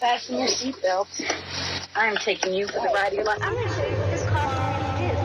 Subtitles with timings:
[0.00, 1.22] Fasten your seatbelts.
[1.94, 3.38] I'm taking you for the ride of your life.
[3.42, 5.18] I'm going to show you what this car is.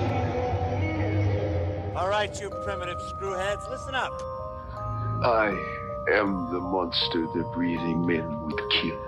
[1.96, 4.12] All right, you primitive screwheads, listen up.
[5.24, 5.58] I
[6.12, 9.00] am the monster that breathing men would kill.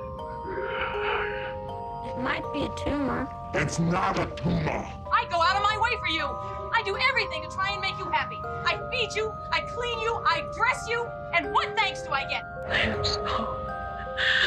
[2.06, 3.28] It might be a tumor.
[3.54, 4.88] It's not a tumor.
[5.12, 6.24] I go out of my way for you.
[6.24, 8.40] I do everything to try and make you happy.
[8.44, 11.06] I feed you, I clean you, I dress you,
[11.36, 12.46] and what thanks do I get?
[12.70, 13.04] I'm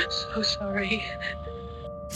[0.09, 1.05] so, so sorry.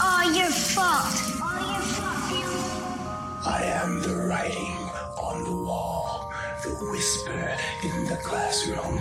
[0.00, 1.20] Oh, you're fucked.
[1.40, 3.46] Oh, you're fucked.
[3.46, 4.76] I am the writing
[5.18, 8.98] on the wall, the whisper in the classroom.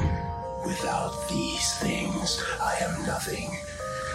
[0.66, 3.58] Without these things, I am nothing.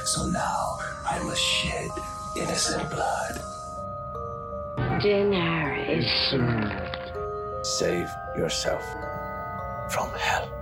[0.05, 1.91] So now I must shed
[2.37, 3.41] innocent blood.
[5.03, 7.67] Dinner is served.
[7.67, 8.85] Save yourself
[9.91, 10.58] from hell.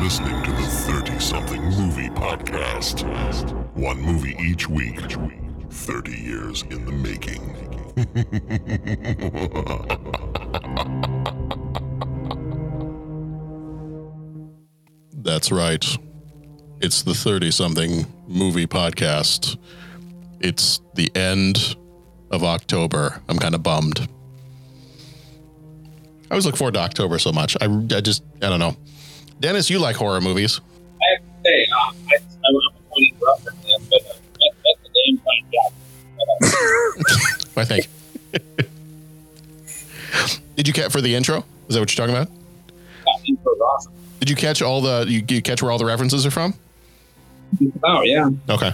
[0.00, 3.04] Listening to the 30 something movie podcast.
[3.74, 4.98] One movie each week,
[5.70, 7.54] 30 years in the making.
[15.22, 15.84] That's right.
[16.80, 19.58] It's the 30 something movie podcast.
[20.40, 21.76] It's the end
[22.30, 23.20] of October.
[23.28, 24.08] I'm kind of bummed.
[26.30, 27.54] I always look forward to October so much.
[27.60, 28.76] I, I just, I don't know.
[29.40, 30.60] Dennis, you like horror movies.
[31.00, 32.60] I have to say, um, I, I'm a
[32.90, 35.72] funny reference, but uh, that, that's the damn fine job.
[37.56, 37.88] I think.
[40.56, 41.38] Did you catch for the intro?
[41.68, 42.28] Is that what you're talking about?
[43.06, 43.92] That intro's awesome.
[44.18, 46.52] Did you catch all the, you, you catch where all the references are from?
[47.82, 48.28] Oh, yeah.
[48.48, 48.68] Okay.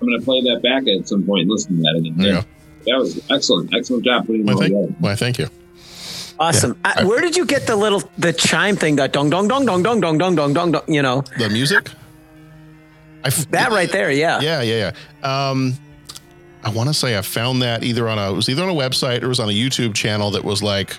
[0.00, 2.16] I'm going to play that back at some point and listen to that again.
[2.16, 2.42] There you Yeah.
[2.42, 2.48] go.
[2.86, 3.74] That was excellent.
[3.74, 5.48] Excellent job putting it Why, thank, why, thank you.
[6.38, 6.76] Awesome.
[6.84, 6.92] Yeah.
[6.98, 8.96] I, where did you get the little the chime thing?
[8.96, 10.72] That dong dong dong dong dong dong dong dong dong.
[10.72, 11.90] dong You know The music?
[13.24, 14.10] I f- that right there.
[14.10, 14.40] Yeah.
[14.40, 15.48] Yeah, yeah, yeah.
[15.50, 15.74] Um,
[16.62, 18.74] I want to say I found that either on a it was either on a
[18.74, 20.98] website or it was on a YouTube channel that was like,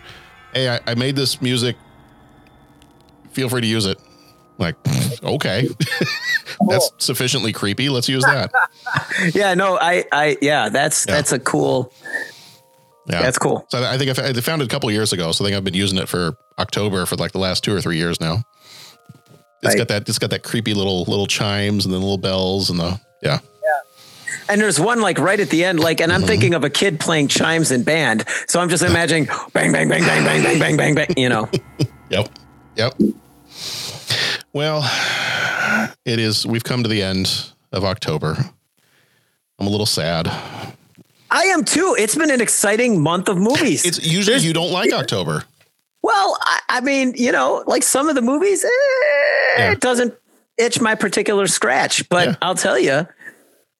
[0.53, 1.75] "Hey, I, I made this music.
[3.31, 3.99] Feel free to use it."
[4.57, 4.75] Like,
[5.23, 5.67] okay,
[6.69, 7.89] that's sufficiently creepy.
[7.89, 8.51] Let's use that.
[9.33, 9.53] Yeah.
[9.53, 9.77] No.
[9.77, 10.05] I.
[10.11, 10.37] I.
[10.41, 10.69] Yeah.
[10.69, 11.15] That's Yeah.
[11.15, 11.91] that's a cool.
[13.07, 13.65] Yeah, That's cool.
[13.69, 15.31] So I think I found it a couple years ago.
[15.31, 17.79] So I think I've been using it for October for like the last two or
[17.81, 18.43] three years now.
[19.61, 19.77] It's Right.
[19.77, 20.09] got that.
[20.09, 23.39] It's got that creepy little little chimes and the little bells and the yeah.
[24.47, 26.27] And there's one like right at the end, like, and I'm Mm-hmm.
[26.27, 28.25] thinking of a kid playing chimes in band.
[28.47, 31.07] So I'm just imagining bang, bang, bang, bang, bang, bang, bang, bang, bang.
[31.17, 31.49] You know.
[32.09, 32.29] Yep.
[32.75, 32.93] Yep.
[34.53, 34.83] Well,
[36.05, 36.45] it is.
[36.45, 38.35] We've come to the end of October.
[39.59, 40.27] I'm a little sad.
[41.35, 41.95] I am too.
[41.99, 43.85] It's been an exciting month of movies.
[43.85, 45.43] It's usually There's- you don't like October.
[46.01, 48.69] Well, I, I mean, you know, like some of the movies, eh,
[49.57, 49.71] Yeah.
[49.71, 50.13] it doesn't
[50.57, 52.07] itch my particular scratch.
[52.09, 52.35] But Yeah.
[52.41, 53.07] I'll tell you,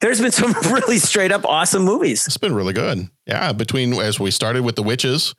[0.01, 2.25] there's been some really straight up awesome movies.
[2.27, 3.07] It's been really good.
[3.25, 3.53] Yeah.
[3.53, 5.33] Between as we started with the witches.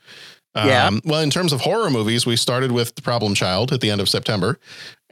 [0.54, 0.90] Um, Yeah.
[1.04, 4.00] Well, in terms of horror movies, we started with The Problem Child at the end
[4.00, 4.58] of September.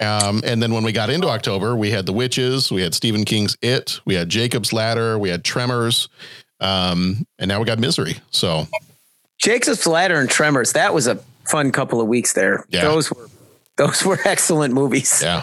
[0.01, 3.25] Um, and then when we got into October, we had The Witches, we had Stephen
[3.25, 6.09] King's It, we had Jacob's Ladder, we had Tremors,
[6.65, 8.17] um, and now we got Misery.
[8.31, 8.67] So
[9.39, 10.73] Jacob's Ladder and Tremors.
[10.73, 12.65] That was a fun couple of weeks there.
[12.71, 12.83] Yeah.
[12.83, 13.29] Those were
[13.77, 15.21] those were excellent movies.
[15.23, 15.43] Yeah.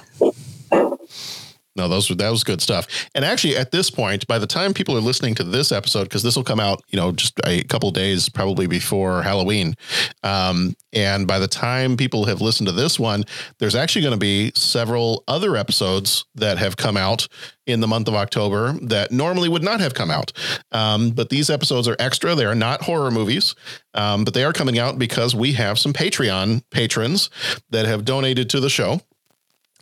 [1.75, 2.87] No, those were that was good stuff.
[3.15, 6.23] And actually, at this point, by the time people are listening to this episode, because
[6.23, 9.75] this will come out, you know, just a couple days probably before Halloween,
[10.23, 13.23] um, and by the time people have listened to this one,
[13.59, 17.27] there's actually going to be several other episodes that have come out
[17.65, 20.33] in the month of October that normally would not have come out.
[20.71, 22.35] Um, but these episodes are extra.
[22.35, 23.55] They are not horror movies,
[23.93, 27.29] um, but they are coming out because we have some Patreon patrons
[27.69, 28.99] that have donated to the show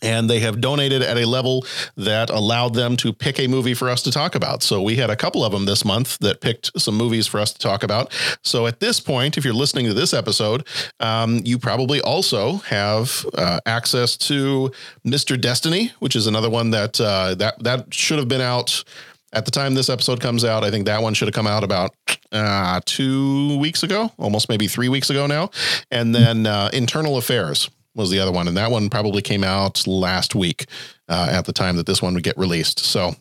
[0.01, 1.65] and they have donated at a level
[1.95, 4.63] that allowed them to pick a movie for us to talk about.
[4.63, 7.51] So we had a couple of them this month that picked some movies for us
[7.53, 8.13] to talk about.
[8.43, 10.65] So at this point, if you're listening to this episode,
[10.99, 14.71] um, you probably also have uh, access to
[15.05, 15.39] Mr.
[15.39, 18.83] Destiny, which is another one that uh, that that should have been out.
[19.31, 21.63] At the time this episode comes out, I think that one should have come out
[21.63, 21.93] about
[22.31, 25.51] uh, two weeks ago, almost maybe three weeks ago now.
[25.91, 29.85] And then uh, Internal Affairs was the other one, and that one probably came out
[29.87, 30.65] last week
[31.07, 32.79] uh, at the time that this one would get released.
[32.79, 33.15] So.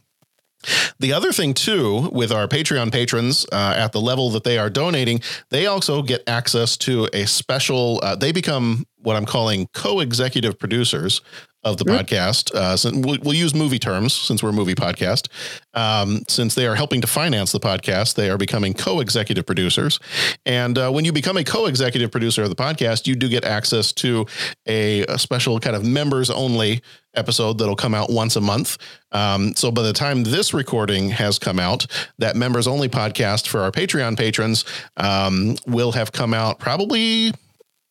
[0.99, 4.69] The other thing, too, with our Patreon patrons uh, at the level that they are
[4.69, 5.21] donating,
[5.51, 10.59] they also get access to a special, uh, they become what I'm calling co executive
[10.59, 11.21] producers
[11.65, 12.55] of the podcast.
[12.55, 15.29] Uh, so we'll, we'll use movie terms since we're a movie podcast.
[15.75, 19.99] Um, since they are helping to finance the podcast, they are becoming co-executive producers.
[20.47, 23.93] And uh, when you become a co-executive producer of the podcast, you do get access
[23.95, 24.27] to
[24.67, 26.81] a, a special kind of members only
[27.15, 28.79] episode that'll come out once a month.
[29.11, 31.87] Um, so by the time this recording has come out,
[32.19, 34.65] that members only podcast for our Patreon patrons
[34.97, 37.33] um, will have come out probably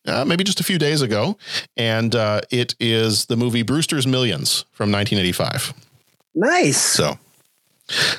[0.07, 1.37] uh, maybe just a few days ago.
[1.75, 5.73] And uh, it is the movie Brewster's Millions from 1985.
[6.35, 6.77] Nice.
[6.77, 7.17] So.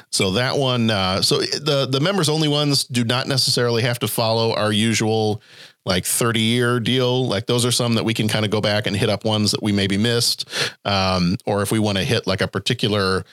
[0.09, 4.09] So that one, uh, so the the members only ones do not necessarily have to
[4.09, 5.43] follow our usual
[5.85, 7.27] like 30 year deal.
[7.27, 9.51] Like those are some that we can kind of go back and hit up ones
[9.51, 10.49] that we maybe missed.
[10.85, 13.25] Um, or if we want to hit like a particular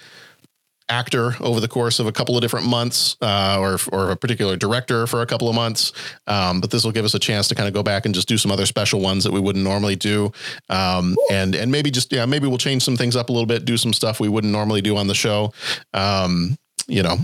[0.90, 4.56] actor over the course of a couple of different months, uh, or or a particular
[4.56, 5.92] director for a couple of months.
[6.28, 8.28] Um, but this will give us a chance to kind of go back and just
[8.28, 10.32] do some other special ones that we wouldn't normally do,
[10.70, 13.66] um, and and maybe just yeah maybe we'll change some things up a little bit,
[13.66, 15.54] do some stuff we wouldn't normally do on the show.
[15.94, 16.58] Um,
[16.88, 17.18] you know,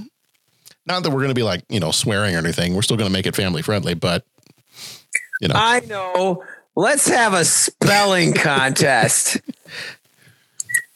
[0.86, 2.75] not that we're going to be like you know swearing or anything.
[2.75, 4.25] We're still going to make it family friendly, but
[5.40, 6.44] you know, I know.
[6.74, 9.42] Let's have a spelling contest.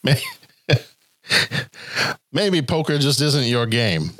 [2.31, 4.11] Maybe poker just isn't your game.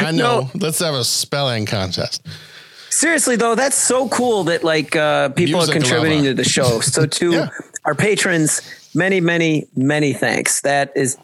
[0.00, 0.40] I know.
[0.42, 0.50] No.
[0.54, 2.26] Let's have a spelling contest.
[2.90, 6.80] Seriously though, that's so cool that like uh, people are contributing to the show.
[6.80, 7.48] So to Yeah.
[7.84, 8.62] our patrons,
[8.94, 10.60] many, many, many thanks.
[10.62, 11.18] That is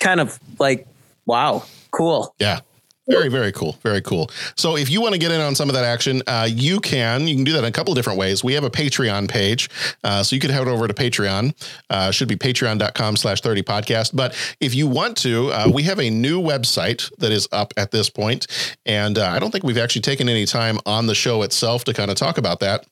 [0.00, 0.86] kind of like
[1.26, 2.34] wow, cool.
[2.38, 2.60] Yeah.
[3.08, 3.76] Very, very cool.
[3.82, 4.30] Very cool.
[4.56, 7.26] So if you want to get in on some of that action, uh, you can.
[7.26, 8.44] You can do that in a couple of different ways.
[8.44, 9.68] We have a Patreon page.
[10.04, 11.52] Uh, so you can head over to Patreon.
[11.90, 14.14] Uh, should be patreon.com slash 30 podcast.
[14.14, 17.90] But if you want to, uh, we have a new website that is up at
[17.90, 18.46] this point.
[18.86, 21.92] And uh, I don't think we've actually taken any time on the show itself to
[21.92, 22.86] kind of talk about that.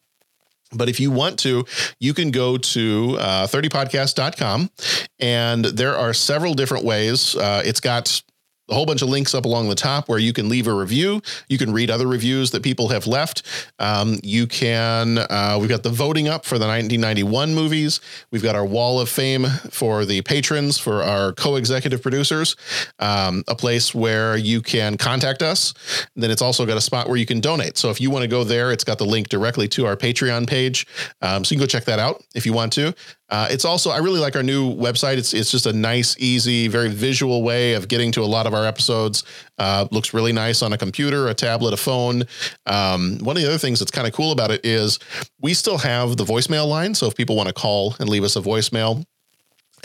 [0.73, 1.65] But if you want to,
[1.99, 4.71] you can go to uh, 30podcast.com
[5.19, 7.35] and there are several different ways.
[7.37, 8.23] Uh, it's got
[8.71, 11.21] a whole bunch of links up along the top where you can leave a review.
[11.49, 13.43] You can read other reviews that people have left.
[13.79, 18.01] Um, you can, uh, we've got the voting up for the 1991 movies.
[18.31, 22.57] We've got our wall of fame for the patrons, for our co executive producers,
[22.99, 25.75] um, a place where you can contact us.
[26.17, 27.77] then it's also got a spot where you can donate.
[27.77, 30.47] So if you want to go there, it's got the link directly to our Patreon
[30.47, 30.87] page.
[31.23, 32.95] Um, so you can go check that out if you want to.
[33.31, 35.17] Uh, it's also I really like our new website.
[35.17, 38.55] It's it's just a nice, easy, very visual way of getting to a lot of
[38.55, 39.25] our episodes.
[39.59, 42.25] Uh, looks really nice on a computer, a tablet, a phone.
[42.67, 44.99] Um, one of the other things that's kind of cool about it is
[45.41, 46.95] we still have the voicemail line.
[46.95, 49.05] So if people want to call and leave us a voicemail,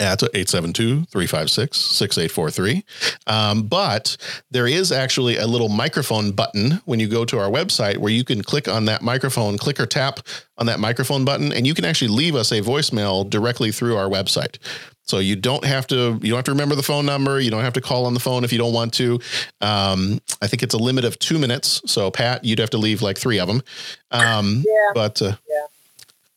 [0.00, 2.82] at 872-356-6843.
[3.26, 4.16] Um, but
[4.50, 8.24] there is actually a little microphone button when you go to our website where you
[8.24, 10.20] can click on that microphone, click or tap
[10.58, 14.08] on that microphone button, and you can actually leave us a voicemail directly through our
[14.08, 14.58] website.
[15.06, 17.40] So you don't have to you don't have to remember the phone number.
[17.40, 19.20] You don't have to call on the phone if you don't want to.
[19.60, 21.80] Um, I think it's a limit of two minutes.
[21.86, 23.62] So Pat, you'd have to leave like three of them.
[24.10, 24.90] Um, Yeah.
[24.94, 25.66] But uh, Yeah.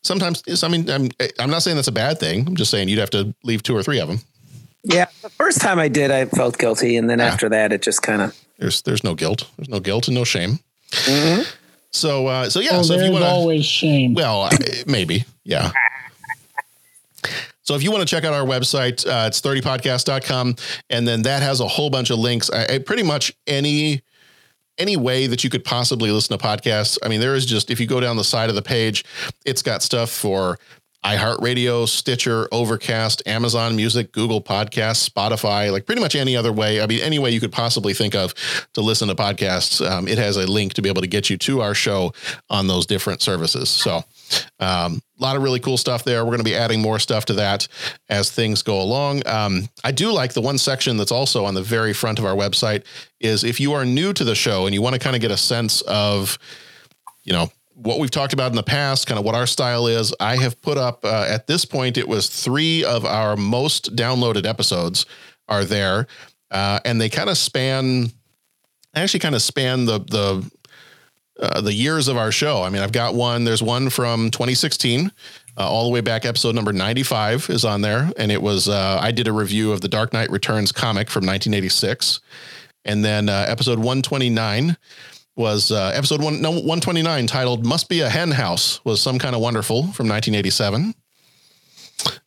[0.02, 1.08] Sometimes I mean I'm
[1.38, 2.46] I'm not saying that's a bad thing.
[2.46, 4.20] I'm just saying you'd have to leave two or three of them.
[4.82, 8.02] Yeah, the first time I did, I felt guilty, and then after that, it just
[8.02, 8.38] kind of.
[8.58, 9.50] There's there's no guilt.
[9.56, 10.58] There's no guilt and no shame.
[11.92, 12.70] So uh, so yeah.
[12.72, 14.14] oh, so if you there's want to always shame.
[14.14, 14.48] well,
[14.86, 15.24] maybe.
[15.44, 15.70] Yeah.
[17.62, 20.56] So if you want to check out our website, uh, it's 30podcast.com.
[20.88, 22.50] And then that has a whole bunch of links.
[22.50, 24.02] I, I pretty much any
[24.80, 26.98] any way that you could possibly listen to podcasts.
[27.02, 29.04] I mean, there is just if you go down the side of the page,
[29.44, 30.58] it's got stuff for
[31.04, 36.82] iHeartRadio, Stitcher, Overcast, Amazon Music, Google Podcasts, Spotify, like pretty much any other way.
[36.82, 38.34] I mean, any way you could possibly think of
[38.74, 39.86] to listen to podcasts.
[39.88, 42.12] Um, it has a link to be able to get you to our show
[42.50, 43.70] on those different services.
[43.70, 44.04] So,
[44.58, 46.24] um, a lot of really cool stuff there.
[46.24, 47.68] We're going to be adding more stuff to that
[48.08, 49.26] as things go along.
[49.26, 52.34] Um, I do like the one section that's also on the very front of our
[52.34, 52.84] website
[53.20, 55.30] is if you are new to the show and you want to kind of get
[55.30, 56.38] a sense of,
[57.24, 57.50] you know,
[57.82, 60.14] what we've talked about in the past, kind of what our style is.
[60.20, 64.46] I have put up uh, at this point, it was three of our most downloaded
[64.46, 65.06] episodes
[65.48, 66.06] are there,
[66.50, 68.10] uh, and they kind of span,
[68.94, 70.50] actually, kind of span the the
[71.40, 72.62] uh, the years of our show.
[72.62, 73.44] I mean, I've got one.
[73.44, 75.10] There's one from 2016.
[75.58, 78.10] Uh, all the way back, episode number 95 is on there.
[78.16, 81.22] And it was, uh, I did a review of the Dark Knight Returns comic from
[81.26, 82.20] 1986.
[82.84, 84.76] And then uh, episode 129
[85.36, 89.34] was uh, episode one, no, 129 titled Must Be a Hen House was some kind
[89.34, 90.94] of wonderful from 1987.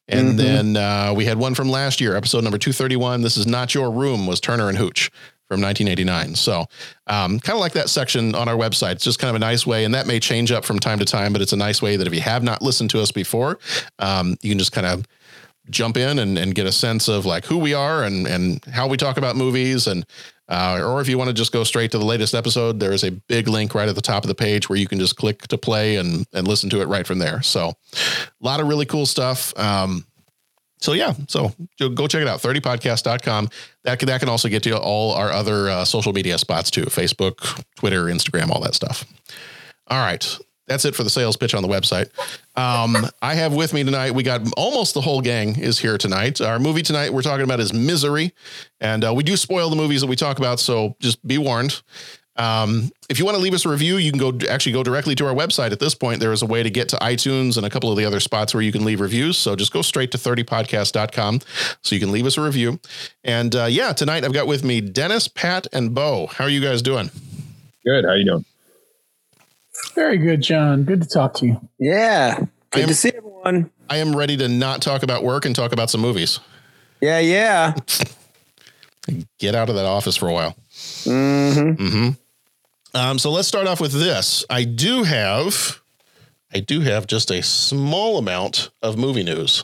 [0.08, 0.38] And Mhm.
[0.38, 3.22] then uh, we had one from last year, episode number 231.
[3.22, 5.10] This is Not Your Room was Turner and Hooch
[5.54, 6.36] from 1989.
[6.36, 6.66] So,
[7.08, 8.94] um, kind of like that section on our website.
[8.94, 11.06] It's just kind of a nice way, and that may change up from time to
[11.06, 13.60] time, but it's a nice way that if you have not listened to us before,
[14.00, 15.06] um, you can just kind of
[15.70, 18.86] jump in and, and get a sense of like who we are and and how
[18.86, 20.06] we talk about movies and
[20.50, 23.06] uh, or if you want to just go straight to the latest episode, there is
[23.06, 25.48] a big link right at the top of the page where you can just click
[25.48, 27.42] to play and and listen to it right from there.
[27.42, 29.58] So, a lot of really cool stuff.
[29.58, 30.06] Um,
[30.84, 33.50] so yeah, so go check it out, 30podcast.com.
[33.86, 36.84] That can, that can also get you all our other uh, social media spots too,
[36.84, 39.06] Facebook, Twitter, Instagram, all that stuff.
[39.88, 40.38] All right.
[40.68, 42.10] That's it for the sales pitch on the website.
[42.58, 46.42] Um, I have with me tonight, we got almost the whole gang is here tonight.
[46.42, 48.34] Our movie tonight we're talking about is Misery.
[48.82, 50.60] And uh, we do spoil the movies that we talk about.
[50.60, 51.82] So just be warned.
[52.36, 55.14] Um, if you want to leave us a review, you can go actually go directly
[55.16, 55.72] to our website.
[55.72, 57.98] At this point, there is a way to get to iTunes and a couple of
[57.98, 59.38] the other spots where you can leave reviews.
[59.38, 61.42] So just go straight to 30podcast.com
[61.82, 62.80] so you can leave us a review.
[63.24, 66.28] And uh, yeah, tonight I've got with me Dennis, Pat, and Bo.
[66.28, 67.12] How are you guys doing?
[67.86, 68.06] Good.
[68.06, 68.46] How are you doing?
[69.94, 70.84] Very good, John.
[70.84, 71.70] Good to talk to you.
[71.78, 72.46] Yeah.
[72.72, 73.70] Good am, to see everyone.
[73.90, 76.40] I am ready to not talk about work and talk about some movies.
[77.02, 77.76] Yeah, yeah.
[79.38, 80.56] Get out of that office for a while.
[80.74, 81.84] Mm-hmm.
[81.84, 82.10] Mm-hmm.
[82.96, 84.46] Um, so let's start off with this.
[84.52, 85.82] I do have,
[86.54, 89.64] I do have just a small amount of movie news.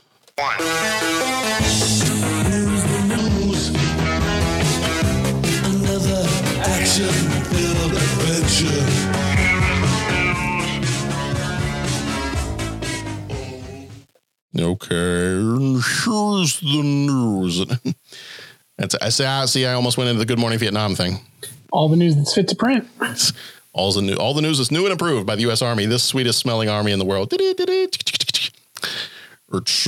[14.58, 17.66] Okay, here's the news.
[18.78, 19.66] That's I I see.
[19.68, 21.20] I almost went into the Good Morning Vietnam thing.
[21.72, 22.88] All the news that's fit to print.
[23.74, 25.62] All the new, all the news is new and approved by the U.S.
[25.62, 27.32] Army, this sweetest smelling army in the world.
[27.32, 27.60] It's,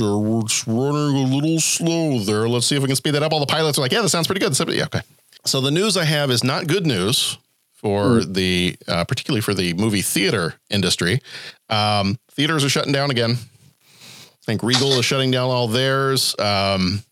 [0.00, 2.48] uh, it's running a little slow there.
[2.48, 3.32] Let's see if we can speed that up.
[3.32, 4.56] All the pilots are like, yeah, that sounds pretty good.
[4.70, 5.02] Yeah, okay.
[5.44, 7.38] So the news I have is not good news
[7.72, 8.34] for mm.
[8.34, 11.20] the, uh, particularly for the movie theater industry.
[11.68, 13.32] Um, theaters are shutting down again.
[13.32, 16.34] I think Regal is shutting down all theirs.
[16.38, 17.02] Um,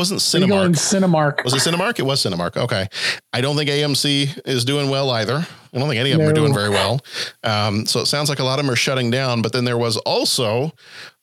[0.00, 0.70] wasn't Cinemark.
[0.76, 1.44] Cinemark.
[1.44, 1.98] Was it Cinemark?
[1.98, 2.56] It was Cinemark.
[2.56, 2.88] Okay.
[3.34, 5.46] I don't think AMC is doing well either.
[5.74, 6.30] I don't think any of them no.
[6.30, 7.00] are doing very well.
[7.44, 9.42] Um, so it sounds like a lot of them are shutting down.
[9.42, 10.72] But then there was also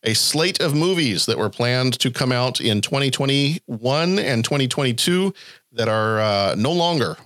[0.04, 5.34] a slate of movies that were planned to come out in 2021 and 2022
[5.72, 7.18] that are uh, no longer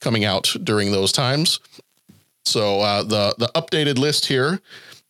[0.00, 1.60] coming out during those times.
[2.44, 4.60] So uh, the the updated list here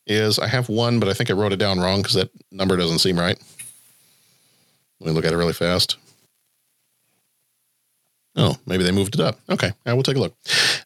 [0.05, 2.77] is I have one, but I think I wrote it down wrong because that number
[2.77, 3.41] doesn't seem right.
[4.99, 5.97] Let me look at it really fast.
[8.35, 9.39] Oh, maybe they moved it up.
[9.49, 10.35] Okay, I will take a look.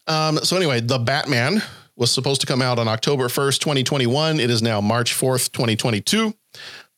[0.06, 1.62] Um, so anyway, the Batman
[1.96, 4.40] was supposed to come out on October 1st, 2021.
[4.40, 6.34] It is now March 4th, 2022.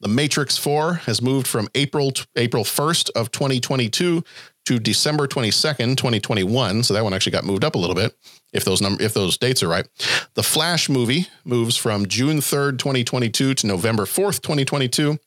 [0.00, 4.23] The Matrix 4 has moved from April April 1st of 2022
[4.64, 6.83] to December 22nd, 2021.
[6.83, 8.16] So that one actually got moved up a little bit
[8.52, 9.87] if those number if those dates are right.
[10.35, 15.18] The Flash movie moves from June 3rd, 2022 to November 4th, 2022.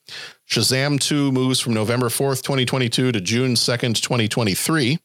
[0.48, 4.98] Shazam 2 moves from November 4th, 2022 to June 2nd, 2023.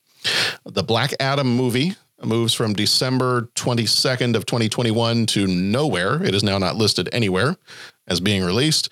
[0.66, 6.24] The Black Adam movie moves from December 22nd of 2021 to nowhere.
[6.24, 7.58] It is now not listed anywhere
[8.08, 8.90] as being released.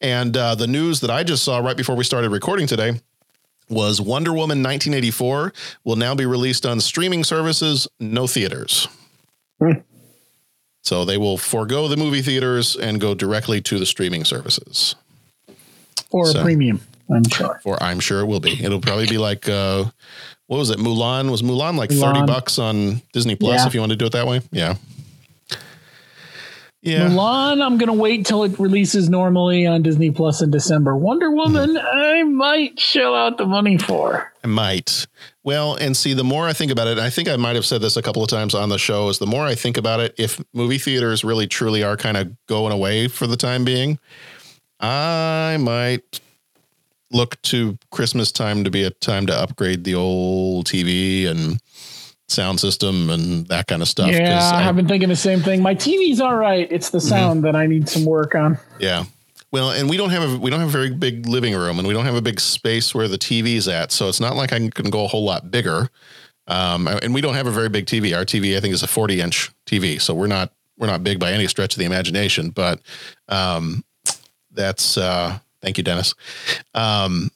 [0.00, 3.00] And uh, the news that I just saw right before we started recording today
[3.68, 5.52] was Wonder Woman 1984
[5.84, 8.88] will now be released on streaming services, no theaters.
[9.60, 9.80] Hmm.
[10.82, 14.94] So they will forego the movie theaters and go directly to the streaming services.
[16.10, 16.80] Or so, a premium,
[17.10, 17.60] I'm sure.
[17.64, 18.62] Or I'm sure it will be.
[18.62, 19.84] It'll probably be like uh,
[20.46, 20.78] what was it?
[20.78, 22.14] Mulan was Mulan like Mulan.
[22.14, 23.66] 30 bucks on Disney Plus yeah.
[23.66, 24.42] if you want to do it that way?
[24.52, 24.74] Yeah.
[26.84, 27.08] Yeah.
[27.08, 30.94] Mulan, I'm gonna wait till it releases normally on Disney Plus in December.
[30.94, 31.98] Wonder Woman, mm-hmm.
[31.98, 34.30] I might shell out the money for.
[34.44, 35.06] I might.
[35.44, 37.80] Well, and see, the more I think about it, I think I might have said
[37.80, 40.14] this a couple of times on the show, is the more I think about it,
[40.18, 43.98] if movie theaters really truly are kind of going away for the time being,
[44.78, 46.20] I might
[47.10, 51.60] look to Christmas time to be a time to upgrade the old TV and
[52.34, 54.10] sound system and that kind of stuff.
[54.10, 55.62] Yeah, I, have been thinking the same thing.
[55.62, 56.68] My TV's all right.
[56.70, 57.46] It's the sound mm-hmm.
[57.46, 58.58] that I need some work on.
[58.78, 59.04] Yeah.
[59.50, 61.86] Well, and we don't have a we don't have a very big living room, and
[61.86, 63.92] we don't have a big space where the TV's at.
[63.92, 65.90] So it's not like I can go a whole lot bigger.
[66.46, 68.14] Um, and we don't have a very big TV.
[68.16, 70.00] Our TV, I think, is a 40 inch TV.
[70.00, 72.50] So we're not we're not big by any stretch of the imagination.
[72.50, 72.80] But
[73.28, 73.84] um,
[74.50, 76.14] that's uh, thank you, Dennis.
[76.74, 77.30] Um,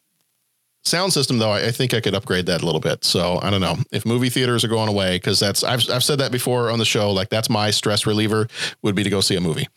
[0.89, 3.61] sound system though i think i could upgrade that a little bit so i don't
[3.61, 6.79] know if movie theaters are going away because that's I've, I've said that before on
[6.79, 8.49] the show like that's my stress reliever
[8.83, 9.69] would be to go see a movie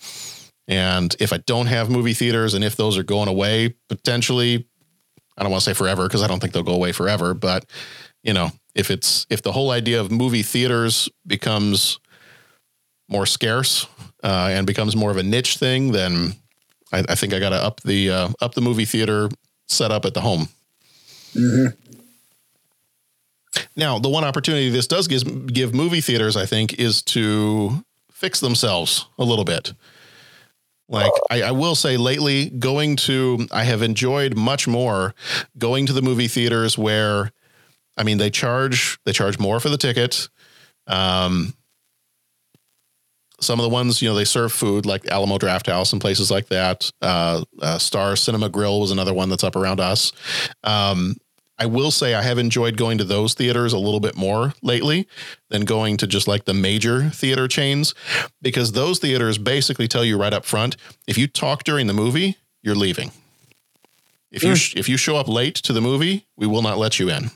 [0.68, 4.68] and if i don't have movie theaters and if those are going away potentially
[5.38, 7.66] i don't want to say forever because i don't think they'll go away forever but
[8.24, 12.00] you know if it's if the whole idea of movie theaters becomes
[13.10, 13.86] more scarce
[14.24, 16.34] uh, and becomes more of a niche thing, then
[16.92, 19.30] I, I think I got to up the uh, up the movie theater
[19.68, 20.48] setup at the home.
[23.76, 28.40] Now, the one opportunity this does give, give movie theaters, I think, is to fix
[28.40, 29.74] themselves a little bit.
[30.92, 35.16] Like I, I will say lately, going to I have enjoyed much more
[35.58, 37.32] going to the movie theaters where
[37.98, 40.28] I mean they charge they charge more for the ticket.
[40.88, 41.54] Um
[43.42, 46.48] some of the ones, you know, they serve food like Alamo Drafthouse and places like
[46.48, 46.92] that.
[47.02, 50.12] Uh, uh, Star Cinema Grill was another one that's up around us.
[50.64, 51.16] Um,
[51.58, 55.08] I will say I have enjoyed going to those theaters a little bit more lately
[55.50, 57.94] than going to just like the major theater chains
[58.42, 62.38] because those theaters basically tell you right up front if you talk during the movie,
[62.64, 63.12] you're leaving.
[64.32, 67.00] If you sh- if you show up late to the movie, we will not let
[67.00, 67.30] you in.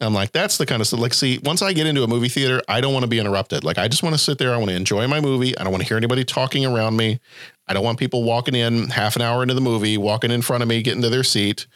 [0.00, 1.00] I'm like, that's the kind of stuff.
[1.00, 3.62] Like, see, once I get into a movie theater, I don't want to be interrupted.
[3.62, 4.52] Like, I just want to sit there.
[4.52, 5.56] I want to enjoy my movie.
[5.56, 7.20] I don't want to hear anybody talking around me.
[7.68, 10.62] I don't want people walking in half an hour into the movie, walking in front
[10.62, 11.66] of me, getting to their seat.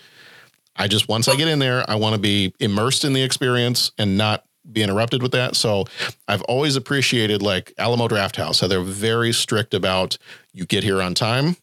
[0.75, 3.93] I just, once I get in there, I want to be immersed in the experience
[3.99, 5.57] and not be interrupted with that.
[5.57, 5.85] So
[6.27, 10.19] I've always appreciated like Alamo Drafthouse, how they're very strict about
[10.53, 11.57] you get here on time.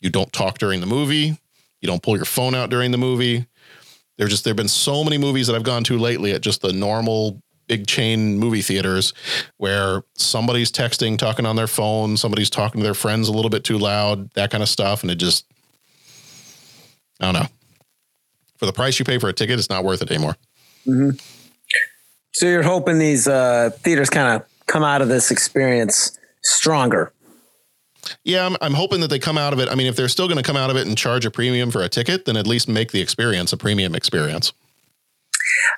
[0.00, 1.38] You don't talk during the movie.
[1.80, 3.46] You don't pull your phone out during the movie.
[4.16, 6.72] There just there've been so many movies that I've gone to lately at just the
[6.72, 9.12] normal big chain movie theaters
[9.56, 13.64] where somebody's texting, talking on their phone, somebody's talking to their friends a little bit
[13.64, 15.46] too loud, that kind of stuff, and it just
[17.20, 17.48] I don't know.
[18.58, 20.36] For the price you pay for a ticket, it's not worth it anymore.
[20.84, 21.10] hmm
[22.32, 27.12] So you're hoping these uh, theaters kind of come out of this experience stronger.
[28.24, 29.68] Yeah, I'm, I'm hoping that they come out of it.
[29.68, 31.70] I mean, if they're still going to come out of it and charge a premium
[31.70, 34.52] for a ticket, then at least make the experience a premium experience.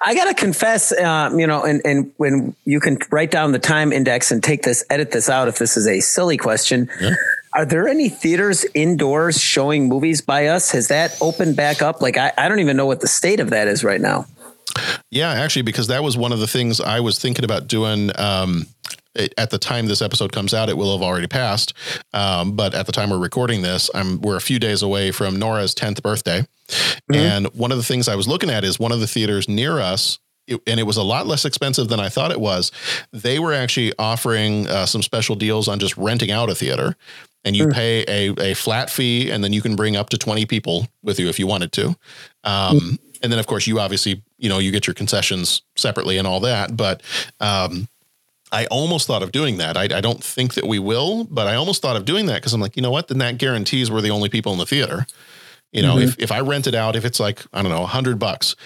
[0.02, 3.92] I gotta confess, uh, you know, and and when you can write down the time
[3.92, 6.88] index and take this, edit this out if this is a silly question.
[7.54, 10.70] Are there any theaters indoors showing movies by us?
[10.72, 12.02] Has that opened back up?
[12.02, 14.26] Like, I, I don't even know what the state of that is right now.
[15.10, 18.10] Yeah, actually, because that was one of the things I was thinking about doing.
[18.18, 18.66] Um,
[19.16, 21.72] it, at the time this episode comes out, it will have already passed.
[22.12, 25.38] Um, but at the time we're recording this, I'm we're a few days away from
[25.38, 26.46] Nora's 10th birthday,
[27.12, 29.78] and one of the things I was looking at is one of the theaters near
[29.80, 30.18] us.
[30.48, 32.70] it- and it was a lot less expensive than I thought it was.
[33.12, 36.94] They were actually offering uh, some special deals on just renting out a theater,
[37.44, 40.46] and you pay a, a flat fee, and then you can bring up to twenty
[40.46, 41.96] people with you if you wanted to.
[42.44, 46.26] Um, and then, of course, you obviously you know you get your concessions separately and
[46.28, 46.76] all that.
[46.76, 47.02] But
[47.40, 47.88] um,
[48.56, 49.76] I almost thought of doing that.
[49.76, 52.54] I, I don't think that we will, but I almost thought of doing that because
[52.54, 53.08] I'm like, you know what?
[53.08, 55.06] Then that guarantees we're the only people in the theater.
[55.72, 57.86] You know, if, if I rent it out, if it's like, I don't know, a
[57.86, 58.56] hundred bucks,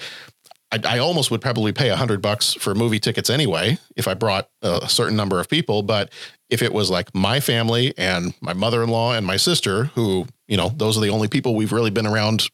[0.70, 4.14] I, I almost would probably pay a hundred bucks for movie tickets anyway, if I
[4.14, 5.83] brought a certain number of people.
[5.83, 6.12] But
[6.50, 10.68] if it was like my family and my mother-in-law and my sister, who, you know,
[10.68, 12.48] those are the only people we've really been around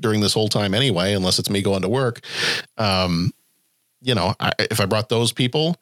[0.00, 2.20] during this whole time anyway, unless it's me going to work.
[2.78, 3.32] Um,
[4.00, 5.76] you know, I, if I brought those people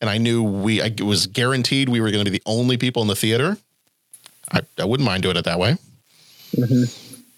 [0.00, 2.76] and I knew we, I, it was guaranteed we were going to be the only
[2.76, 3.56] people in the theater,
[4.52, 5.76] I, I wouldn't mind doing it that way.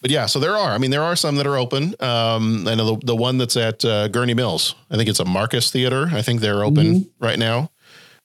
[0.01, 0.71] But yeah, so there are.
[0.71, 1.95] I mean, there are some that are open.
[2.01, 4.77] Um, I know the, the one that's at uh, Gurnee Mills.
[4.91, 6.09] I think it's a Marcus Theater.
[6.13, 7.71] I think they're open right now.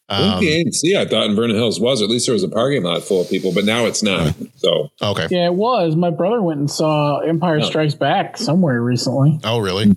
[0.10, 2.84] Um, okay, see, I thought in Vernon Hills was at least there was a parking
[2.84, 4.36] lot full of people, but now it's not.
[4.58, 5.96] So okay, Yeah, it was.
[5.96, 7.66] My brother went and saw Empire Oh.
[7.66, 9.40] Strikes Back somewhere recently.
[9.44, 9.96] Oh, really?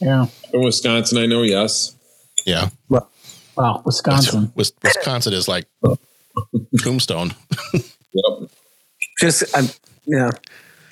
[0.00, 0.26] Yeah.
[0.52, 1.42] in Wisconsin, I know.
[1.42, 1.94] Yes,
[2.46, 2.68] Yeah.
[3.56, 4.52] Wow, Wisconsin.
[4.54, 5.66] Wis- Wisconsin is like
[6.82, 7.34] Tombstone.
[8.12, 8.50] Yep.
[9.20, 9.68] Just, um,
[10.04, 10.30] yeah,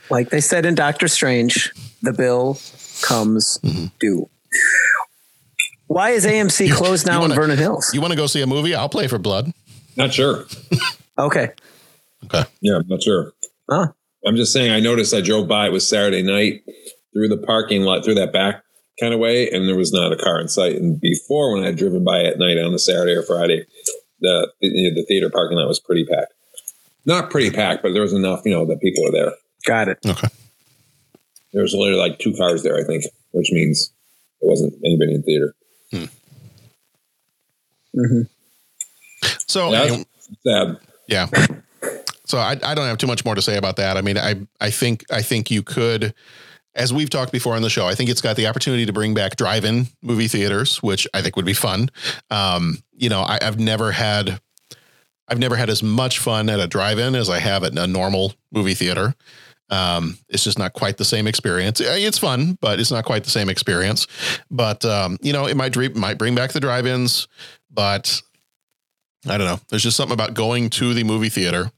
[0.09, 2.59] like they said in Doctor Strange, the bill
[3.03, 3.59] comes
[3.99, 4.29] due.
[5.89, 7.91] Why is AMC closed now in Vernon Hills?
[7.93, 8.73] You want to go see a movie?
[8.75, 9.53] I'll play for blood.
[9.97, 10.45] not sure.
[11.19, 11.51] Okay.
[12.27, 12.45] Okay.
[12.61, 13.33] Yeah, I'm not sure.
[13.69, 13.89] Huh.
[14.25, 14.71] I'm just saying.
[14.71, 15.13] I noticed.
[15.15, 15.67] I drove by.
[15.67, 16.63] It was Saturday night
[17.13, 18.63] through the parking lot, through that back
[19.01, 20.77] kind of way, and there was not a car in sight.
[20.77, 23.65] And before, when I had driven by at night on a Saturday or Friday,
[24.21, 26.33] the the, the theater parking lot was pretty packed.
[27.07, 29.33] Not pretty packed, but there was enough, you know, that people were there.
[29.67, 29.99] Got it.
[30.07, 30.29] Okay.
[31.53, 33.93] There was literally like two cars there, I think, which means
[34.43, 35.55] there wasn't anybody in the theater.
[37.97, 38.23] Mm-hmm.
[39.47, 40.05] So Yeah, anyway-
[40.47, 40.77] sad.
[41.07, 41.27] Yeah.
[42.27, 43.97] So I, I don't have too much more to say about that.
[43.97, 46.13] I mean, I I think I think you could,
[46.79, 49.13] as we've talked before on the show, I think it's got the opportunity to bring
[49.13, 51.91] back drive-in movie theaters, which I think would be fun.
[52.31, 54.41] Um, you know, I, I've never had
[55.31, 58.33] I've never had as much fun at a drive-in as I have at a normal
[58.51, 59.15] movie theater.
[59.69, 61.81] Um, it's just not quite the same experience.
[61.81, 64.07] It's fun, but it's not quite the same experience.
[64.51, 67.29] But um, you know, it might dre- might bring back the drive-ins,
[67.71, 68.23] but
[69.27, 69.61] I don't know.
[69.69, 71.71] There's just something about going to the movie theater.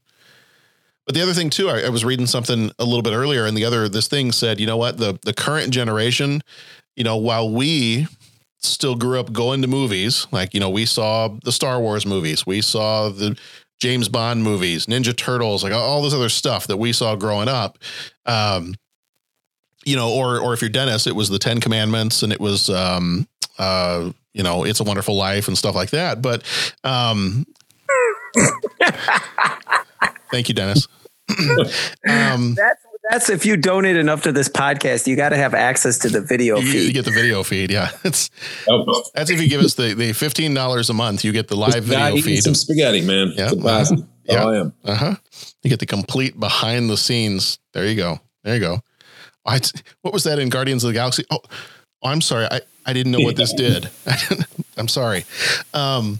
[1.05, 3.57] But the other thing too, I, I was reading something a little bit earlier, and
[3.57, 6.41] the other this thing said, you know what, the the current generation,
[6.95, 8.07] you know, while we
[8.59, 12.45] still grew up going to movies, like you know, we saw the Star Wars movies,
[12.45, 13.37] we saw the
[13.79, 17.79] James Bond movies, Ninja Turtles, like all this other stuff that we saw growing up.
[18.25, 18.75] Um,
[19.83, 22.69] you know, or or if you're Dennis, it was the Ten Commandments, and it was
[22.69, 26.21] um, uh, you know, It's a Wonderful Life and stuff like that.
[26.21, 26.43] But
[26.83, 27.45] um,
[30.31, 30.87] thank you, Dennis.
[32.07, 35.97] um, That's that's if you donate enough to this podcast, you got to have access
[35.99, 36.87] to the video you, feed.
[36.87, 37.71] you get the video feed.
[37.71, 38.29] Yeah, it's
[39.13, 41.89] that's if you give us the the fifteen dollars a month, you get the live
[41.89, 42.43] Guy video feed.
[42.43, 43.33] some spaghetti, man.
[43.35, 43.51] Yeah.
[43.53, 44.45] It's a Yeah.
[44.45, 44.73] I am.
[44.83, 45.15] Uh huh.
[45.63, 47.59] You get the complete behind the scenes.
[47.73, 48.19] There you go.
[48.43, 48.81] There you go.
[49.45, 49.59] I,
[50.01, 51.25] what was that in Guardians of the Galaxy?
[51.31, 51.39] Oh,
[52.03, 52.45] oh, I'm sorry.
[52.51, 53.89] I, I didn't know what this did.
[54.77, 55.25] I'm sorry.
[55.73, 56.19] Um,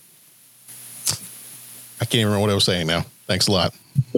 [1.99, 3.05] I can't even remember what I was saying now.
[3.27, 3.75] Thanks a lot.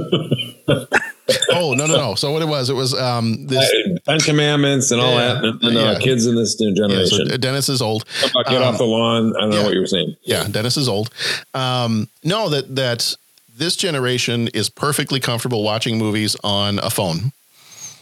[1.52, 2.16] oh no no no!
[2.16, 2.70] So what it was?
[2.70, 3.72] It was um this
[4.08, 5.34] Ten Commandments and all Yeah.
[5.36, 6.00] that, and, and, uh, Yeah.
[6.00, 7.30] kids in this new yeah, generation.
[7.30, 8.06] so Dennis is old.
[8.24, 9.34] About get Um, off the lawn.
[9.38, 10.16] I don't know what you were saying.
[10.24, 11.10] Yeah, Dennis is old.
[11.54, 13.16] Um, no, that that
[13.56, 17.32] this generation is perfectly comfortable watching movies on a phone.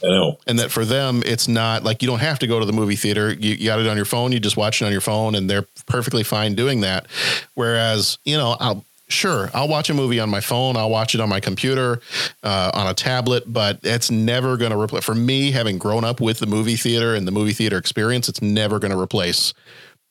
[0.04, 0.38] I know.
[0.48, 2.96] And that for them, it's not like you don't have to go to the movie
[2.96, 3.32] theater.
[3.34, 4.32] You, you got it on your phone.
[4.32, 7.06] You just watch it on your phone, and they're perfectly fine doing that.
[7.54, 10.76] Whereas, you know, I'll sure I'll watch a movie on my phone.
[10.76, 12.02] I'll watch it on my computer,
[12.44, 15.04] uh, on a tablet, but it's never going to replace.
[15.04, 18.42] For me, having grown up with the movie theater and the movie theater experience, it's
[18.42, 19.54] never going to replace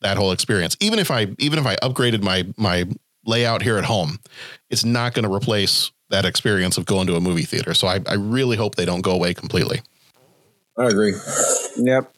[0.01, 0.77] that whole experience.
[0.81, 2.87] Even if I even if I upgraded my my
[3.25, 4.19] layout here at home,
[4.71, 7.75] it's not going to replace that experience of going to a movie theater.
[7.75, 9.81] So I, I really hope they don't go away completely.
[10.77, 11.15] I agree.
[11.77, 12.13] Yep.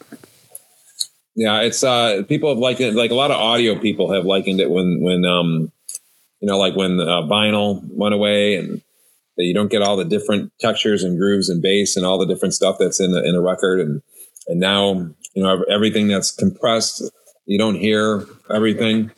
[1.34, 4.60] Yeah, it's uh people have likened it like a lot of audio people have likened
[4.60, 5.72] it when when um
[6.42, 8.82] you know like when uh, vinyl went away and
[9.36, 12.26] that you don't get all the different textures and grooves and bass and all the
[12.26, 13.80] different stuff that's in a, in a record.
[13.80, 14.02] And
[14.48, 14.92] and now
[15.34, 17.02] you know everything that's compressed
[17.46, 19.10] you don't hear everything.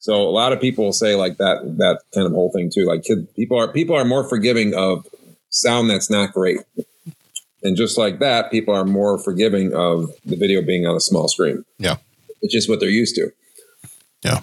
[0.00, 3.04] So a lot of people say like that that kind of whole thing too like
[3.04, 5.06] kid, people are people are more forgiving of
[5.50, 6.58] sound that's not great.
[7.62, 11.28] And just like that people are more forgiving of the video being on a small
[11.28, 11.64] screen.
[11.78, 11.96] Yeah.
[12.40, 13.30] it's just what they're used to.
[14.24, 14.40] Yeah.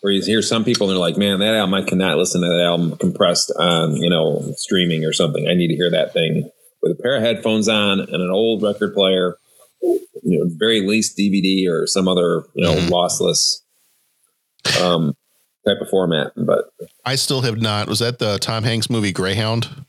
[0.00, 2.46] Where you hear some people and they're like, man, that album, I cannot listen to
[2.46, 5.48] that album compressed on, you know, streaming or something.
[5.48, 6.48] I need to hear that thing
[6.82, 9.36] with a pair of headphones on and an old record player,
[9.82, 13.62] you know, very least DVD or some other, you know, lossless
[14.80, 15.16] um,
[15.66, 16.32] type of format.
[16.36, 16.72] But
[17.04, 17.88] I still have not.
[17.88, 19.84] Was that the Tom Hanks movie Greyhound?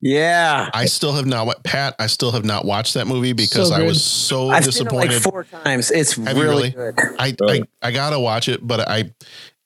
[0.00, 0.70] Yeah.
[0.72, 1.62] I still have not.
[1.62, 1.94] Pat?
[1.98, 4.72] I still have not watched that movie because So I was so I've seen it
[4.72, 5.12] disappointed.
[5.12, 5.90] like four times.
[5.90, 6.98] It's Have you really, good.
[7.18, 9.12] I, I I gotta watch it, but I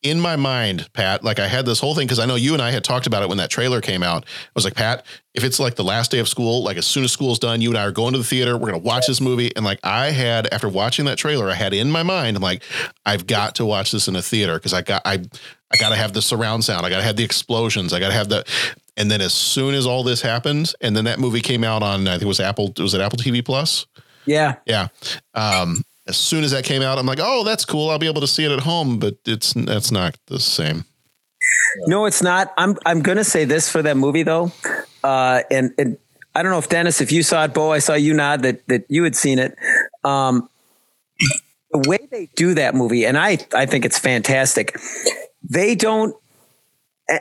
[0.03, 2.61] in my mind, Pat, like I had this whole thing because I know you and
[2.61, 4.25] I had talked about it when that trailer came out.
[4.25, 7.05] I was like, Pat, if it's like the last day of school, like as soon
[7.05, 9.21] as school's done, you and I are going to the theater, we're gonna watch this
[9.21, 9.55] movie.
[9.57, 12.63] And like I had after watching that trailer, I had in my mind, I'm like,
[13.07, 15.23] I've got to watch this in a theater because I got I
[15.73, 18.45] I gotta have the surround sound, I gotta have the explosions, I gotta have the
[18.97, 22.07] and then as soon as all this happened, and then that movie came out on
[22.07, 23.87] I think it was Apple, was it Apple TV Plus?
[24.27, 24.57] Yeah.
[24.67, 24.89] Yeah.
[25.35, 27.91] Um, as soon as that came out, I'm like, oh, that's cool.
[27.91, 30.85] I'll be able to see it at home, but it's that's not the same.
[31.87, 32.53] No, it's not.
[32.57, 34.53] I'm I'm gonna say this for that movie though,
[35.03, 35.99] uh, and and
[36.35, 38.67] I don't know if Dennis, if you saw it, Bo, I saw you nod that
[38.69, 39.57] that you had seen it.
[40.05, 40.49] Um,
[41.71, 44.77] the way they do that movie, and I I think it's fantastic.
[45.43, 46.17] They don't,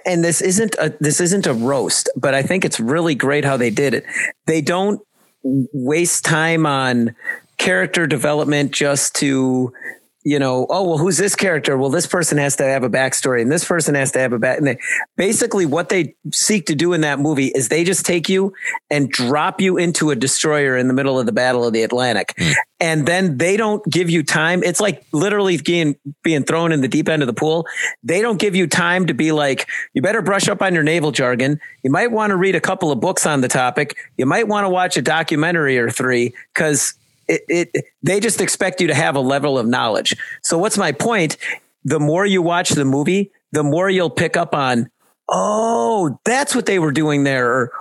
[0.06, 3.58] and this isn't a this isn't a roast, but I think it's really great how
[3.58, 4.06] they did it.
[4.46, 5.02] They don't
[5.44, 7.16] waste time on
[7.58, 9.74] character development just to
[10.24, 11.78] you know, oh well, who's this character?
[11.78, 14.40] Well, this person has to have a backstory, and this person has to have a
[14.40, 14.58] back.
[14.58, 14.78] And they,
[15.18, 18.54] basically, what they seek to do in that movie is they just take you
[18.90, 22.34] and drop you into a destroyer in the middle of the Battle of the Atlantic,
[22.38, 22.52] hmm.
[22.80, 24.64] and then they don't give you time.
[24.64, 27.68] It's like literally being being thrown in the deep end of the pool.
[28.04, 31.12] They don't give you time to be like, you better brush up on your naval
[31.12, 31.60] jargon.
[31.84, 33.98] You might want to read a couple of books on the topic.
[34.18, 36.94] You might want to watch a documentary or three because
[37.28, 40.16] it, it they just expect you to have a level of knowledge.
[40.42, 41.38] So what's my point?
[41.86, 44.90] The more you watch the movie, the more you'll pick up on,
[45.30, 47.52] oh, that's what they were doing there.
[47.52, 47.72] Or,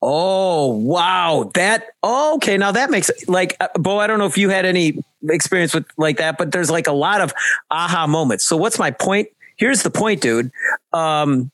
[0.00, 2.56] oh, wow, that oh, okay.
[2.56, 3.98] Now that makes like uh, Bo.
[3.98, 6.92] I don't know if you had any experience with like that, but there's like a
[6.92, 7.32] lot of
[7.70, 8.44] aha moments.
[8.44, 9.28] So what's my point?
[9.56, 10.50] Here's the point, dude.
[10.92, 11.50] Um,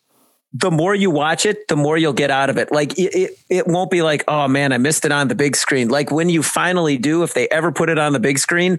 [0.52, 2.72] the more you watch it, the more you'll get out of it.
[2.72, 5.56] Like it, it, it won't be like, oh man, I missed it on the big
[5.56, 5.88] screen.
[5.88, 8.78] Like when you finally do, if they ever put it on the big screen,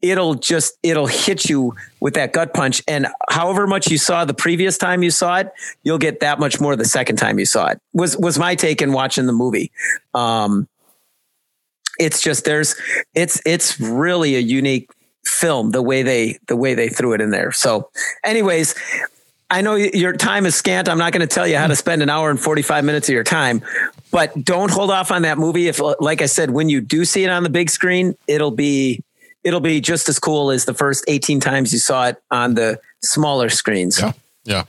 [0.00, 2.82] it'll just it'll hit you with that gut punch.
[2.86, 5.52] And however much you saw the previous time you saw it,
[5.82, 7.80] you'll get that much more the second time you saw it.
[7.92, 9.72] Was was my take in watching the movie.
[10.14, 10.68] Um,
[11.98, 12.76] it's just there's
[13.14, 14.88] it's it's really a unique
[15.24, 17.50] film the way they the way they threw it in there.
[17.50, 17.90] So,
[18.24, 18.76] anyways,
[19.50, 20.88] I know your time is scant.
[20.88, 23.14] I'm not going to tell you how to spend an hour and 45 minutes of
[23.14, 23.62] your time,
[24.10, 25.68] but don't hold off on that movie.
[25.68, 29.02] If, like I said, when you do see it on the big screen, it'll be
[29.44, 32.78] it'll be just as cool as the first 18 times you saw it on the
[33.02, 33.98] smaller screens.
[33.98, 34.12] Yeah.
[34.44, 34.64] Yeah.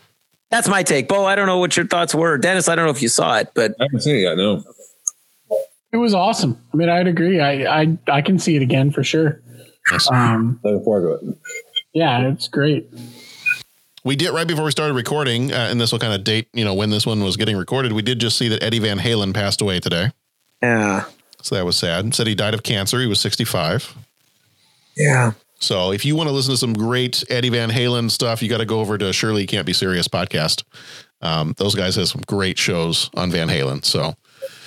[0.49, 1.07] That's my take.
[1.09, 2.37] Bo, I don't know what your thoughts were.
[2.37, 4.37] Dennis, I don't know if you saw it, but I haven't seen it yet.
[4.37, 4.63] No.
[5.91, 6.57] It was awesome.
[6.73, 7.39] I mean, I'd agree.
[7.41, 9.41] I I, I can see it again for sure.
[10.11, 11.37] Um, Looking forward to it.
[11.93, 12.87] yeah, it's great.
[14.03, 16.63] We did right before we started recording, uh, and this will kind of date, you
[16.63, 17.91] know, when this one was getting recorded.
[17.93, 20.11] We did just see that Eddie Van Halen passed away today.
[20.61, 21.05] Yeah.
[21.41, 22.13] So that was sad.
[22.15, 22.99] Said he died of cancer.
[22.99, 23.95] He was 65.
[24.95, 25.31] Yeah.
[25.59, 28.57] So if you want to listen to some great Eddie Van Halen stuff, you got
[28.59, 30.63] to go over to Shirley Can't Be Serious podcast.
[31.21, 33.83] Um, those guys have some great shows on Van Halen.
[33.83, 34.15] So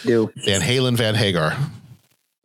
[0.04, 1.56] do Van Halen, Van Hagar.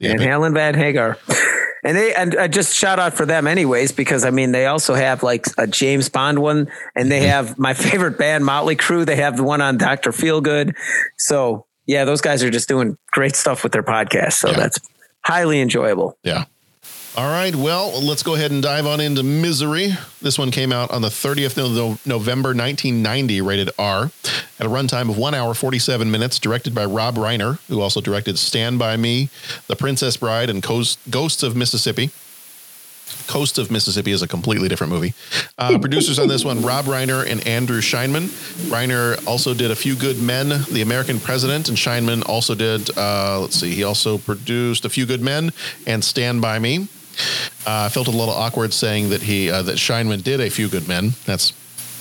[0.02, 1.18] and Halen, Van Hagar.
[1.84, 4.94] And they and I just shout out for them anyways because I mean they also
[4.94, 7.30] have like a James Bond one and they mm-hmm.
[7.30, 10.12] have my favorite band Motley Crue they have the one on Dr.
[10.12, 10.76] Feelgood.
[11.18, 14.34] So yeah, those guys are just doing great stuff with their podcast.
[14.34, 14.80] So that's
[15.24, 16.18] highly enjoyable.
[16.24, 16.46] Yeah.
[17.18, 17.56] All right.
[17.56, 19.90] Well, let's go ahead and dive on into Misery.
[20.22, 24.12] This one came out on the 30th of November, 1990, rated R,
[24.60, 28.38] at a runtime of one hour, 47 minutes, directed by Rob Reiner, who also directed
[28.38, 29.30] Stand By Me,
[29.66, 32.12] The Princess Bride, and Coast, Ghosts of Mississippi.
[33.26, 35.16] Coast of Mississippi is a completely different movie.
[35.58, 38.28] Uh, producers on this one, Rob Reiner and Andrew Scheinman.
[38.70, 43.40] Reiner also did A Few Good Men, The American President, and Scheinman also did, uh,
[43.42, 45.52] let's see, he also produced A Few Good Men
[45.88, 46.88] and Stand By Me.
[47.66, 50.68] Uh, I felt a little awkward saying that he uh, that Scheinman did A Few
[50.68, 51.12] Good Men.
[51.26, 51.54] That's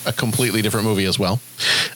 [0.06, 1.40] a completely different movie as well.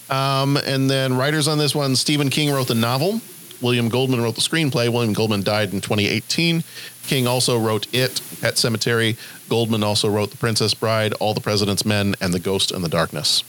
[0.08, 3.20] Um, and then writers on this one, Stephen King wrote the novel.
[3.60, 4.88] William Goldman wrote the screenplay.
[4.88, 6.64] William Goldman died in 2018.
[7.06, 9.16] King also wrote It, Pet Sematary.
[9.48, 12.88] Goldman also wrote The Princess Bride, All the President's Men, and The Ghost in the
[12.88, 13.44] Darkness.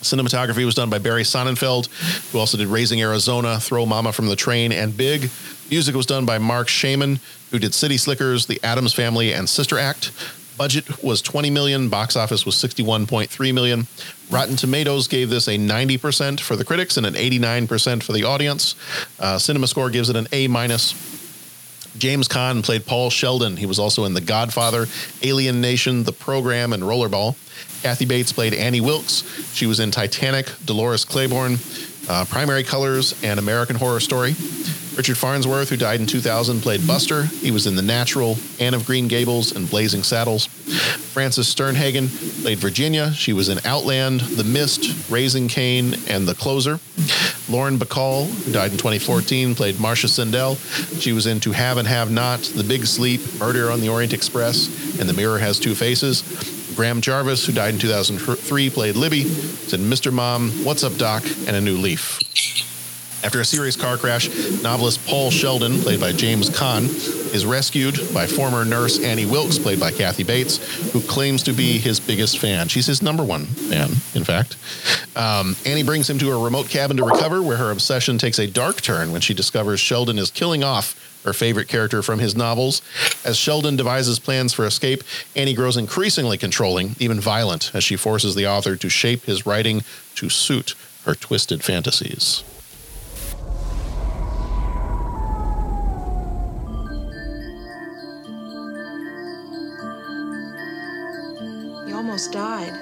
[0.00, 1.88] Cinematography was done by Barry Sonnenfeld,
[2.30, 5.28] who also did Raising Arizona, Throw Mama from the Train, and Big.
[5.70, 7.18] Music was done by Marc Shaiman,
[7.50, 10.12] who did City Slickers, The Addams Family, and Sister Act.
[10.56, 13.86] Budget was 20 million, box office was 61.3 million.
[14.28, 18.74] Rotten Tomatoes gave this a 90% for the critics and an 89% for the audience.
[19.20, 20.94] Uh, Cinema Score gives it an A minus.
[21.96, 23.56] James Caan played Paul Sheldon.
[23.56, 24.86] He was also in The Godfather,
[25.22, 27.36] Alien Nation, The Program, and Rollerball.
[27.82, 29.24] Kathy Bates played Annie Wilkes.
[29.54, 31.58] She was in Titanic, Dolores Claiborne,
[32.08, 34.34] uh, Primary Colors, and American Horror Story.
[34.96, 37.22] Richard Farnsworth, who died in 2000, played Buster.
[37.22, 40.46] He was in The Natural, Anne of Green Gables, and Blazing Saddles.
[40.46, 42.08] Frances Sternhagen
[42.42, 43.12] played Virginia.
[43.12, 46.80] She was in Outland, The Mist, Raising Cain, and The Closer.
[47.48, 50.56] Lauren Bacall, who died in 2014, played Marcia Sindell.
[50.98, 54.12] She was in To Have and Have Not, The Big Sleep, Murder on the Orient
[54.12, 56.57] Express, and The Mirror Has Two Faces.
[56.78, 59.22] Graham Jarvis, who died in 2003, played Libby.
[59.22, 60.12] In Mr.
[60.12, 62.20] Mom, What's Up Doc, and A New Leaf.
[63.24, 64.28] After a serious car crash,
[64.62, 66.84] novelist Paul Sheldon, played by James Caan,
[67.34, 70.58] is rescued by former nurse Annie Wilkes, played by Kathy Bates,
[70.92, 72.68] who claims to be his biggest fan.
[72.68, 74.56] She's his number one fan, in fact.
[75.16, 78.46] Um, Annie brings him to a remote cabin to recover, where her obsession takes a
[78.46, 80.94] dark turn when she discovers Sheldon is killing off
[81.28, 82.80] her favorite character from his novels.
[83.22, 85.04] As Sheldon devises plans for escape,
[85.36, 89.82] Annie grows increasingly controlling, even violent, as she forces the author to shape his writing
[90.14, 92.42] to suit her twisted fantasies.
[101.86, 102.72] You almost died.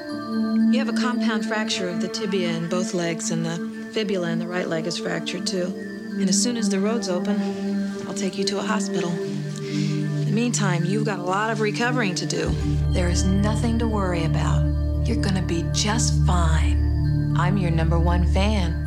[0.73, 4.39] You have a compound fracture of the tibia in both legs, and the fibula in
[4.39, 5.73] the right leg is fractured too.
[6.19, 9.11] And as soon as the road's open, I'll take you to a hospital.
[9.11, 12.51] In the meantime, you've got a lot of recovering to do.
[12.91, 14.65] There is nothing to worry about.
[15.07, 17.35] You're gonna be just fine.
[17.37, 18.83] I'm your number one fan.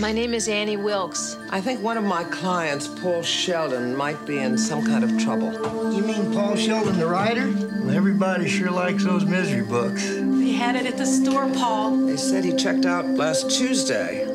[0.00, 1.36] My name is Annie Wilkes.
[1.50, 5.52] I think one of my clients, Paul Sheldon, might be in some kind of trouble.
[5.92, 7.52] You mean Paul Sheldon, the writer?
[7.52, 10.04] Well, everybody sure likes those misery books.
[10.08, 11.96] They had it at the store, Paul.
[12.06, 14.26] They said he checked out last Tuesday.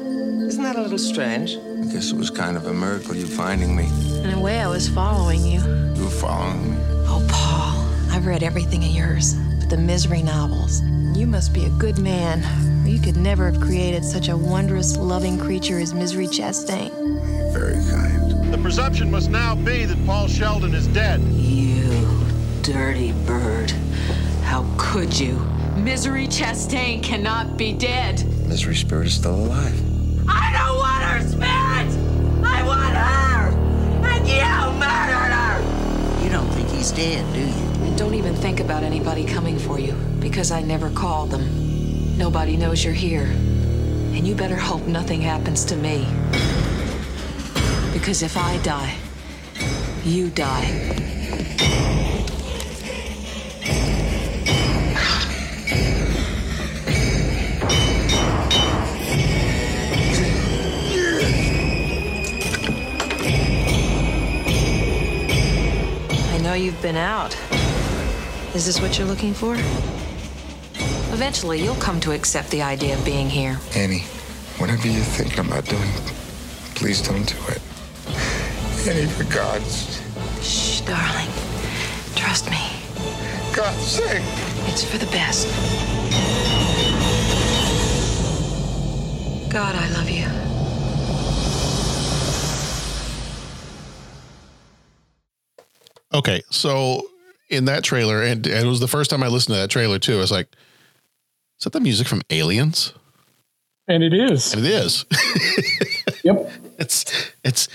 [0.49, 1.57] Isn't that a little strange?
[1.57, 3.85] I guess it was kind of a miracle you finding me.
[4.23, 5.59] In a way, I was following you.
[5.93, 6.77] You were following me.
[7.05, 10.81] Oh, Paul, I've read everything of yours, but the misery novels.
[11.15, 12.43] You must be a good man,
[12.83, 16.89] or you could never have created such a wondrous, loving creature as Misery Chastain.
[17.53, 18.51] Very kind.
[18.51, 21.21] The presumption must now be that Paul Sheldon is dead.
[21.21, 22.25] You
[22.63, 23.69] dirty bird.
[24.41, 25.35] How could you?
[25.77, 28.25] Misery Chastain cannot be dead.
[28.47, 29.88] Misery Spirit is still alive.
[30.31, 31.89] I don't want her spirit!
[32.45, 33.49] I want her!
[34.05, 36.23] And you murdered her!
[36.23, 37.87] You don't think he's dead, do you?
[37.87, 42.17] And don't even think about anybody coming for you, because I never called them.
[42.17, 43.25] Nobody knows you're here.
[43.25, 46.05] And you better hope nothing happens to me.
[47.91, 48.95] Because if I die,
[50.03, 51.09] you die.
[66.60, 67.38] You've been out.
[68.54, 69.56] Is this what you're looking for?
[71.13, 73.60] Eventually, you'll come to accept the idea of being here.
[73.76, 74.04] Annie,
[74.58, 75.89] whatever you're thinking about doing,
[76.76, 77.62] please don't do it.
[78.88, 80.02] Any regards.
[80.41, 81.30] Shh, darling.
[82.15, 82.69] Trust me.
[83.56, 84.24] God's sake.
[84.67, 85.48] It's for the best.
[89.50, 90.48] God, I love you.
[96.19, 97.01] Okay, so
[97.49, 99.99] in that trailer, and, and it was the first time I listened to that trailer
[99.99, 100.17] too.
[100.17, 100.47] I was like,
[101.60, 102.93] "Is that the music from Aliens?"
[103.88, 104.53] And it is.
[104.53, 105.05] And it is.
[106.25, 106.51] yep.
[106.77, 107.69] It's it's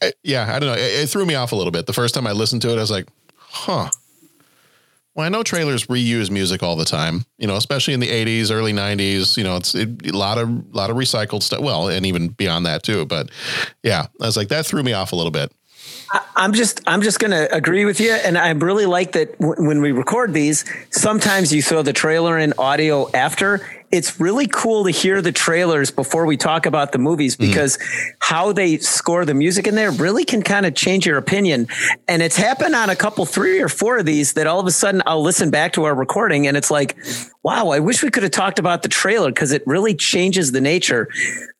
[0.00, 0.54] uh, yeah.
[0.54, 0.82] I don't know.
[0.82, 2.78] It, it threw me off a little bit the first time I listened to it.
[2.78, 3.90] I was like, "Huh."
[5.14, 8.50] Well, I know trailers reuse music all the time, you know, especially in the '80s,
[8.50, 9.36] early '90s.
[9.36, 11.60] You know, it's it, a lot of lot of recycled stuff.
[11.60, 13.04] Well, and even beyond that too.
[13.04, 13.30] But
[13.82, 15.52] yeah, I was like, that threw me off a little bit.
[16.36, 19.66] I'm just I'm just going to agree with you, and I really like that w-
[19.66, 20.64] when we record these.
[20.90, 23.66] Sometimes you throw the trailer in audio after.
[23.90, 27.50] It's really cool to hear the trailers before we talk about the movies mm-hmm.
[27.50, 27.78] because
[28.20, 31.68] how they score the music in there really can kind of change your opinion.
[32.08, 34.70] And it's happened on a couple, three or four of these that all of a
[34.70, 36.96] sudden I'll listen back to our recording and it's like,
[37.42, 40.60] wow, I wish we could have talked about the trailer because it really changes the
[40.60, 41.08] nature.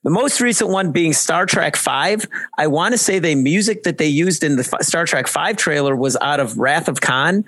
[0.03, 2.27] The most recent one being Star Trek Five.
[2.59, 5.95] I want to say the music that they used in the Star Trek Five trailer
[5.95, 7.45] was out of Wrath of Khan,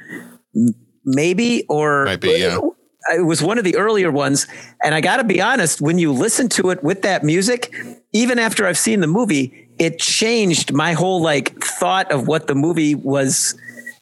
[1.05, 2.59] maybe or Might be, yeah.
[3.15, 4.47] It was one of the earlier ones,
[4.83, 5.81] and I got to be honest.
[5.81, 7.75] When you listen to it with that music,
[8.13, 12.55] even after I've seen the movie, it changed my whole like thought of what the
[12.55, 13.57] movie was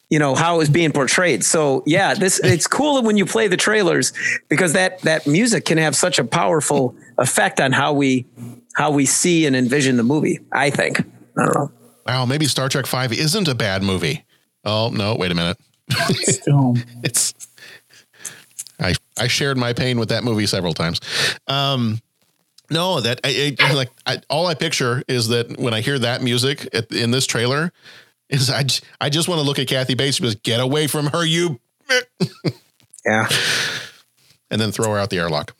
[0.08, 3.48] you know how it was being portrayed so yeah this it's cool when you play
[3.48, 4.12] the trailers
[4.48, 8.24] because that that music can have such a powerful effect on how we
[8.76, 11.72] how we see and envision the movie i think i don't know
[12.06, 14.24] Wow, maybe Star Trek Five isn't a bad movie.
[14.64, 15.58] Oh no, wait a minute.
[17.02, 17.32] it's
[18.80, 21.00] I I shared my pain with that movie several times.
[21.46, 22.00] Um,
[22.70, 26.22] no, that I, I like I, all I picture is that when I hear that
[26.22, 27.72] music at, in this trailer,
[28.28, 28.64] is I
[29.00, 31.60] I just want to look at Kathy Bates and just get away from her, you.
[33.06, 33.28] yeah.
[34.50, 35.56] And then throw her out the airlock.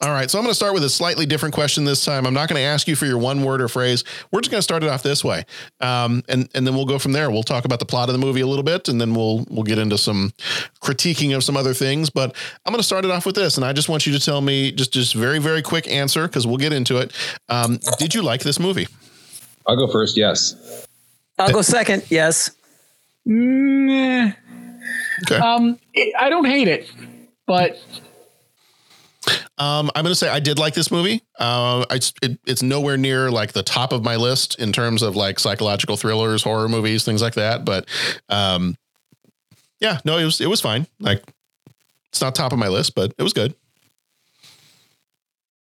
[0.00, 2.24] All right, so I'm going to start with a slightly different question this time.
[2.26, 4.04] I'm not going to ask you for your one word or phrase.
[4.30, 5.44] We're just going to start it off this way,
[5.80, 7.30] um, and and then we'll go from there.
[7.30, 9.64] We'll talk about the plot of the movie a little bit, and then we'll we'll
[9.64, 10.32] get into some
[10.80, 12.10] critiquing of some other things.
[12.10, 14.20] But I'm going to start it off with this, and I just want you to
[14.20, 17.12] tell me just just very very quick answer because we'll get into it.
[17.48, 18.86] Um, did you like this movie?
[19.66, 20.16] I'll go first.
[20.16, 20.86] Yes.
[21.38, 22.50] i'll go second yes
[23.28, 24.32] Nah.
[25.42, 25.78] Um,
[26.18, 26.90] I don't hate it,
[27.46, 27.78] but
[29.58, 31.22] Um, I'm going to say I did like this movie.
[31.38, 35.38] Uh, it, it's nowhere near like the top of my list in terms of like
[35.38, 37.64] psychological thrillers, horror movies, things like that.
[37.64, 37.86] But
[38.28, 38.76] um,
[39.80, 40.86] yeah, no, it was it was fine.
[41.00, 41.22] Like
[42.10, 43.54] it's not top of my list, but it was good.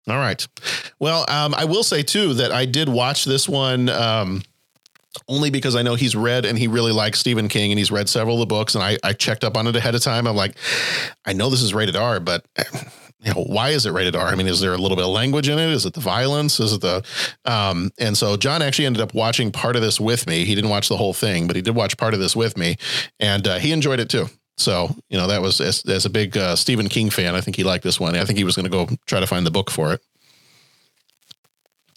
[0.09, 0.47] All right.
[0.99, 3.89] Well, um, I will say too that I did watch this one.
[3.89, 4.43] Um,
[5.29, 8.09] only because I know he's read and he really likes Stephen King and he's read
[8.09, 10.27] several of the books and I, I checked up on it ahead of time.
[10.27, 10.57] I'm like,
[11.27, 12.47] I know this is rated R, but
[13.23, 14.27] you know, why is it rated R?
[14.27, 15.71] I mean, is there a little bit of language in it?
[15.71, 16.59] Is it the violence?
[16.59, 17.05] Is it the,
[17.45, 20.45] um, and so John actually ended up watching part of this with me.
[20.45, 22.77] He didn't watch the whole thing, but he did watch part of this with me
[23.21, 24.27] and uh, he enjoyed it too.
[24.57, 27.57] So, you know, that was as, as a big uh, Stephen King fan, I think
[27.57, 28.17] he liked this one.
[28.17, 30.01] I think he was going to go try to find the book for it.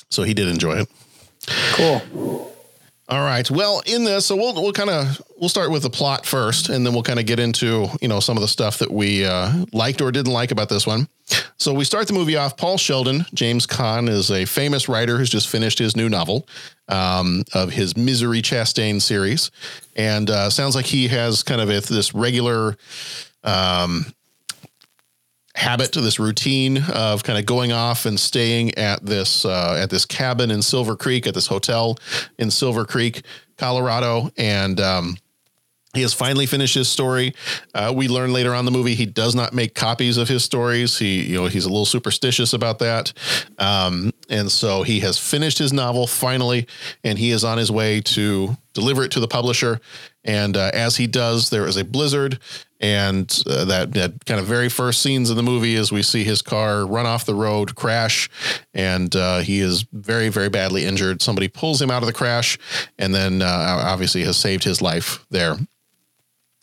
[0.09, 0.89] So he did enjoy it.
[1.73, 2.54] Cool.
[3.07, 3.49] All right.
[3.51, 6.83] Well, in this, so we'll we'll kind of we'll start with the plot first, and
[6.83, 9.65] then we'll kind of get into you know some of the stuff that we uh,
[9.71, 11.07] liked or didn't like about this one.
[11.57, 12.57] So we start the movie off.
[12.57, 16.47] Paul Sheldon, James Caan, is a famous writer who's just finished his new novel
[16.87, 19.51] um, of his Misery Chastain series,
[19.95, 22.75] and uh, sounds like he has kind of a, this regular.
[23.43, 24.07] Um,
[25.55, 29.89] habit, to this routine of kind of going off and staying at this uh, at
[29.89, 31.97] this cabin in Silver Creek, at this hotel
[32.37, 33.23] in Silver Creek,
[33.57, 35.17] Colorado, and um,
[35.93, 37.33] he has finally finished his story.
[37.73, 40.99] Uh, we learn later on the movie he does not make copies of his stories.
[40.99, 43.13] He, you know, he's a little superstitious about that,
[43.57, 46.67] um, and so he has finished his novel finally,
[47.03, 49.79] and he is on his way to deliver it to the publisher.
[50.23, 52.39] And uh, as he does, there is a blizzard,
[52.79, 56.23] and uh, that, that kind of very first scenes in the movie is we see
[56.23, 58.29] his car run off the road, crash,
[58.73, 61.21] and uh, he is very, very badly injured.
[61.21, 62.59] Somebody pulls him out of the crash,
[62.99, 65.57] and then uh, obviously has saved his life there.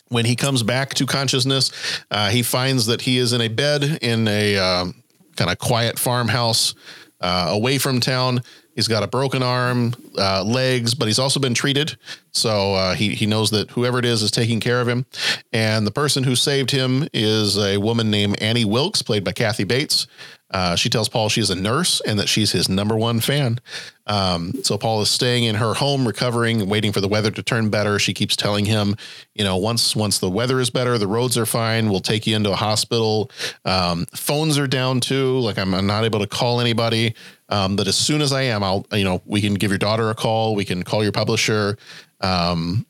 [0.09, 1.73] When he comes back to consciousness,
[2.11, 5.03] uh, he finds that he is in a bed in a um,
[5.37, 6.75] kind of quiet farmhouse
[7.23, 8.43] uh, away from town.
[8.75, 11.97] He's got a broken arm, uh, legs, but he's also been treated.
[12.33, 15.05] So uh, he he knows that whoever it is is taking care of him.
[15.53, 19.65] And the person who saved him is a woman named Annie Wilkes, played by Kathy
[19.65, 20.07] Bates.
[20.53, 23.59] Uh, she tells Paul she's a nurse and that she's his number one fan.
[24.07, 27.71] Um, so Paul is staying in her home, recovering, waiting for the weather to turn
[27.71, 27.99] better.
[27.99, 28.97] She keeps telling him,
[29.35, 31.89] you know, once once the weather is better, the roads are fine.
[31.89, 33.31] We'll take you into a hospital.
[33.65, 35.39] Um, phones are down too.
[35.39, 37.15] Like I'm, I'm not able to call anybody.
[37.49, 40.11] Um, but as soon as I am, I'll you know we can give your daughter
[40.11, 40.55] a call.
[40.55, 41.79] We can call your publisher.
[42.21, 42.87] Um,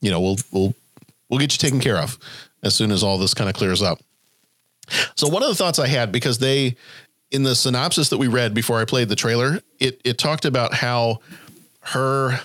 [0.00, 0.74] you know we'll we'll
[1.28, 2.18] we'll get you taken care of
[2.62, 3.98] as soon as all this kind of clears up.
[5.14, 6.76] So one of the thoughts I had because they
[7.30, 10.74] in the synopsis that we read before I played the trailer, it it talked about
[10.74, 11.20] how
[11.80, 12.40] her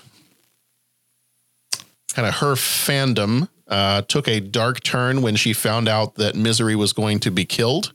[2.14, 6.74] kind of her fandom uh, took a dark turn when she found out that Misery
[6.74, 7.92] was going to be killed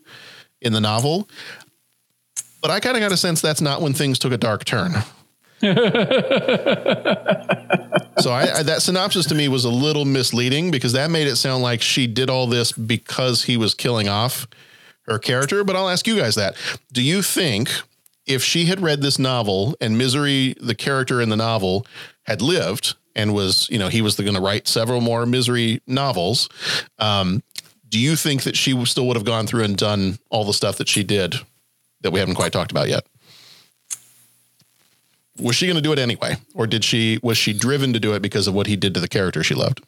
[0.61, 1.27] in the novel.
[2.61, 4.93] But I kind of got a sense that's not when things took a dark turn.
[8.19, 11.35] so I, I, that synopsis to me was a little misleading because that made it
[11.37, 14.47] sound like she did all this because he was killing off
[15.03, 15.63] her character.
[15.63, 16.55] But I'll ask you guys that:
[16.91, 17.69] Do you think
[18.25, 21.85] if she had read this novel and Misery, the character in the novel,
[22.23, 26.49] had lived and was, you know, he was going to write several more Misery novels,
[26.99, 27.43] um,
[27.87, 30.77] do you think that she still would have gone through and done all the stuff
[30.77, 31.35] that she did
[32.01, 33.05] that we haven't quite talked about yet?
[35.39, 38.13] Was she going to do it anyway or did she was she driven to do
[38.13, 39.81] it because of what he did to the character she loved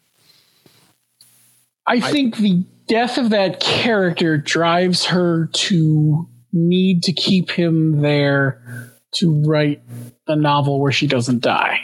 [1.85, 8.91] i think the death of that character drives her to need to keep him there
[9.13, 9.81] to write
[10.27, 11.79] a novel where she doesn't die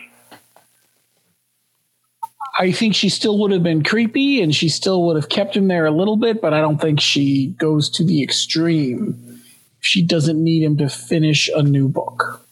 [2.58, 5.68] I think she still would have been creepy and she still would have kept him
[5.68, 9.42] there a little bit, but I don't think she goes to the extreme.
[9.80, 12.43] She doesn't need him to finish a new book.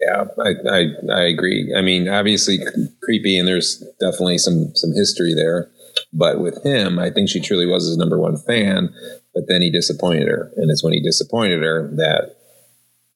[0.00, 1.74] Yeah, I, I, I agree.
[1.76, 2.58] I mean, obviously
[3.02, 5.70] creepy, and there's definitely some some history there.
[6.12, 8.94] But with him, I think she truly was his number one fan.
[9.34, 12.36] But then he disappointed her, and it's when he disappointed her that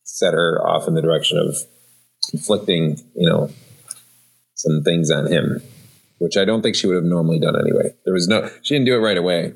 [0.04, 1.56] set her off in the direction of
[2.32, 3.50] inflicting, you know,
[4.54, 5.62] some things on him,
[6.18, 7.94] which I don't think she would have normally done anyway.
[8.04, 9.54] There was no, she didn't do it right away.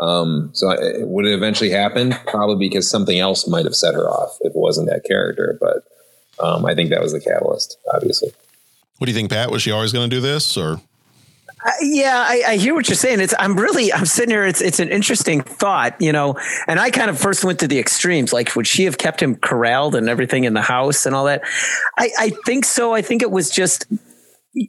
[0.00, 2.14] Um, so I, would it eventually happen?
[2.26, 5.58] Probably because something else might have set her off if it wasn't that character.
[5.60, 5.84] But
[6.40, 8.32] um, I think that was the catalyst, obviously.
[8.98, 9.50] What do you think, Pat?
[9.50, 10.80] Was she always going to do this, or?
[11.64, 13.20] Uh, yeah, I, I, hear what you're saying.
[13.20, 14.44] It's I'm really I'm sitting here.
[14.46, 16.36] It's it's an interesting thought, you know.
[16.68, 18.32] And I kind of first went to the extremes.
[18.32, 21.42] Like, would she have kept him corralled and everything in the house and all that?
[21.98, 22.94] I, I think so.
[22.94, 23.86] I think it was just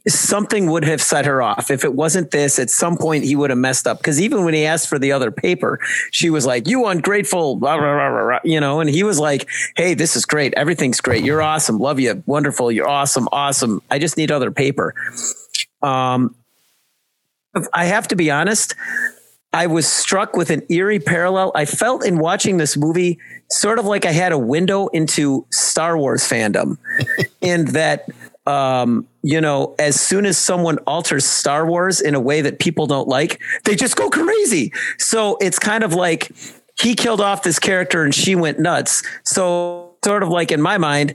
[0.08, 1.70] something would have set her off.
[1.70, 3.98] If it wasn't this, at some point he would have messed up.
[3.98, 5.78] Because even when he asked for the other paper,
[6.10, 8.80] she was like, "You ungrateful," blah, blah, blah, you know.
[8.80, 10.54] And he was like, "Hey, this is great.
[10.54, 11.24] Everything's great.
[11.24, 11.78] You're awesome.
[11.78, 12.22] Love you.
[12.26, 12.70] Wonderful.
[12.72, 13.28] You're awesome.
[13.32, 13.82] Awesome.
[13.90, 14.94] I just need other paper."
[15.82, 16.34] Um,
[17.72, 18.74] I have to be honest.
[19.52, 21.50] I was struck with an eerie parallel.
[21.54, 23.18] I felt in watching this movie
[23.50, 26.78] sort of like I had a window into Star Wars fandom,
[27.40, 28.08] in that
[28.46, 32.86] um, you know, as soon as someone alters Star Wars in a way that people
[32.86, 34.72] don't like, they just go crazy.
[34.98, 36.32] So it's kind of like
[36.78, 39.02] he killed off this character and she went nuts.
[39.24, 41.14] So, sort of like in my mind,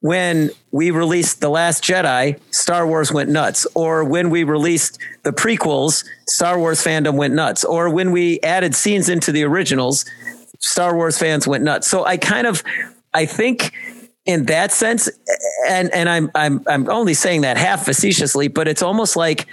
[0.00, 3.66] when we released The Last Jedi, Star Wars went nuts.
[3.74, 7.64] Or when we released the prequels, Star Wars fandom went nuts.
[7.64, 10.04] Or when we added scenes into the originals,
[10.58, 11.88] Star Wars fans went nuts.
[11.88, 12.62] So I kind of,
[13.14, 13.72] I think
[14.26, 15.08] in that sense,
[15.68, 19.46] and and I'm I'm I'm only saying that half facetiously, but it's almost like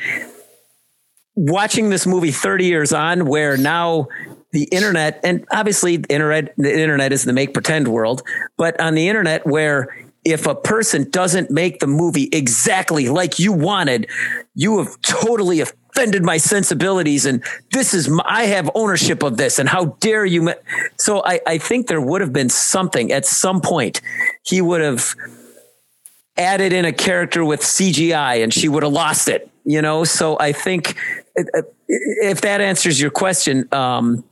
[1.36, 4.08] watching this movie 30 years on, where now
[4.52, 8.22] the internet, and obviously the internet, the internet is the make pretend world,
[8.58, 13.52] but on the internet where if a person doesn't make the movie exactly like you
[13.52, 14.08] wanted,
[14.54, 15.64] you have totally
[15.94, 20.26] offended my sensibilities and this is my, I have ownership of this and how dare
[20.26, 20.54] you ma-"
[20.98, 24.02] so I, I think there would have been something at some point.
[24.44, 25.16] He would have
[26.38, 30.04] added in a character with CGI and she would have lost it you know?
[30.04, 30.96] So I think
[31.88, 34.24] if that answers your question um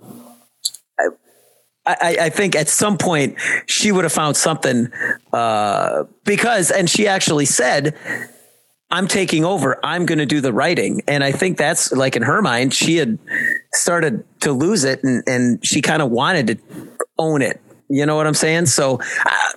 [1.86, 3.36] I, I think at some point
[3.66, 4.92] she would have found something
[5.34, 7.98] uh, because, and she actually said,
[8.92, 9.80] I'm taking over.
[9.84, 11.02] I'm going to do the writing.
[11.08, 13.20] And I think that's like in her mind, she had
[13.74, 16.58] started to lose it and, and she kind of wanted to
[17.18, 17.62] own it.
[17.90, 18.68] You know what I'm saying?
[18.68, 19.52] So uh,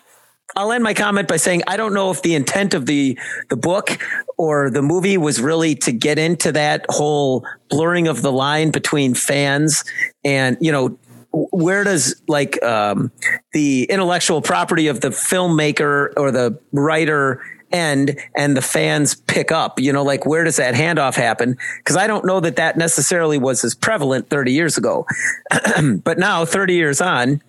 [0.56, 3.18] I'll end my comment by saying I don't know if the intent of the
[3.48, 3.98] the book
[4.36, 9.14] or the movie was really to get into that whole blurring of the line between
[9.14, 9.84] fans
[10.24, 10.98] and you know
[11.32, 13.10] where does like um,
[13.52, 17.42] the intellectual property of the filmmaker or the writer
[17.72, 21.96] end and the fans pick up you know like where does that handoff happen because
[21.96, 25.06] i don't know that that necessarily was as prevalent 30 years ago
[26.04, 27.42] but now 30 years on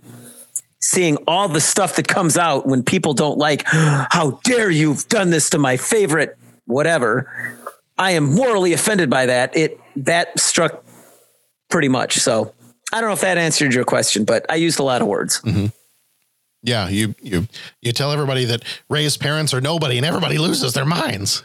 [0.80, 5.30] seeing all the stuff that comes out when people don't like how dare you've done
[5.30, 7.32] this to my favorite whatever
[7.98, 10.84] i am morally offended by that it that struck
[11.70, 12.54] pretty much so
[12.94, 15.42] I don't know if that answered your question, but I used a lot of words.
[15.42, 15.66] Mm-hmm.
[16.64, 17.48] Yeah, you you
[17.82, 21.44] you tell everybody that Rey's parents are nobody, and everybody loses their minds.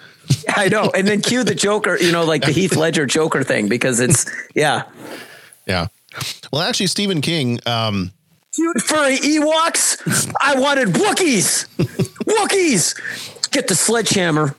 [0.49, 3.69] I know, and then cue the Joker, you know, like the Heath Ledger Joker thing,
[3.69, 4.85] because it's yeah,
[5.67, 5.89] yeah.
[6.53, 7.59] Well, actually, Stephen King.
[7.67, 8.13] Um,
[8.55, 11.67] For Ewoks, I wanted Wookiees.
[12.25, 14.57] Wookiees, get the sledgehammer.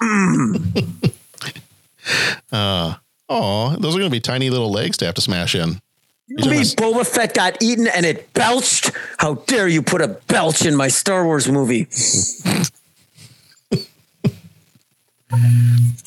[0.00, 1.12] Mm.
[2.52, 2.94] uh,
[3.28, 5.80] oh, those are going to be tiny little legs to have to smash in.
[6.28, 8.90] You mean Boba Fett got eaten and it belched?
[9.18, 11.86] How dare you put a belch in my Star Wars movie?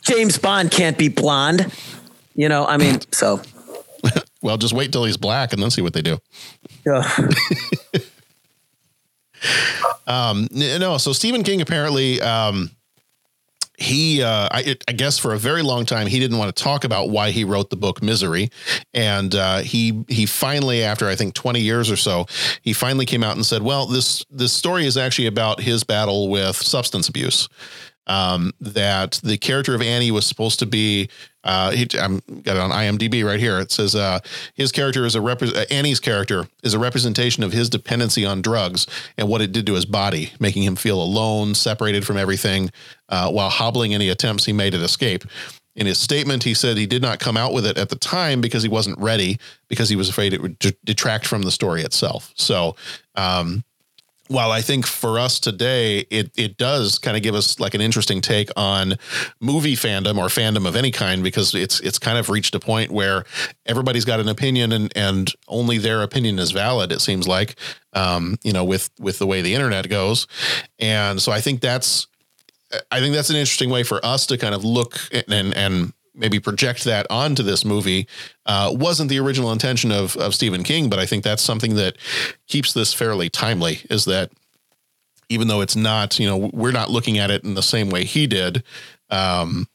[0.01, 1.71] James Bond can't be blonde.
[2.35, 3.41] You know, I mean, so.
[4.41, 6.19] well, just wait till he's black and then see what they do.
[6.85, 7.17] Yeah.
[10.07, 12.71] um, no, so Stephen King apparently, um,
[13.79, 16.83] he uh, I, I, guess for a very long time he didn't want to talk
[16.83, 18.51] about why he wrote the book misery.
[18.93, 22.25] And uh, he he finally after i think 20 years or so
[22.61, 26.29] he finally came out and said well this this story is actually about his battle
[26.29, 27.47] with substance abuse
[28.09, 31.09] um, that the character of Annie was supposed to be.
[31.43, 33.59] Uh, he, I'm got it on IMDb right here.
[33.59, 34.19] It says uh,
[34.55, 38.41] his character is a rep- uh, Annie's character is a representation of his dependency on
[38.41, 38.87] drugs
[39.17, 42.71] and what it did to his body, making him feel alone, separated from everything,
[43.07, 45.23] uh, while hobbling any attempts he made at escape.
[45.75, 48.41] In his statement, he said he did not come out with it at the time
[48.41, 49.37] because he wasn't ready,
[49.69, 52.33] because he was afraid it would detract from the story itself.
[52.35, 52.75] So,
[53.15, 53.63] um,
[54.29, 57.81] while I think for us today, it it does kind of give us like an
[57.81, 58.93] interesting take on
[59.41, 62.91] movie fandom or fandom of any kind because it's it's kind of reached a point
[62.91, 63.25] where
[63.65, 66.91] everybody's got an opinion and and only their opinion is valid.
[66.91, 67.55] It seems like,
[67.93, 70.27] um, you know, with with the way the internet goes,
[70.77, 72.07] and so I think that's
[72.91, 76.39] I think that's an interesting way for us to kind of look and and maybe
[76.39, 78.07] project that onto this movie
[78.45, 81.97] uh, wasn't the original intention of of Stephen King, but I think that's something that
[82.47, 83.81] keeps this fairly timely.
[83.89, 84.31] Is that
[85.29, 88.03] even though it's not, you know, we're not looking at it in the same way
[88.03, 88.63] he did.
[89.09, 89.67] Um,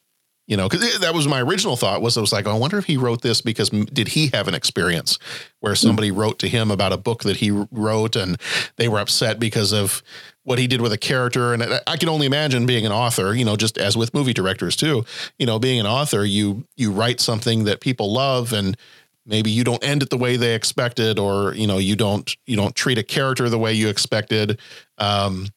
[0.46, 2.84] you know, because that was my original thought was I was like, I wonder if
[2.84, 5.18] he wrote this because did he have an experience
[5.60, 8.38] where somebody wrote to him about a book that he wrote and
[8.76, 10.02] they were upset because of
[10.44, 11.52] what he did with a character.
[11.52, 14.76] And I can only imagine being an author, you know, just as with movie directors
[14.76, 15.04] too,
[15.38, 18.76] you know, being an author, you, you write something that people love and
[19.26, 22.56] maybe you don't end it the way they expected, or, you know, you don't, you
[22.56, 24.60] don't treat a character the way you expected.
[24.98, 25.48] Um,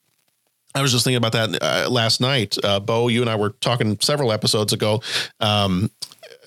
[0.73, 2.55] I was just thinking about that uh, last night.
[2.63, 5.01] Uh, Bo, you and I were talking several episodes ago.
[5.39, 5.91] Um,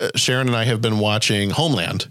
[0.01, 2.11] uh, Sharon and I have been watching Homeland.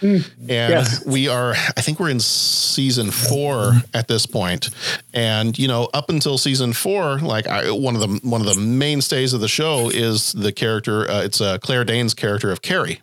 [0.00, 1.04] Mm, and yes.
[1.06, 4.70] we are, I think we're in season four at this point.
[5.12, 8.60] And, you know, up until season four, like I, one of the, one of the
[8.60, 13.00] mainstays of the show is the character, uh, it's uh, Claire Danes character of Carrie.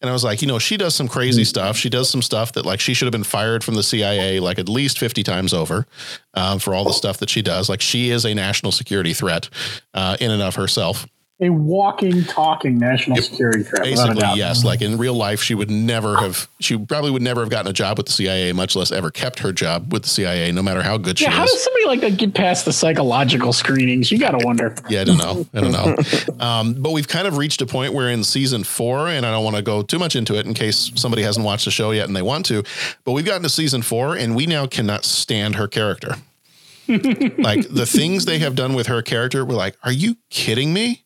[0.00, 1.46] And I was like, you know, she does some crazy mm.
[1.46, 1.76] stuff.
[1.76, 4.58] She does some stuff that like she should have been fired from the CIA like
[4.58, 5.86] at least 50 times over
[6.34, 7.68] um, for all the stuff that she does.
[7.68, 9.48] Like she is a national security threat
[9.94, 11.06] uh, in and of herself
[11.40, 13.84] a walking, talking national security threat.
[13.84, 14.64] Basically, yes.
[14.64, 16.48] Like in real life, she would never have.
[16.58, 19.38] She probably would never have gotten a job with the CIA, much less ever kept
[19.40, 21.50] her job with the CIA, no matter how good yeah, she how is.
[21.50, 24.10] How does somebody like that get past the psychological screenings?
[24.10, 24.74] You got to wonder.
[24.88, 25.46] yeah, I don't know.
[25.54, 26.44] I don't know.
[26.44, 29.44] um, but we've kind of reached a point where in season four, and I don't
[29.44, 32.08] want to go too much into it in case somebody hasn't watched the show yet
[32.08, 32.64] and they want to,
[33.04, 36.16] but we've gotten to season four, and we now cannot stand her character.
[36.88, 41.04] like the things they have done with her character, we're like, are you kidding me?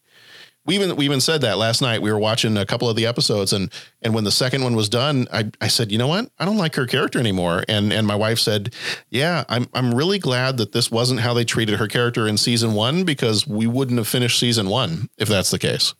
[0.64, 2.02] We even we even said that last night.
[2.02, 4.88] We were watching a couple of the episodes, and and when the second one was
[4.88, 7.64] done, I, I said, you know what, I don't like her character anymore.
[7.68, 8.74] And and my wife said,
[9.10, 12.74] yeah, I'm I'm really glad that this wasn't how they treated her character in season
[12.74, 15.94] one because we wouldn't have finished season one if that's the case.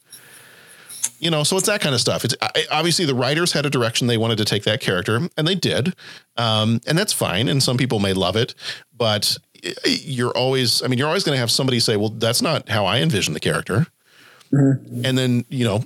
[1.18, 2.24] You know, so it's that kind of stuff.
[2.24, 5.48] It's I, obviously the writers had a direction they wanted to take that character, and
[5.48, 5.94] they did,
[6.36, 7.48] um, and that's fine.
[7.48, 8.54] And some people may love it,
[8.96, 9.36] but
[9.84, 12.84] you're always, I mean, you're always going to have somebody say, well, that's not how
[12.84, 13.86] I envision the character.
[14.52, 15.04] Mm-hmm.
[15.04, 15.84] And then, you know,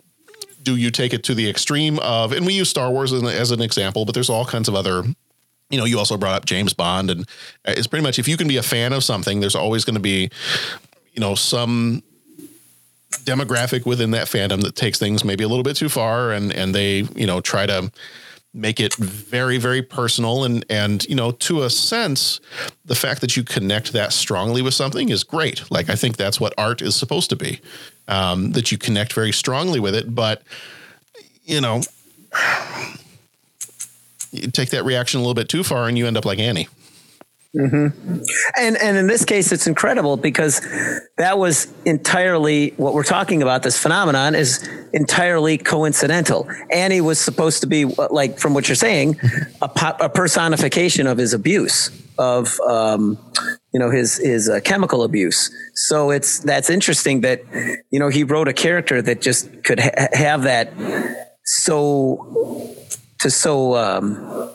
[0.63, 3.29] do you take it to the extreme of, and we use Star Wars as an,
[3.29, 5.05] as an example, but there's all kinds of other
[5.71, 7.29] you know, you also brought up James Bond, and
[7.65, 10.01] it's pretty much if you can be a fan of something, there's always going to
[10.01, 10.31] be,
[11.13, 12.03] you know, some
[13.25, 16.75] demographic within that fandom that takes things maybe a little bit too far, and and
[16.75, 17.91] they you know try to
[18.57, 20.45] make it very very personal.
[20.45, 22.41] And and you know to a sense
[22.85, 25.71] the fact that you connect that strongly with something is great.
[25.71, 27.61] Like i think that's what art is supposed to be
[28.09, 30.15] um, that you connect very strongly with it.
[30.15, 30.43] But
[31.45, 31.83] you know
[34.33, 36.69] you take that reaction a little bit too far and you end up like annie
[37.57, 38.19] Mm-hmm.
[38.59, 40.61] And and in this case, it's incredible because
[41.17, 43.63] that was entirely what we're talking about.
[43.63, 46.49] This phenomenon is entirely coincidental.
[46.71, 49.19] Annie was supposed to be like, from what you're saying,
[49.63, 53.19] a, a personification of his abuse of um,
[53.73, 55.51] you know his his uh, chemical abuse.
[55.75, 57.43] So it's that's interesting that
[57.91, 60.73] you know he wrote a character that just could ha- have that
[61.45, 62.75] so
[63.21, 64.51] to so um,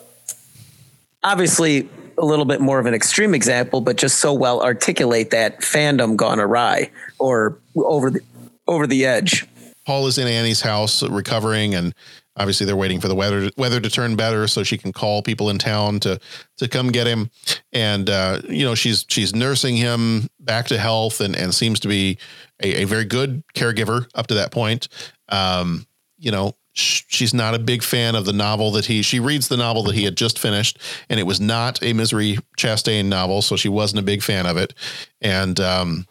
[1.24, 1.90] obviously
[2.22, 6.16] a little bit more of an extreme example, but just so well articulate that fandom
[6.16, 8.22] gone awry or over the
[8.68, 9.46] over the edge.
[9.86, 11.96] Paul is in Annie's house recovering, and
[12.38, 15.50] obviously they're waiting for the weather weather to turn better so she can call people
[15.50, 16.20] in town to
[16.58, 17.32] to come get him.
[17.74, 21.88] And uh, you know she's she's nursing him back to health and and seems to
[21.88, 22.20] be
[22.62, 24.88] a, a very good caregiver up to that point.
[25.30, 25.88] Um,
[26.20, 29.58] you know, she's not a big fan of the novel that he she reads the
[29.58, 33.56] novel that he had just finished and it was not a misery chastain novel so
[33.56, 34.74] she wasn't a big fan of it.
[35.22, 36.08] And um,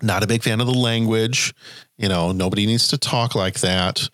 [0.00, 1.54] not a big fan of the language
[1.98, 4.08] you know nobody needs to talk like that.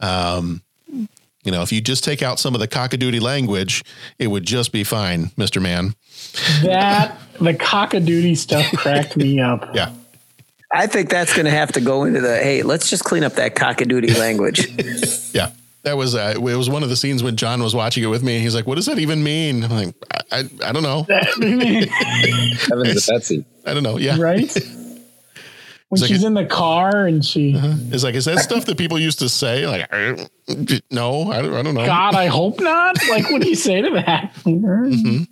[0.00, 3.84] Um, you know if you just take out some of the cockadoodie language
[4.18, 5.94] it would just be fine mr man.
[6.62, 9.74] That the cockadoodie stuff cracked me up.
[9.74, 9.94] Yeah
[10.72, 13.34] I think that's going to have to go into the hey, let's just clean up
[13.34, 14.68] that cockadoodie language.
[15.34, 15.50] yeah.
[15.82, 18.22] That was uh, it was one of the scenes when John was watching it with
[18.22, 18.34] me.
[18.34, 19.94] And he's like, "What does that even mean?" I'm like,
[20.30, 23.46] "I, I, I don't know." Heavens to Betsy.
[23.64, 23.96] I don't know.
[23.96, 24.54] Yeah, right.
[25.90, 27.74] When like, she's in the car and she, uh-huh.
[27.90, 29.66] it's like, is that stuff that people used to say?
[29.66, 30.28] Like, I,
[30.88, 31.84] no, I don't, I don't know.
[31.84, 32.96] God, I hope not.
[33.08, 34.32] Like, what do you say to that?
[34.44, 35.24] mm-hmm.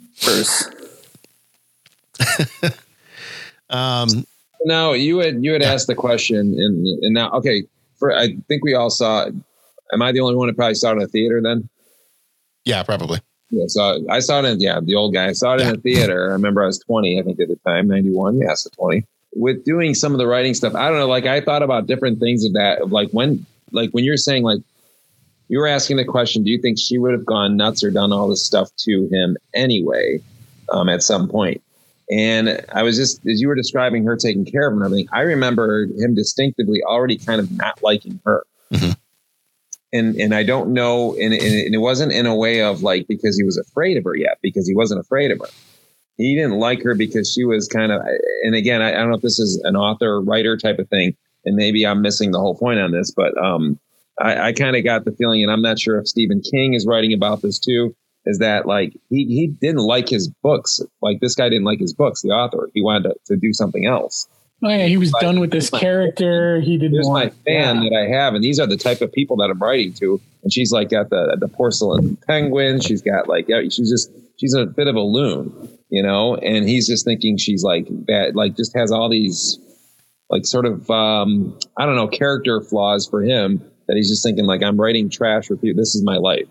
[3.70, 4.26] um,
[4.64, 7.64] no, you had you had asked the question, and and now okay.
[7.98, 9.26] For I think we all saw.
[9.92, 11.68] Am I the only one who probably saw it in a theater then?
[12.64, 13.20] Yeah, probably.
[13.50, 15.28] Yeah, so I saw it in yeah the old guy.
[15.28, 15.70] I saw it yeah.
[15.70, 16.28] in a theater.
[16.28, 18.38] I remember I was twenty, I think at the time, ninety one.
[18.38, 19.04] Yeah, so twenty.
[19.34, 21.08] With doing some of the writing stuff, I don't know.
[21.08, 22.82] Like I thought about different things of that.
[22.82, 24.60] Of like when, like when you're saying like
[25.48, 28.12] you were asking the question, do you think she would have gone nuts or done
[28.12, 30.20] all this stuff to him anyway
[30.70, 31.62] um, at some point?
[32.10, 35.08] And I was just, as you were describing her taking care of him and everything,
[35.12, 38.44] I remember him distinctively already kind of not liking her.
[38.72, 38.92] Mm-hmm.
[39.92, 43.36] And, and I don't know, and, and it wasn't in a way of like because
[43.36, 45.48] he was afraid of her yet, because he wasn't afraid of her.
[46.16, 48.02] He didn't like her because she was kind of,
[48.42, 51.16] and again, I, I don't know if this is an author writer type of thing,
[51.44, 53.78] and maybe I'm missing the whole point on this, but um,
[54.20, 56.86] I, I kind of got the feeling, and I'm not sure if Stephen King is
[56.86, 57.94] writing about this too,
[58.28, 60.80] is that like he he didn't like his books.
[61.00, 62.68] Like this guy didn't like his books, the author.
[62.74, 64.28] He wanted to, to do something else.
[64.62, 66.60] Oh yeah, he was like, done with this character.
[66.60, 66.92] He didn't.
[66.92, 67.88] Here's want, my fan yeah.
[67.90, 70.20] that I have, and these are the type of people that I'm writing to.
[70.42, 72.80] And she's like got the the porcelain penguin.
[72.80, 76.36] She's got like yeah, she's just she's a bit of a loon, you know.
[76.36, 79.58] And he's just thinking she's like that, like just has all these
[80.28, 84.44] like sort of um I don't know character flaws for him that he's just thinking
[84.44, 85.80] like I'm writing trash for people.
[85.80, 86.48] This is my life.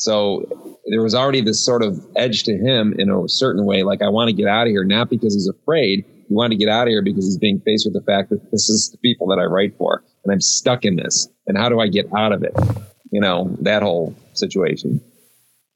[0.00, 3.82] So there was already this sort of edge to him in a certain way.
[3.82, 6.06] Like, I want to get out of here, not because he's afraid.
[6.26, 8.50] He wanted to get out of here because he's being faced with the fact that
[8.50, 11.28] this is the people that I write for and I'm stuck in this.
[11.46, 12.54] And how do I get out of it?
[13.12, 15.02] You know, that whole situation.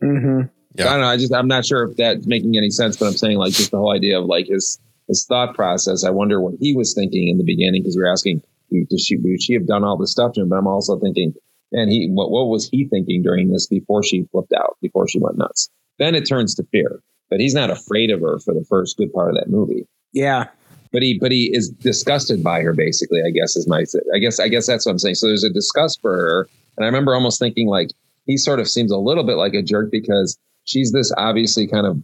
[0.03, 0.49] Mm-hmm.
[0.77, 0.85] Yeah.
[0.85, 1.09] So I don't know.
[1.09, 3.72] I just, I'm not sure if that's making any sense, but I'm saying like just
[3.72, 6.03] the whole idea of like his, his thought process.
[6.03, 8.41] I wonder what he was thinking in the beginning because we are asking,
[8.72, 10.49] did she, would she have done all this stuff to him?
[10.49, 11.35] But I'm also thinking,
[11.75, 15.18] and he, what, what was he thinking during this before she flipped out, before she
[15.18, 15.68] went nuts?
[15.99, 17.01] Then it turns to fear,
[17.31, 19.87] but he's not afraid of her for the first good part of that movie.
[20.12, 20.47] Yeah.
[20.93, 22.72] but he but he is disgusted by her.
[22.72, 25.16] Basically, I guess is my I guess I guess that's what I'm saying.
[25.16, 27.91] So there's a disgust for her, and I remember almost thinking like
[28.27, 31.87] he sort of seems a little bit like a jerk because she's this obviously kind
[31.87, 32.01] of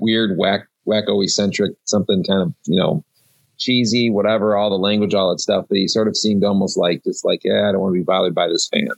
[0.00, 3.04] weird whack wacko eccentric something kind of you know
[3.62, 7.02] cheesy whatever all the language all that stuff but he sort of seemed almost like
[7.04, 8.88] just like yeah i don't want to be bothered by this fan.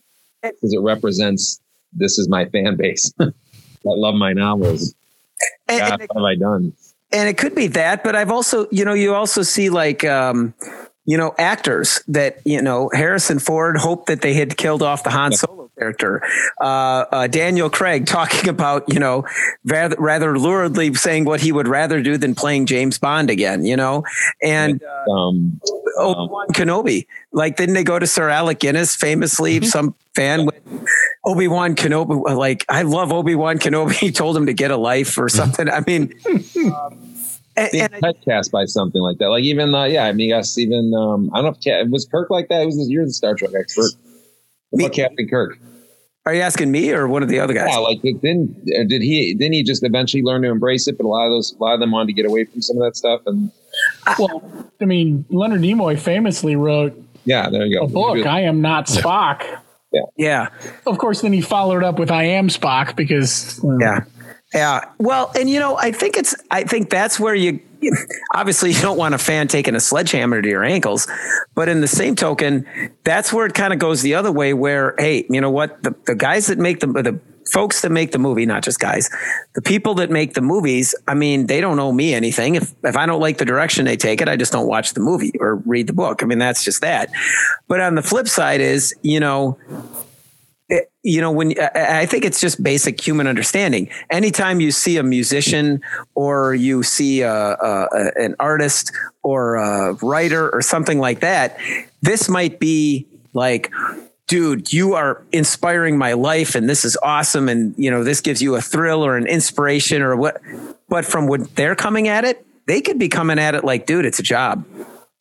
[0.42, 1.60] Because it represents
[1.92, 3.30] this is my fan base I
[3.84, 4.94] love my novels.
[5.68, 6.72] And- God, what have i done?
[7.12, 10.52] and it could be that but i've also you know you also see like um
[11.06, 15.10] you know actors that you know harrison ford hoped that they had killed off the
[15.10, 16.22] han solo character.
[16.60, 19.24] Uh, uh daniel craig talking about you know
[19.64, 23.76] rather rather luridly saying what he would rather do than playing james bond again you
[23.76, 24.04] know?
[24.42, 25.60] And uh, um
[25.96, 27.06] obi-wan kenobi.
[27.32, 29.64] Like didn't they go to sir alec guinness famously?
[29.64, 30.54] Some fan with
[31.24, 33.94] obi-wan kenobi like i love obi-wan kenobi.
[34.04, 35.68] He told him to get a life or something.
[35.68, 36.14] I mean
[37.54, 39.28] being typecast by something like that.
[39.28, 41.90] Like even uh, yeah, I mean, I guess even um, I don't know if Ca-
[41.90, 42.62] was Kirk like that.
[42.62, 43.92] It was you're the Star Trek expert.
[44.74, 45.58] What about Captain Kirk?
[46.26, 47.68] Are you asking me or one of the other guys?
[47.70, 50.96] Yeah, like didn't uh, did he didn't he just eventually learn to embrace it?
[50.96, 52.78] But a lot of those a lot of them wanted to get away from some
[52.78, 53.20] of that stuff.
[53.26, 53.50] And
[54.18, 54.42] well,
[54.80, 57.84] I mean, Leonard Nimoy famously wrote yeah, there you go.
[57.84, 59.60] a book, I Am Not Spock.
[59.92, 60.00] Yeah.
[60.16, 60.48] Yeah.
[60.86, 63.60] Of course, then he followed up with I Am Spock because.
[63.62, 64.00] well, Yeah.
[64.52, 64.84] Yeah.
[64.98, 67.60] Well, and you know, I think it's, I think that's where you,
[68.34, 71.06] obviously you don't want a fan taking a sledgehammer to your ankles,
[71.54, 72.66] but in the same token,
[73.04, 75.82] that's where it kind of goes the other way where, hey, you know what?
[75.82, 77.20] The, the guys that make the, the
[77.50, 79.10] folks that make the movie, not just guys,
[79.54, 82.54] the people that make the movies, I mean, they don't owe me anything.
[82.54, 85.00] If, if I don't like the direction they take it, I just don't watch the
[85.00, 86.22] movie or read the book.
[86.22, 87.10] I mean, that's just that.
[87.68, 89.58] But on the flip side is, you know,
[91.02, 93.88] you know when I think it's just basic human understanding.
[94.10, 95.80] Anytime you see a musician
[96.14, 101.58] or you see a, a- an artist or a writer or something like that,
[102.02, 103.70] this might be like.
[104.26, 107.46] Dude, you are inspiring my life, and this is awesome.
[107.46, 110.40] And you know, this gives you a thrill or an inspiration or what.
[110.88, 114.06] But from what they're coming at it, they could be coming at it like, dude,
[114.06, 114.64] it's a job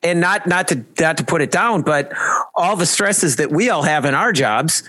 [0.03, 2.11] and not not to not to put it down, but
[2.55, 4.83] all the stresses that we all have in our jobs,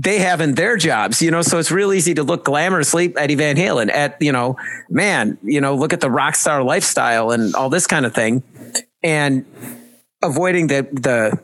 [0.00, 1.42] they have in their jobs, you know.
[1.42, 4.56] So it's real easy to look glamorously Eddie Van Halen at, you know,
[4.88, 8.44] man, you know, look at the rock star lifestyle and all this kind of thing,
[9.02, 9.44] and
[10.22, 11.38] avoiding the the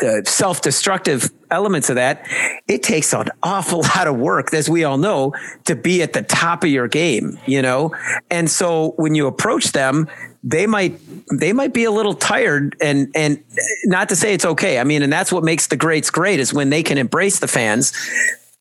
[0.00, 2.26] the self-destructive elements of that
[2.66, 5.32] it takes an awful lot of work as we all know
[5.64, 7.94] to be at the top of your game you know
[8.28, 10.08] and so when you approach them
[10.44, 11.00] they might
[11.32, 13.42] they might be a little tired and and
[13.86, 14.78] not to say it's okay.
[14.78, 17.48] I mean and that's what makes the greats great is when they can embrace the
[17.48, 17.92] fans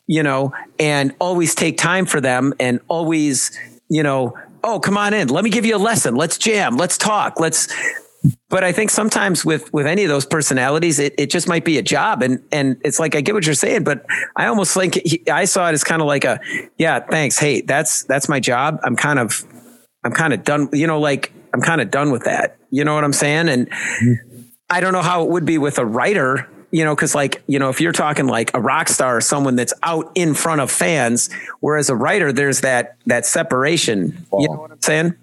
[0.07, 3.57] you know and always take time for them and always
[3.89, 5.27] you know oh come on in.
[5.27, 6.15] Let me give you a lesson.
[6.15, 6.77] Let's jam.
[6.77, 7.39] Let's talk.
[7.39, 7.67] Let's
[8.49, 11.77] but I think sometimes with with any of those personalities, it, it just might be
[11.77, 14.05] a job, and and it's like I get what you're saying, but
[14.37, 16.39] I almost think he, I saw it as kind of like a
[16.77, 18.79] yeah, thanks, hey, that's that's my job.
[18.83, 19.43] I'm kind of
[20.05, 22.57] I'm kind of done, you know, like I'm kind of done with that.
[22.71, 23.47] You know what I'm saying?
[23.47, 23.69] And
[24.69, 27.59] I don't know how it would be with a writer, you know, because like you
[27.59, 30.71] know, if you're talking like a rock star or someone that's out in front of
[30.71, 31.29] fans,
[31.59, 34.25] whereas a writer, there's that that separation.
[34.33, 35.13] You know what I'm saying?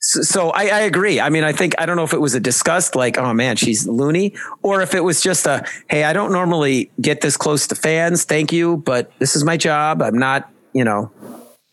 [0.00, 1.20] So, so I, I agree.
[1.20, 3.56] I mean, I think I don't know if it was a disgust, like, oh man,
[3.56, 7.66] she's loony, or if it was just a, hey, I don't normally get this close
[7.68, 8.24] to fans.
[8.24, 10.02] Thank you, but this is my job.
[10.02, 11.10] I'm not, you know,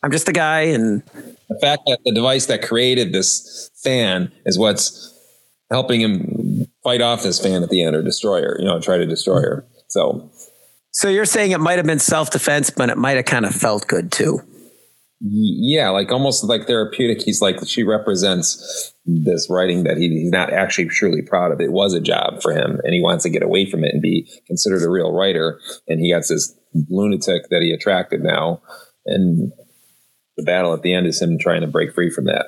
[0.04, 1.02] I'm just a guy, and
[1.50, 5.10] the fact that the device that created this fan is what's
[5.72, 8.98] helping him fight off this fan at the end or destroy her, you know, try
[8.98, 9.66] to destroy her.
[9.88, 10.30] So
[10.92, 13.54] so you're saying it might have been self defense, but it might have kind of
[13.56, 14.42] felt good too.
[15.22, 17.22] yeah, like almost like therapeutic.
[17.24, 21.60] He's like she represents this writing that he, he's not actually truly proud of.
[21.60, 24.02] It was a job for him, and he wants to get away from it and
[24.02, 25.60] be considered a real writer.
[25.88, 26.56] And he got this
[26.90, 28.62] lunatic that he attracted now,
[29.06, 29.52] and
[30.38, 32.48] the battle at the end is him trying to break free from that.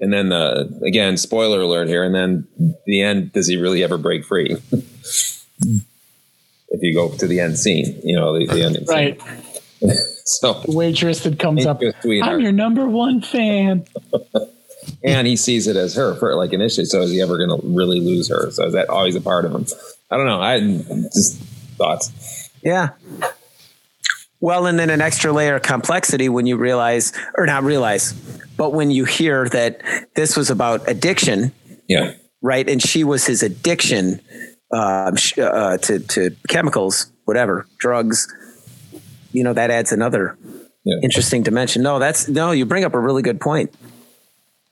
[0.00, 2.04] And then uh, again, spoiler alert here.
[2.04, 2.46] And then
[2.86, 4.56] the end, does he really ever break free?
[4.72, 8.86] if you go to the end scene, you know the, the ending.
[8.86, 8.96] scene.
[8.96, 9.20] Right.
[10.26, 11.82] So The waitress that comes up.
[12.00, 12.32] sweetheart.
[12.32, 13.84] I'm your number one fan.
[15.04, 16.86] and he sees it as her for like initially.
[16.86, 18.50] So is he ever going to really lose her?
[18.50, 19.66] So is that always a part of him?
[20.10, 20.40] I don't know.
[20.40, 20.60] I
[21.12, 21.36] just
[21.76, 22.48] thoughts.
[22.62, 22.90] Yeah.
[24.44, 28.12] Well, and then an extra layer of complexity when you realize, or not realize,
[28.58, 29.80] but when you hear that
[30.16, 31.50] this was about addiction,
[31.88, 32.12] Yeah.
[32.42, 32.68] right?
[32.68, 34.20] And she was his addiction
[34.70, 38.28] um, sh- uh, to to chemicals, whatever, drugs.
[39.32, 40.36] You know, that adds another
[41.02, 41.82] interesting dimension.
[41.82, 42.50] No, that's no.
[42.50, 43.74] You bring up a really good point,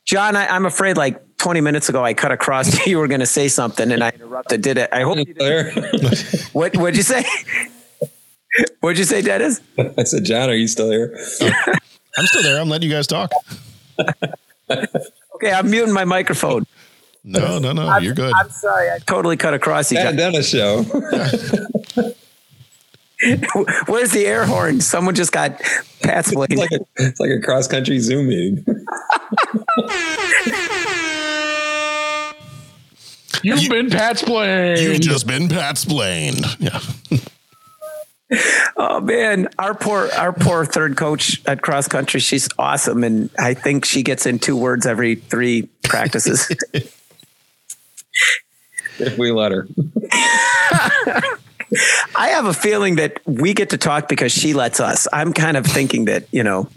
[0.04, 0.36] John.
[0.36, 3.48] I, I'm afraid, like 20 minutes ago I cut across you were going to say
[3.48, 4.60] something and I interrupted.
[4.60, 4.90] Did it?
[4.92, 5.72] I hope you did.
[6.52, 7.24] what what'd you say?
[8.80, 9.60] What'd you say, Dennis?
[9.98, 11.14] I said, John, are you still here?
[12.18, 12.60] I'm still there.
[12.60, 13.30] I'm letting you guys talk.
[14.70, 16.66] Okay, I'm muting my microphone.
[17.24, 17.86] No, no, no.
[17.88, 18.32] I'm- You're good.
[18.36, 18.90] I'm sorry.
[18.90, 19.98] I totally cut across you.
[19.98, 20.82] Yeah, Dennis show.
[23.86, 24.80] Where's the air horn?
[24.80, 25.60] Someone just got
[26.02, 28.64] Pat's It's like a, it's like a cross country Zoom meeting.
[33.44, 34.76] You've been Pat's plane.
[34.78, 36.44] You've just been Pat's blamed.
[36.58, 36.80] Yeah.
[38.76, 42.20] Oh man, our poor our poor third coach at cross country.
[42.20, 46.50] She's awesome, and I think she gets in two words every three practices.
[48.98, 49.68] if we let her.
[52.14, 55.08] I have a feeling that we get to talk because she lets us.
[55.12, 56.68] I'm kind of thinking that you know.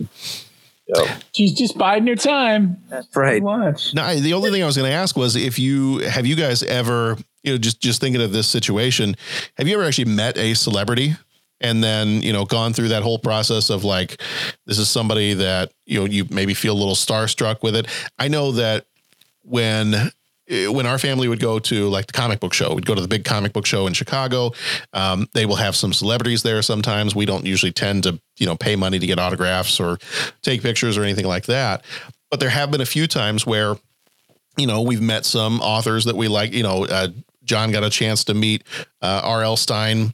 [1.33, 2.77] She's just biding her time.
[2.89, 3.41] That's right.
[3.41, 3.95] Watch.
[3.95, 6.61] No, the only thing I was going to ask was if you have you guys
[6.61, 9.15] ever, you know, just just thinking of this situation,
[9.57, 11.15] have you ever actually met a celebrity
[11.61, 14.21] and then you know gone through that whole process of like
[14.65, 17.87] this is somebody that you know you maybe feel a little starstruck with it.
[18.19, 18.85] I know that
[19.43, 20.11] when
[20.49, 23.01] eh, when our family would go to like the comic book show, we'd go to
[23.01, 24.51] the big comic book show in Chicago.
[24.93, 27.15] Um, they will have some celebrities there sometimes.
[27.15, 29.97] We don't usually tend to, you know, pay money to get autographs or
[30.41, 31.83] take pictures or anything like that.
[32.29, 33.75] But there have been a few times where,
[34.57, 36.53] you know, we've met some authors that we like.
[36.53, 37.09] You know, uh,
[37.43, 38.63] John got a chance to meet
[39.01, 39.57] uh, R.L.
[39.57, 40.13] Stine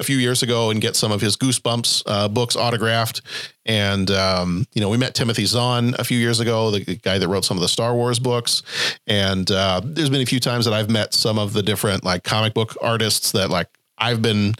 [0.00, 3.22] a few years ago and get some of his Goosebumps uh, books autographed.
[3.64, 7.28] And, um, you know, we met Timothy Zahn a few years ago, the guy that
[7.28, 8.62] wrote some of the Star Wars books.
[9.06, 12.24] And uh, there's been a few times that I've met some of the different like
[12.24, 14.54] comic book artists that like I've been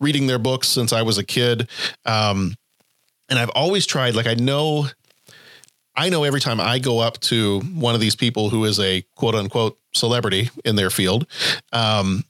[0.00, 1.68] reading their books since I was a kid.
[2.04, 2.54] Um,
[3.28, 4.88] and I've always tried, like, I know.
[5.94, 9.02] I know every time I go up to one of these people who is a
[9.16, 11.26] quote unquote celebrity in their field,
[11.72, 12.22] um,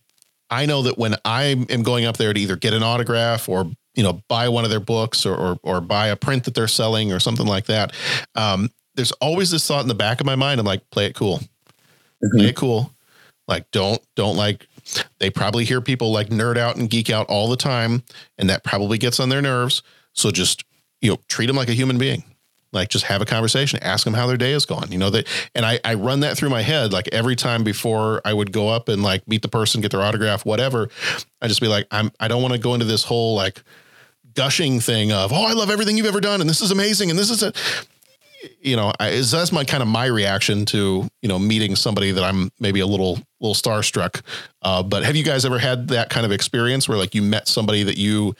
[0.50, 3.70] I know that when I am going up there to either get an autograph or
[3.94, 6.68] you know buy one of their books or or, or buy a print that they're
[6.68, 7.92] selling or something like that,
[8.34, 10.60] um, there's always this thought in the back of my mind.
[10.60, 11.40] I'm like, play it cool,
[12.36, 12.92] play it cool.
[13.46, 14.66] Like don't don't like.
[15.18, 18.02] They probably hear people like nerd out and geek out all the time,
[18.38, 19.82] and that probably gets on their nerves.
[20.14, 20.64] So just
[21.00, 22.24] you know treat them like a human being
[22.72, 25.26] like just have a conversation ask them how their day is going you know that
[25.54, 28.68] and I, I run that through my head like every time before i would go
[28.68, 30.88] up and like meet the person get their autograph whatever
[31.40, 33.62] i just be like i'm i don't want to go into this whole like
[34.34, 37.18] gushing thing of oh i love everything you've ever done and this is amazing and
[37.18, 37.52] this is a
[38.60, 42.12] you know I, is that's my kind of my reaction to you know meeting somebody
[42.12, 44.22] that i'm maybe a little little starstruck
[44.62, 47.48] uh, but have you guys ever had that kind of experience where like you met
[47.48, 48.34] somebody that you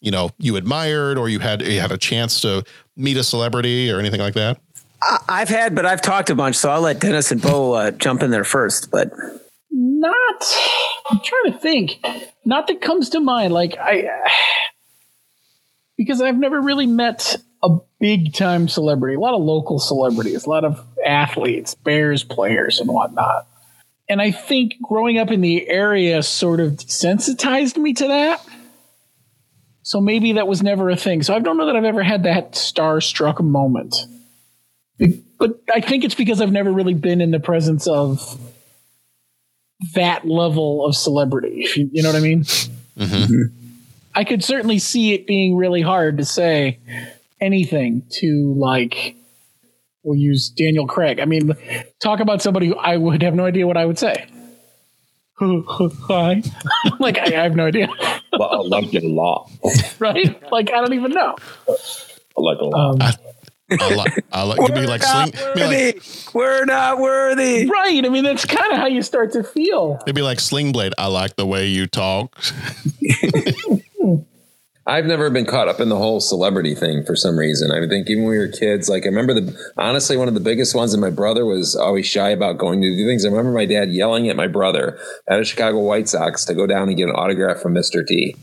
[0.00, 2.64] you know you admired or you had you had a chance to
[2.96, 4.60] meet a celebrity or anything like that
[5.02, 7.90] I- I've had, but I've talked a bunch, so I'll let Dennis and Bo uh,
[7.92, 8.90] jump in there first.
[8.90, 9.10] But
[9.70, 10.54] Not.
[11.10, 12.04] I'm trying to think.
[12.44, 13.54] Not that comes to mind.
[13.54, 14.10] Like I,
[15.96, 19.16] because I've never really met a big time celebrity.
[19.16, 23.46] A lot of local celebrities, a lot of athletes, Bears players, and whatnot.
[24.08, 28.44] And I think growing up in the area sort of desensitized me to that.
[29.90, 31.24] So maybe that was never a thing.
[31.24, 33.96] So I don't know that I've ever had that starstruck moment.
[35.36, 38.38] But I think it's because I've never really been in the presence of
[39.94, 41.66] that level of celebrity.
[41.74, 42.44] You know what I mean?
[42.44, 43.02] Mm-hmm.
[43.02, 43.66] Mm-hmm.
[44.14, 46.78] I could certainly see it being really hard to say
[47.40, 49.16] anything to like.
[50.04, 51.18] We'll use Daniel Craig.
[51.18, 51.50] I mean,
[52.00, 54.28] talk about somebody who I would have no idea what I would say.
[55.40, 56.42] Hi.
[57.00, 57.88] like I, I have no idea,
[58.32, 59.50] Well, I like it a lot.
[59.98, 60.40] right?
[60.52, 61.34] Like I don't even know.
[61.68, 63.02] I like a lot.
[63.02, 63.16] Um,
[63.80, 66.02] I like I like could be like sling be like,
[66.34, 67.66] We're not worthy.
[67.66, 68.04] Right.
[68.04, 69.98] I mean, that's kind of how you start to feel.
[70.02, 72.36] it'd be like sling blade i like the way you talk
[74.90, 77.70] I've never been caught up in the whole celebrity thing for some reason.
[77.70, 80.40] I think even when we were kids, like I remember the honestly one of the
[80.40, 83.24] biggest ones, and my brother was always shy about going to do things.
[83.24, 86.66] I remember my dad yelling at my brother at a Chicago White Sox to go
[86.66, 88.04] down and get an autograph from Mr.
[88.04, 88.34] T.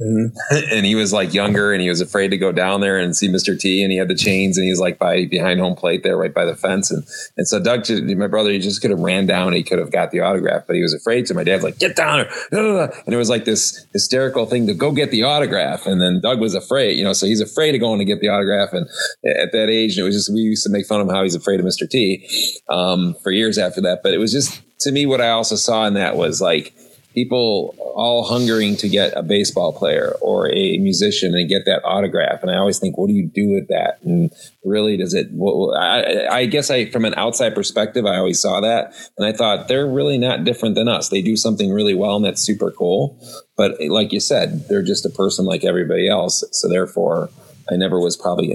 [0.70, 3.28] and he was like younger and he was afraid to go down there and see
[3.28, 3.58] Mr.
[3.58, 6.16] T and he had the chains and he was like by behind home plate there
[6.16, 7.04] right by the fence and
[7.36, 9.80] and so Doug ju- my brother he just could have ran down and he could
[9.80, 12.20] have got the autograph but he was afraid so my dad's like get down
[12.52, 16.38] and it was like this hysterical thing to go get the autograph and then Doug
[16.38, 18.86] was afraid you know so he's afraid of going to get the autograph and
[19.26, 21.58] at that age it was just we used to make fun of how he's afraid
[21.58, 21.90] of Mr.
[21.90, 22.24] T
[22.68, 25.86] um, for years after that but it was just to me what I also saw
[25.86, 26.72] in that was like
[27.18, 32.42] people all hungering to get a baseball player or a musician and get that autograph.
[32.42, 33.98] And I always think, what do you do with that?
[34.04, 34.30] And
[34.64, 35.26] really, does it?
[35.76, 39.66] I, I guess I, from an outside perspective, I always saw that, and I thought
[39.66, 41.08] they're really not different than us.
[41.08, 43.18] They do something really well, and that's super cool.
[43.56, 46.44] But like you said, they're just a person like everybody else.
[46.52, 47.30] So therefore,
[47.70, 48.52] I never was probably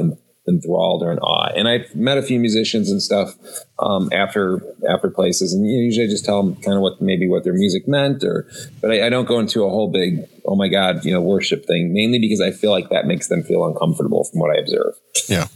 [0.47, 1.51] enthralled or in awe.
[1.55, 3.35] And I've met a few musicians and stuff
[3.79, 7.43] um, after after places, and usually I just tell them kind of what maybe what
[7.43, 8.47] their music meant, or
[8.81, 11.65] but I, I, don't go into a whole big oh my god you know worship
[11.65, 11.93] thing.
[11.93, 14.95] Mainly because I feel like that makes them feel uncomfortable from what I observe.
[15.27, 15.47] Yeah.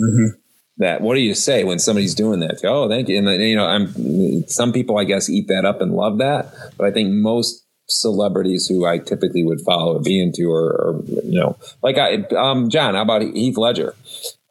[0.00, 0.38] Mm-hmm.
[0.78, 2.60] That what do you say when somebody's doing that?
[2.64, 3.18] Oh, thank you.
[3.18, 6.52] And then, you know, I'm some people I guess eat that up and love that,
[6.78, 7.61] but I think most
[8.00, 12.24] celebrities who I typically would follow or be into, or, or you know, like I,
[12.36, 13.94] um, John, how about Heath Ledger?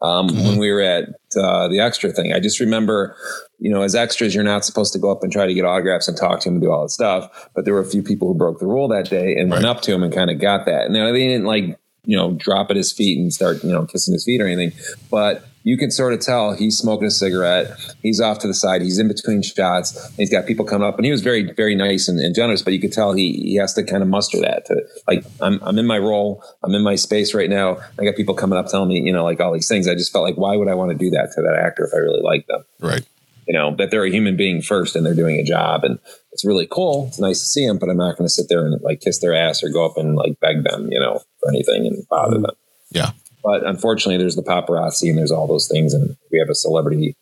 [0.00, 0.48] Um, mm-hmm.
[0.48, 3.16] When we were at uh, the extra thing, I just remember,
[3.58, 6.08] you know, as extras, you're not supposed to go up and try to get autographs
[6.08, 7.48] and talk to him and do all that stuff.
[7.54, 9.58] But there were a few people who broke the rule that day and right.
[9.58, 10.86] went up to him and kind of got that.
[10.86, 14.12] And they didn't like, you know, drop at his feet and start, you know, kissing
[14.12, 14.72] his feet or anything.
[15.08, 17.70] But you can sort of tell he's smoking a cigarette.
[18.02, 18.82] He's off to the side.
[18.82, 20.12] He's in between shots.
[20.16, 22.62] He's got people coming up, and he was very, very nice and, and, generous.
[22.62, 25.60] But you could tell he he has to kind of muster that to like I'm
[25.62, 26.42] I'm in my role.
[26.64, 27.78] I'm in my space right now.
[27.98, 29.88] I got people coming up telling me you know like all these things.
[29.88, 31.94] I just felt like why would I want to do that to that actor if
[31.94, 32.64] I really like them?
[32.80, 33.06] Right.
[33.46, 35.98] You know that they're a human being first and they're doing a job and
[36.32, 37.06] it's really cool.
[37.08, 39.18] It's nice to see them, but I'm not going to sit there and like kiss
[39.18, 42.36] their ass or go up and like beg them, you know, for anything and bother
[42.36, 42.42] mm-hmm.
[42.42, 42.54] them.
[42.90, 43.10] Yeah.
[43.42, 47.16] But unfortunately, there's the paparazzi and there's all those things, and we have a celebrity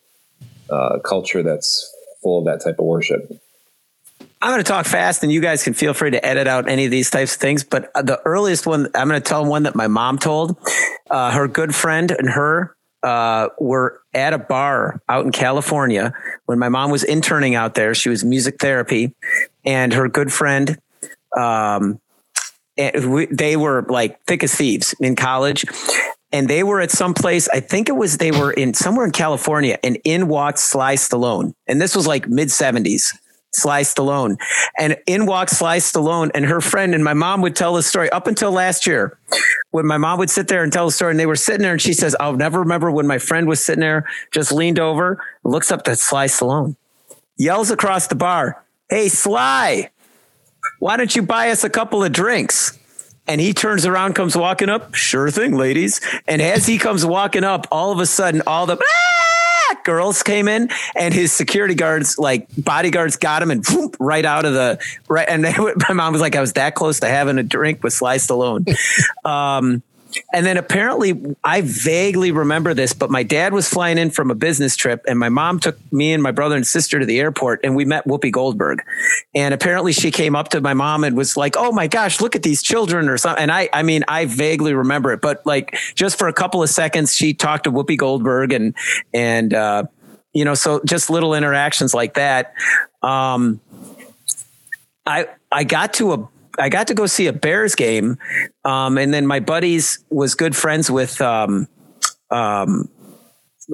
[0.69, 3.31] uh, culture that's full of that type of worship.
[4.43, 6.85] I'm going to talk fast, and you guys can feel free to edit out any
[6.85, 7.63] of these types of things.
[7.63, 10.57] But the earliest one, I'm going to tell one that my mom told.
[11.09, 16.13] Uh, her good friend and her uh, were at a bar out in California
[16.45, 17.93] when my mom was interning out there.
[17.93, 19.13] She was music therapy,
[19.63, 20.79] and her good friend
[21.37, 21.99] um,
[22.77, 25.65] we, they were like thick as thieves in college
[26.31, 27.49] and they were at some place.
[27.49, 31.53] I think it was they were in somewhere in California, and in walked Sly Stallone,
[31.67, 33.17] and this was like mid seventies.
[33.53, 34.37] Sly Stallone,
[34.79, 38.09] and in walked Sly Stallone, and her friend and my mom would tell the story
[38.11, 39.17] up until last year,
[39.71, 41.73] when my mom would sit there and tell the story, and they were sitting there,
[41.73, 45.21] and she says, "I'll never remember when my friend was sitting there, just leaned over,
[45.43, 46.77] looks up to Sly Stallone,
[47.35, 49.89] yells across the bar, "Hey Sly!"
[50.79, 52.77] Why don't you buy us a couple of drinks?
[53.27, 54.95] And he turns around, comes walking up.
[54.95, 56.01] Sure thing, ladies.
[56.27, 59.21] And as he comes walking up, all of a sudden, all the ah!
[59.83, 64.45] girls came in, and his security guards, like bodyguards, got him and whoop, right out
[64.45, 65.27] of the right.
[65.27, 65.53] And they,
[65.89, 68.75] my mom was like, I was that close to having a drink with Sly Stallone.
[69.25, 69.83] um,
[70.33, 74.35] and then apparently, I vaguely remember this, but my dad was flying in from a
[74.35, 77.61] business trip, and my mom took me and my brother and sister to the airport,
[77.63, 78.81] and we met Whoopi Goldberg.
[79.35, 82.35] And apparently, she came up to my mom and was like, "Oh my gosh, look
[82.35, 83.43] at these children!" or something.
[83.43, 86.69] And I, I mean, I vaguely remember it, but like just for a couple of
[86.69, 88.73] seconds, she talked to Whoopi Goldberg, and
[89.13, 89.83] and uh,
[90.33, 92.53] you know, so just little interactions like that.
[93.01, 93.59] Um,
[95.05, 98.17] I I got to a I got to go see a Bears game,
[98.65, 101.67] um, and then my buddies was good friends with um,
[102.29, 102.89] um,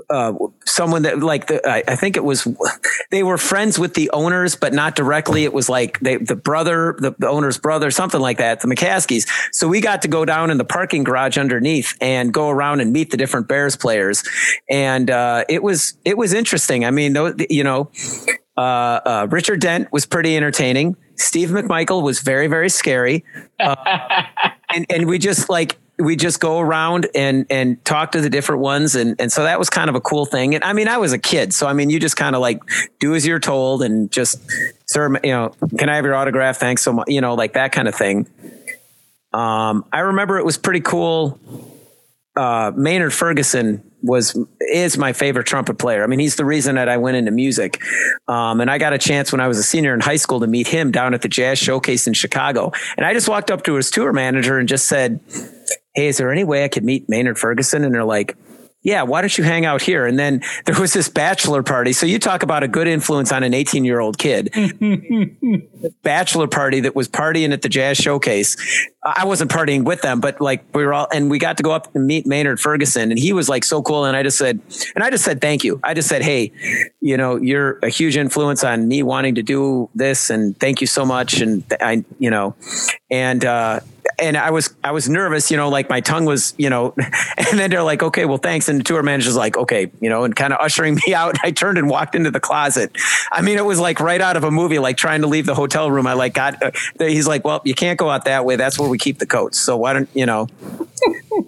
[0.10, 0.34] uh,
[0.66, 2.48] someone that like the, I, I, think it was
[3.12, 5.44] they were friends with the owners, but not directly.
[5.44, 9.28] It was like they, the brother, the, the, owner's brother, something like that, the McCaskeys.
[9.52, 12.92] So we got to go down in the parking garage underneath and go around and
[12.92, 14.24] meet the different Bears players,
[14.70, 16.86] and uh, it was it was interesting.
[16.86, 17.16] I mean,
[17.50, 17.90] you know,
[18.58, 20.96] uh, uh, Richard Dent was pretty entertaining.
[21.18, 23.26] Steve McMichael was very, very scary.
[23.60, 23.76] Uh,
[24.74, 28.62] and, and we just like, we just go around and and talk to the different
[28.62, 28.96] ones.
[28.96, 30.54] And and so that was kind of a cool thing.
[30.54, 32.62] And i mean i was a kid so i mean you just kind of like
[33.00, 34.40] do as you're told and just
[34.86, 36.58] sir you know can i have your autograph?
[36.58, 38.28] Thanks so much you know like that kind of thing.
[39.34, 41.40] Um i remember it was pretty cool
[42.38, 46.04] uh maynard ferguson was is my favorite trumpet player.
[46.04, 47.82] I mean, he's the reason that I went into music.
[48.28, 50.48] Um, and I got a chance when I was a senior in high school to
[50.48, 52.72] meet him down at the Jazz Showcase in Chicago.
[52.96, 55.20] And I just walked up to his tour manager and just said,
[55.96, 58.38] "Hey, is there any way I could meet Maynard Ferguson?" And they're like,
[58.84, 60.06] yeah, why don't you hang out here?
[60.06, 61.92] And then there was this bachelor party.
[61.92, 64.54] So you talk about a good influence on an 18 year old kid.
[66.04, 68.56] bachelor party that was partying at the jazz showcase.
[69.16, 71.72] I wasn't partying with them, but like we were all, and we got to go
[71.72, 74.06] up and meet Maynard Ferguson and he was like so cool.
[74.06, 74.60] And I just said,
[74.96, 75.80] and I just said, thank you.
[75.84, 76.52] I just said, Hey,
[77.02, 80.88] you know, you're a huge influence on me wanting to do this and thank you
[80.88, 81.42] so much.
[81.42, 82.56] And I, you know,
[83.10, 83.80] and, uh,
[84.20, 86.94] and I was I was nervous, you know, like my tongue was, you know,
[87.38, 88.68] and then they're like, okay, well, thanks.
[88.70, 91.36] And the tour manager's like, okay, you know, and kind of ushering me out.
[91.44, 92.98] I turned and walked into the closet.
[93.32, 95.56] I mean, it was like right out of a movie, like trying to leave the
[95.56, 96.08] hotel room.
[96.08, 96.62] I like got.
[96.62, 98.56] Uh, he's like, well, you can't go out that way.
[98.56, 99.60] That's where we keep the coats.
[99.60, 100.48] So why don't you know?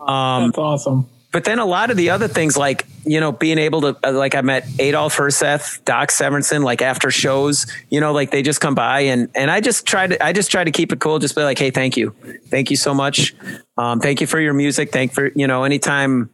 [0.01, 1.09] Um, That's awesome.
[1.31, 4.11] But then a lot of the other things, like you know, being able to, uh,
[4.11, 8.61] like I met Adolf Herseth, Doc Severinsen, like after shows, you know, like they just
[8.61, 11.19] come by and and I just try to, I just try to keep it cool,
[11.19, 12.15] just be like, hey, thank you,
[12.47, 13.35] thank you so much,
[13.77, 16.29] um, thank you for your music, thank for you know, anytime.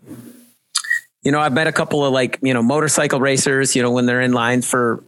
[1.23, 3.75] You know, I've met a couple of like you know motorcycle racers.
[3.75, 5.03] You know, when they're in line for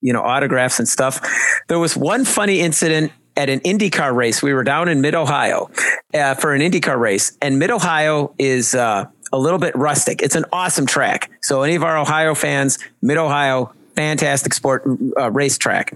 [0.00, 1.20] you know autographs and stuff.
[1.68, 4.42] There was one funny incident at an IndyCar race.
[4.42, 5.70] We were down in Mid Ohio
[6.12, 10.20] uh, for an IndyCar race, and Mid Ohio is uh, a little bit rustic.
[10.20, 11.30] It's an awesome track.
[11.40, 14.84] So any of our Ohio fans, Mid Ohio, fantastic sport
[15.16, 15.94] uh, racetrack.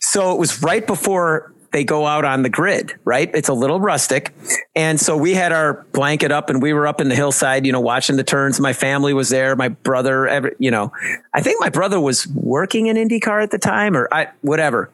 [0.00, 3.30] So it was right before they go out on the grid, right?
[3.34, 4.32] It's a little rustic.
[4.74, 7.72] And so we had our blanket up and we were up in the hillside, you
[7.72, 8.58] know, watching the turns.
[8.58, 9.54] My family was there.
[9.56, 10.92] My brother, every, you know,
[11.34, 14.90] I think my brother was working in IndyCar at the time or I, whatever.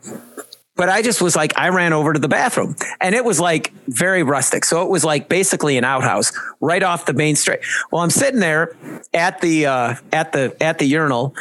[0.75, 3.73] But I just was like, I ran over to the bathroom and it was like
[3.89, 4.65] very rustic.
[4.65, 7.61] So it was like basically an outhouse right off the main street.
[7.91, 8.75] Well, I'm sitting there
[9.13, 11.37] at the, uh, at the, at the urinal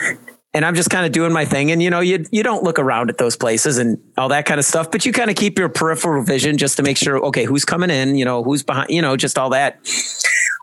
[0.53, 1.71] and I'm just kind of doing my thing.
[1.71, 4.59] And you know, you you don't look around at those places and all that kind
[4.59, 7.45] of stuff, but you kind of keep your peripheral vision just to make sure, okay,
[7.45, 9.79] who's coming in, you know, who's behind, you know, just all that.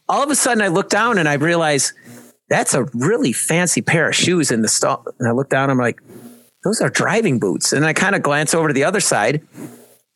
[0.09, 1.93] All of a sudden, I look down and I realize
[2.49, 5.05] that's a really fancy pair of shoes in the stall.
[5.19, 6.01] And I look down, I'm like,
[6.65, 7.73] those are driving boots.
[7.73, 9.47] And I kind of glance over to the other side.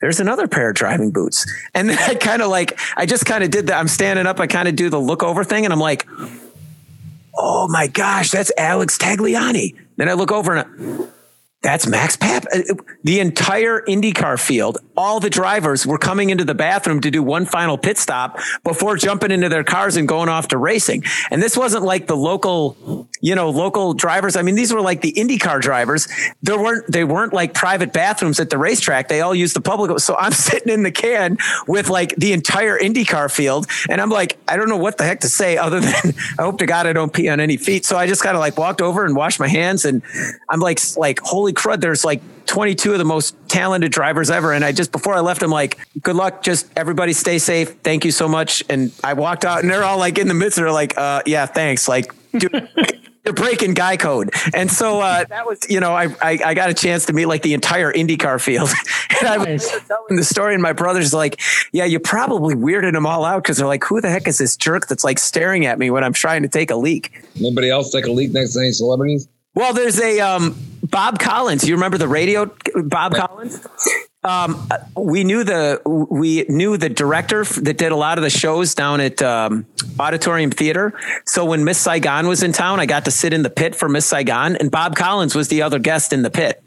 [0.01, 1.47] There's another pair of driving boots.
[1.75, 3.79] And then I kind of like, I just kind of did that.
[3.79, 4.41] I'm standing up.
[4.41, 6.07] I kind of do the look over thing and I'm like,
[7.37, 9.77] oh my gosh, that's Alex Tagliani.
[9.97, 11.09] Then I look over and
[11.63, 12.45] that's Max Pap.
[12.53, 17.23] Uh, The entire IndyCar field, all the drivers were coming into the bathroom to do
[17.23, 21.05] one final pit stop before jumping into their cars and going off to racing.
[21.31, 24.37] And this wasn't like the local, you know, local drivers.
[24.37, 26.09] I mean, these were like the IndyCar drivers.
[26.43, 29.09] There weren't, they weren't like private bathrooms at the racetrack.
[29.09, 29.99] They all used the public.
[30.01, 31.39] So I'm sitting in the can
[31.69, 33.67] with like the entire IndyCar field.
[33.89, 36.59] And I'm like, I don't know what the heck to say other than I hope
[36.59, 37.85] to God I don't pee on any feet.
[37.85, 39.85] So I just kind of like walked over and washed my hands.
[39.85, 40.03] And
[40.49, 44.53] I'm like, like, holy crud, there's like 22 of the most talented drivers ever.
[44.53, 46.43] And I just, before I left, I'm like, good luck.
[46.43, 47.77] Just everybody stay safe.
[47.83, 48.63] Thank you so much.
[48.69, 50.57] And I walked out and they're all like in the midst.
[50.57, 51.89] They're like, uh, yeah, thanks.
[51.89, 52.69] Like, dude,
[53.25, 54.31] you're breaking guy code.
[54.53, 57.27] And so uh, that was, you know, I, I, I got a chance to meet
[57.27, 58.71] like the entire IndyCar field.
[59.21, 61.41] and I was telling the story, and my brother's like,
[61.73, 64.57] yeah, you probably weirded them all out because they're like, who the heck is this
[64.57, 67.23] jerk that's like staring at me when I'm trying to take a leak?
[67.41, 69.29] Nobody else take a leak next to any celebrities?
[69.55, 71.67] Well, there's a um, Bob Collins.
[71.69, 73.67] You remember the radio Bob Collins?
[74.25, 75.81] Um, we knew the
[76.11, 79.67] we knew the director that did a lot of the shows down at um,
[79.99, 80.93] Auditorium Theater.
[81.27, 83.89] So when Miss Saigon was in town, I got to sit in the pit for
[83.89, 86.63] Miss Saigon, and Bob Collins was the other guest in the pit.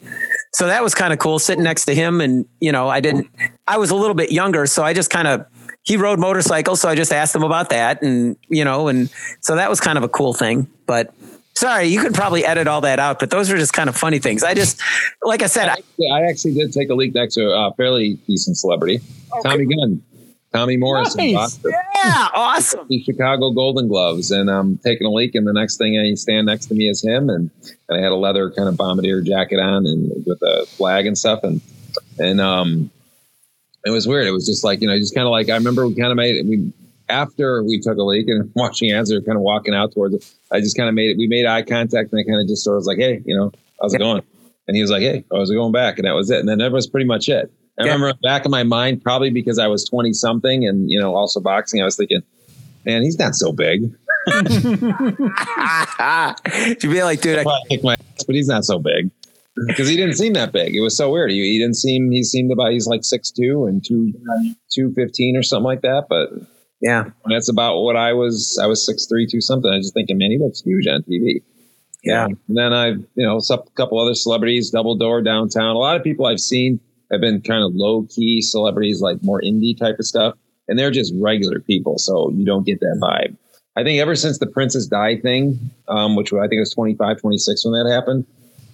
[0.53, 2.19] So that was kind of cool sitting next to him.
[2.21, 3.29] And you know, I didn't.
[3.67, 5.45] I was a little bit younger, so I just kind of
[5.81, 9.09] he rode motorcycles, so I just asked him about that, and you know, and
[9.39, 10.67] so that was kind of a cool thing.
[10.85, 11.13] But
[11.57, 14.19] sorry, you could probably edit all that out, but those are just kind of funny
[14.19, 14.43] things.
[14.43, 14.81] I just,
[15.23, 18.13] like I said, I, Yeah, I actually did take a leak next to a fairly
[18.27, 18.99] decent celebrity,
[19.43, 20.01] Tommy Gunn,
[20.53, 21.59] Tommy Morrison, Nice.
[21.65, 22.85] Yeah, awesome.
[22.87, 26.47] The Chicago Golden Gloves, and I'm taking a leak, and the next thing I stand
[26.47, 27.49] next to me is him, and,
[27.89, 31.17] and I had a leather kind of bombardier jacket on, and with a flag and
[31.17, 31.61] stuff, and
[32.19, 32.91] and um,
[33.85, 34.27] it was weird.
[34.27, 36.17] It was just like you know, just kind of like I remember we kind of
[36.17, 36.47] made.
[36.47, 36.73] We
[37.09, 40.25] after we took a leak and watching as they're kind of walking out towards it.
[40.51, 41.17] I just kind of made it.
[41.17, 43.35] We made eye contact, and I kind of just sort of was like, "Hey, you
[43.35, 43.51] know,
[43.81, 44.21] how's it going?"
[44.67, 46.39] And he was like, "Hey, how's it going back?" And that was it.
[46.39, 47.51] And then that was pretty much it.
[47.79, 47.93] I Yeah.
[47.93, 51.39] remember back in my mind, probably because I was twenty something, and you know, also
[51.39, 51.81] boxing.
[51.81, 52.21] I was thinking,
[52.85, 53.91] "Man, he's not so big."
[54.27, 54.41] to
[56.81, 59.11] be like, dude, I, kicked my ass, but he's not so big
[59.67, 60.75] because he didn't seem that big.
[60.75, 61.29] It was so weird.
[61.31, 62.09] He, he didn't seem.
[62.11, 62.71] He seemed about.
[62.71, 64.13] He's like six two and two
[64.73, 66.05] two fifteen or something like that.
[66.09, 66.29] But
[66.85, 68.59] yeah, that's about what I was.
[68.61, 69.71] I was six three two something.
[69.71, 71.41] I was just thinking, man, he looks huge on TV.
[72.03, 72.25] Yeah.
[72.25, 75.75] And then I, you know, a couple other celebrities, Double Door downtown.
[75.75, 76.79] A lot of people I've seen
[77.11, 80.35] have been kind of low key celebrities, like more indie type of stuff,
[80.67, 83.35] and they're just regular people, so you don't get that vibe.
[83.75, 87.65] I think ever since the Princess Di thing, um, which I think was 25, 26
[87.65, 88.27] when that happened,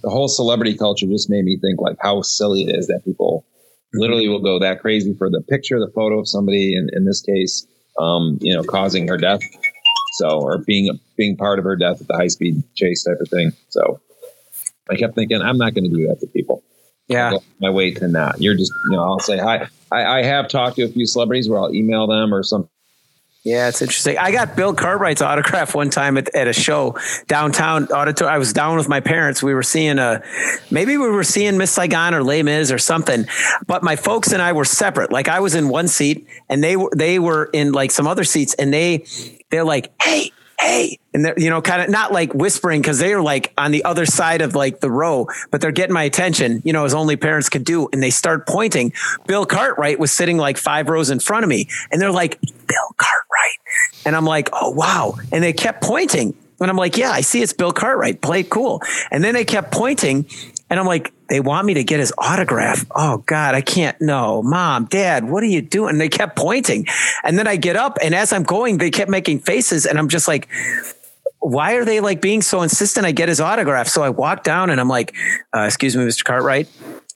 [0.03, 3.45] the whole celebrity culture just made me think like how silly it is that people
[3.93, 7.21] literally will go that crazy for the picture, the photo of somebody, and in this
[7.21, 7.65] case,
[7.99, 9.41] um, you know, causing her death.
[10.13, 13.29] So, or being being part of her death at the high speed chase type of
[13.29, 13.51] thing.
[13.69, 13.99] So,
[14.89, 16.63] I kept thinking, I'm not going to do that to people.
[17.07, 17.37] Yeah.
[17.59, 18.41] My way to not.
[18.41, 19.67] You're just, you know, I'll say hi.
[19.91, 22.69] I, I have talked to a few celebrities where I'll email them or something.
[23.43, 24.19] Yeah, it's interesting.
[24.19, 26.95] I got Bill Cartwright's autograph one time at, at a show
[27.27, 28.35] downtown auditorium.
[28.35, 29.41] I was down with my parents.
[29.41, 30.21] We were seeing a,
[30.69, 33.25] maybe we were seeing Miss Saigon or Les Mis or something.
[33.65, 35.11] But my folks and I were separate.
[35.11, 38.23] Like I was in one seat, and they were they were in like some other
[38.23, 39.05] seats, and they
[39.49, 40.31] they're like, hey.
[40.61, 43.71] Hey, and they're, you know, kind of not like whispering because they are like on
[43.71, 46.93] the other side of like the row, but they're getting my attention, you know, as
[46.93, 47.89] only parents could do.
[47.91, 48.93] And they start pointing.
[49.25, 52.95] Bill Cartwright was sitting like five rows in front of me, and they're like, Bill
[52.97, 54.05] Cartwright.
[54.05, 55.15] And I'm like, oh, wow.
[55.31, 56.35] And they kept pointing.
[56.59, 58.21] And I'm like, yeah, I see it's Bill Cartwright.
[58.21, 58.83] Play cool.
[59.09, 60.27] And then they kept pointing.
[60.71, 62.85] And I'm like, they want me to get his autograph.
[62.95, 63.99] Oh God, I can't.
[63.99, 65.91] No, mom, dad, what are you doing?
[65.91, 66.87] And they kept pointing.
[67.25, 69.85] And then I get up and as I'm going, they kept making faces.
[69.85, 70.47] And I'm just like,
[71.39, 73.89] why are they like being so insistent I get his autograph?
[73.89, 75.13] So I walk down and I'm like,
[75.53, 76.23] uh, excuse me, Mr.
[76.23, 76.69] Cartwright.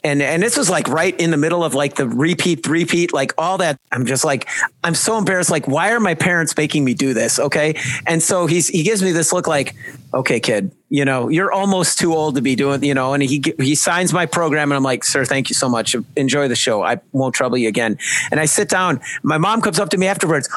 [0.04, 3.34] And, and this was like right in the middle of like the repeat, repeat, like
[3.38, 3.80] all that.
[3.92, 4.48] I'm just like,
[4.84, 5.50] I'm so embarrassed.
[5.50, 7.40] Like, why are my parents making me do this?
[7.40, 7.76] Okay.
[8.06, 9.76] And so he's, he gives me this look like,
[10.14, 13.44] okay, kid, you know, you're almost too old to be doing, you know, and he,
[13.60, 15.96] he signs my program and I'm like, sir, thank you so much.
[16.16, 16.84] Enjoy the show.
[16.84, 17.98] I won't trouble you again.
[18.30, 19.02] And I sit down.
[19.24, 20.48] My mom comes up to me afterwards.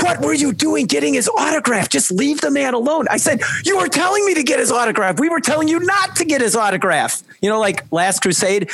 [0.00, 1.88] What were you doing getting his autograph?
[1.88, 3.06] Just leave the man alone.
[3.10, 5.18] I said, you were telling me to get his autograph.
[5.18, 7.22] We were telling you not to get his autograph.
[7.40, 8.70] You know, like last crusade,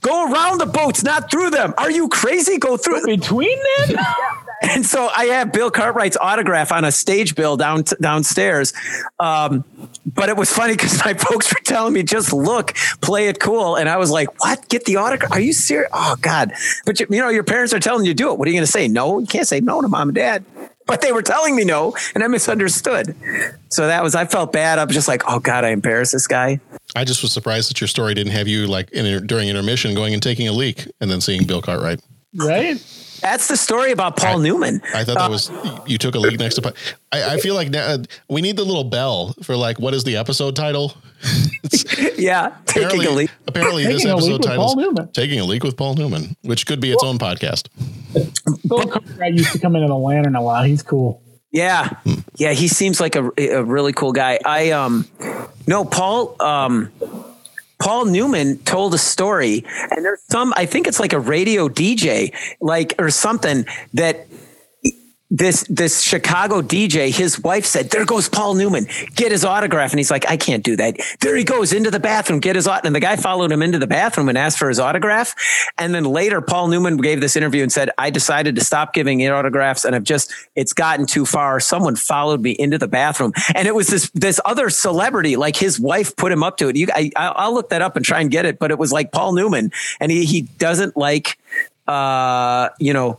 [0.00, 1.74] go around the boats, not through them.
[1.78, 2.58] Are you crazy?
[2.58, 3.96] Go through between them.
[4.62, 8.72] and so I have Bill Cartwright's autograph on a stage bill down downstairs.
[9.20, 9.64] Um,
[10.06, 13.76] but it was funny because my folks were telling me, just look, play it cool.
[13.76, 14.68] And I was like, what?
[14.68, 15.32] Get the autograph?
[15.32, 15.90] Are you serious?
[15.92, 16.52] Oh, God.
[16.86, 18.38] But, you, you know, your parents are telling you to do it.
[18.38, 18.88] What are you going to say?
[18.88, 20.44] No, you can't say no to mom and dad.
[20.86, 23.14] But they were telling me no, and I misunderstood.
[23.68, 24.78] So that was, I felt bad.
[24.78, 26.60] I was just like, oh, God, I embarrassed this guy.
[26.96, 30.14] I just was surprised that your story didn't have you like in, during intermission going
[30.14, 32.00] and taking a leak and then seeing Bill Cartwright.
[32.34, 32.76] Right.
[33.20, 34.80] That's the story about Paul I, Newman.
[34.94, 35.50] I thought that was
[35.86, 36.74] you took a leak next to.
[37.10, 37.98] I, I feel like now uh,
[38.28, 40.94] we need the little bell for like what is the episode title?
[42.16, 43.30] yeah, taking a leak.
[43.46, 46.92] Apparently, taking this episode title is "Taking a Leak with Paul Newman," which could be
[46.92, 47.68] its own podcast.
[48.68, 50.66] Bill Cartwright used to come in in a lantern a lot.
[50.66, 51.22] He's cool.
[51.50, 51.90] Yeah,
[52.36, 54.38] yeah, he seems like a, a really cool guy.
[54.44, 55.06] I um,
[55.66, 56.92] no, Paul um.
[57.78, 62.34] Paul Newman told a story, and there's some, I think it's like a radio DJ,
[62.60, 64.26] like, or something that
[65.30, 68.86] this this Chicago DJ, his wife said, "There goes Paul Newman.
[69.14, 72.00] Get his autograph." And he's like, "I can't do that." There he goes into the
[72.00, 72.40] bathroom.
[72.40, 72.86] Get his autograph.
[72.86, 75.34] And the guy followed him into the bathroom and asked for his autograph.
[75.76, 79.26] And then later, Paul Newman gave this interview and said, "I decided to stop giving
[79.28, 81.60] autographs, and I've just it's gotten too far.
[81.60, 85.78] Someone followed me into the bathroom, and it was this this other celebrity, like his
[85.78, 86.76] wife, put him up to it.
[86.76, 89.12] You, I, I'll look that up and try and get it, but it was like
[89.12, 91.38] Paul Newman, and he he doesn't like."
[91.88, 93.18] uh, you know,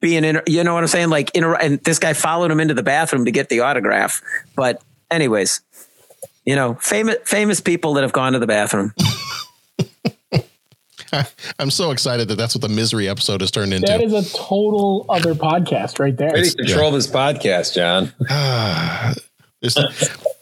[0.00, 1.10] being in, you know what I'm saying?
[1.10, 4.22] Like, in, and this guy followed him into the bathroom to get the autograph.
[4.54, 5.60] But, anyways,
[6.44, 8.92] you know, famous famous people that have gone to the bathroom.
[11.58, 13.86] I'm so excited that that's what the misery episode has turned into.
[13.86, 16.32] That is a total other podcast right there.
[16.32, 16.96] Ready to control yeah.
[16.96, 18.12] this podcast, John.
[18.28, 19.14] Ah,
[19.60, 19.74] it's,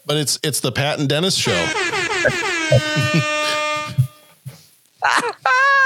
[0.07, 1.51] but it's it's the Pat and Dennis show.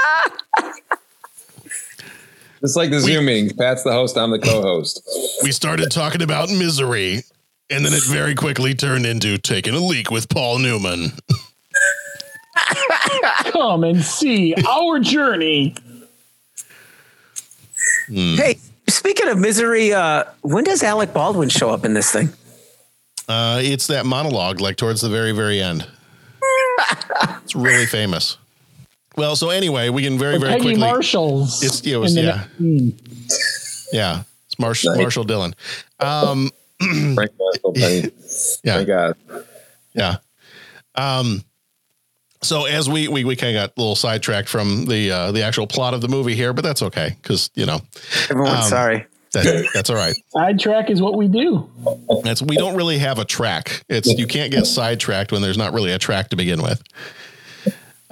[2.63, 3.51] Just like the Zoom meetings.
[3.51, 5.01] Pat's the host, I'm the co-host.
[5.43, 7.23] We started talking about misery,
[7.69, 11.11] and then it very quickly turned into taking a leak with Paul Newman.
[13.51, 15.75] Come and see our journey.
[18.07, 18.35] Hmm.
[18.35, 22.29] Hey, speaking of misery, uh, when does Alec Baldwin show up in this thing?
[23.27, 25.85] Uh, it's that monologue, like towards the very, very end.
[27.43, 28.37] it's really famous.
[29.15, 30.79] Well, so anyway, we can very, very Peggy quickly.
[30.81, 31.63] Marshall's.
[31.63, 32.45] It's, it was, yeah.
[33.91, 34.23] Yeah.
[34.47, 35.01] It's Marshall, nice.
[35.01, 35.55] Marshall Dillon.
[35.99, 36.49] Um,
[37.15, 38.11] Frank Marshall, Penny.
[38.63, 38.77] Yeah.
[38.77, 39.17] My God.
[39.93, 40.17] Yeah.
[40.95, 41.43] Um,
[42.41, 45.43] so as we we, we kind of got a little sidetracked from the uh, the
[45.43, 47.79] actual plot of the movie here, but that's okay because you know
[48.29, 49.05] everyone's um, sorry.
[49.33, 50.15] That, that's all right.
[50.29, 51.67] Sidetrack is what we do.
[52.23, 53.83] That's we don't really have a track.
[53.89, 56.83] It's you can't get sidetracked when there's not really a track to begin with.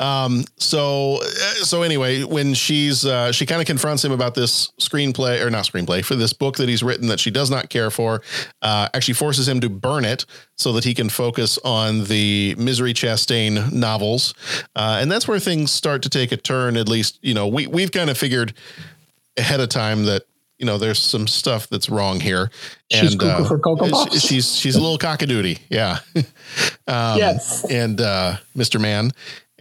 [0.01, 4.71] Um, so, uh, so anyway, when she's, uh, she kind of confronts him about this
[4.79, 7.91] screenplay or not screenplay for this book that he's written that she does not care
[7.91, 8.23] for,
[8.63, 10.25] uh, actually forces him to burn it
[10.57, 14.33] so that he can focus on the Misery Chastain novels.
[14.75, 16.77] Uh, and that's where things start to take a turn.
[16.77, 18.53] At least, you know, we, we've kind of figured
[19.37, 20.23] ahead of time that,
[20.57, 22.49] you know, there's some stuff that's wrong here.
[22.91, 25.99] She's and uh, for Cocoa she's she's a little cockadoodie, yeah.
[26.15, 27.65] um, yes.
[27.69, 28.79] And uh, Mr.
[28.79, 29.11] Man,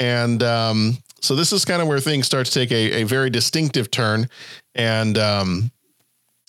[0.00, 3.30] and um, so this is kind of where things start to take a, a very
[3.30, 4.28] distinctive turn,
[4.74, 5.70] and um,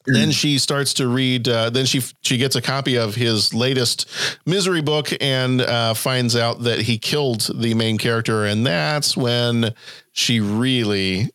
[0.05, 1.47] then she starts to read.
[1.47, 4.09] Uh, then she she gets a copy of his latest
[4.45, 9.75] misery book and uh, finds out that he killed the main character, and that's when
[10.13, 11.29] she really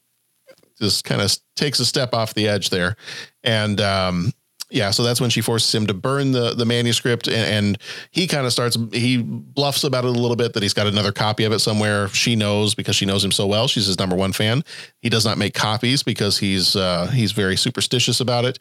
[0.81, 2.97] just kind of takes a step off the edge there,
[3.45, 4.33] and um,
[4.71, 7.79] yeah, so that's when she forces him to burn the the manuscript, and, and
[8.11, 11.13] he kind of starts he bluffs about it a little bit that he's got another
[11.13, 12.09] copy of it somewhere.
[12.09, 13.69] She knows because she knows him so well.
[13.69, 14.65] She's his number one fan.
[15.01, 18.59] He does not make copies because he's uh, he's very superstitious about it,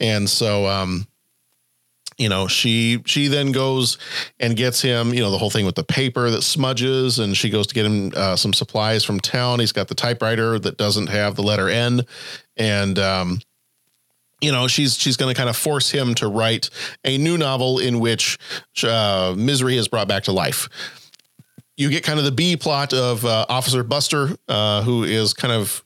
[0.00, 1.06] and so um,
[2.18, 3.98] you know she she then goes
[4.40, 7.50] and gets him you know the whole thing with the paper that smudges and she
[7.50, 11.08] goes to get him uh, some supplies from town he's got the typewriter that doesn't
[11.08, 12.02] have the letter n
[12.56, 13.40] and um
[14.44, 16.70] you know she's she's going to kind of force him to write
[17.04, 18.38] a new novel in which
[18.84, 20.68] uh, misery is brought back to life.
[21.76, 25.52] You get kind of the b plot of uh, officer buster uh, who is kind
[25.52, 25.82] of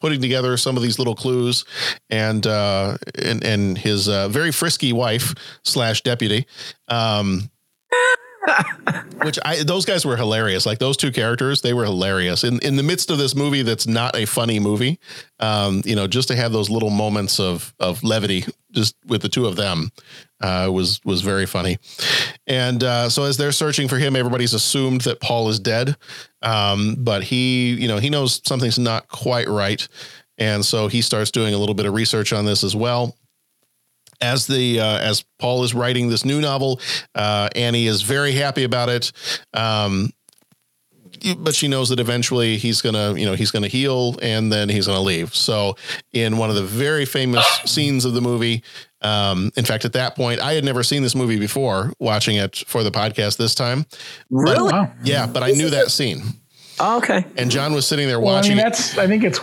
[0.00, 1.64] putting together some of these little clues
[2.08, 6.46] and uh and and his uh, very frisky wife slash deputy
[6.86, 7.50] um
[9.22, 10.66] which I those guys were hilarious.
[10.66, 13.86] Like those two characters, they were hilarious in in the midst of this movie that's
[13.86, 14.98] not a funny movie.
[15.40, 19.28] Um, you know, just to have those little moments of of levity just with the
[19.28, 19.90] two of them
[20.40, 21.78] uh, was was very funny.
[22.46, 25.96] And uh, so as they're searching for him, everybody's assumed that Paul is dead,
[26.42, 29.86] um, but he you know he knows something's not quite right,
[30.38, 33.14] and so he starts doing a little bit of research on this as well
[34.20, 36.80] as the uh, as Paul is writing this new novel,
[37.14, 39.12] uh, Annie is very happy about it.
[39.54, 40.10] Um,
[41.38, 44.86] but she knows that eventually he's gonna, you know, he's gonna heal and then he's
[44.86, 45.34] gonna leave.
[45.34, 45.76] So,
[46.12, 48.62] in one of the very famous scenes of the movie,
[49.02, 51.92] um, in fact, at that point, I had never seen this movie before.
[51.98, 53.86] Watching it for the podcast this time,
[54.30, 54.70] Really?
[54.70, 56.22] But- yeah, but I knew that scene.
[56.78, 57.24] Oh, okay.
[57.36, 58.50] And John was sitting there Well, I watching.
[58.56, 58.62] mean, it.
[58.70, 58.96] that's.
[58.96, 59.40] I think it's.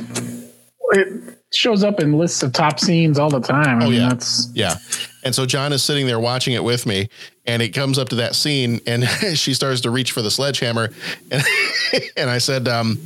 [0.91, 3.81] It shows up in lists of top scenes all the time.
[3.81, 4.75] I Oh mean, yeah, that's yeah.
[5.23, 7.09] And so John is sitting there watching it with me,
[7.45, 9.05] and it comes up to that scene, and
[9.35, 10.89] she starts to reach for the sledgehammer,
[11.31, 11.43] and
[12.17, 12.99] and I said, um,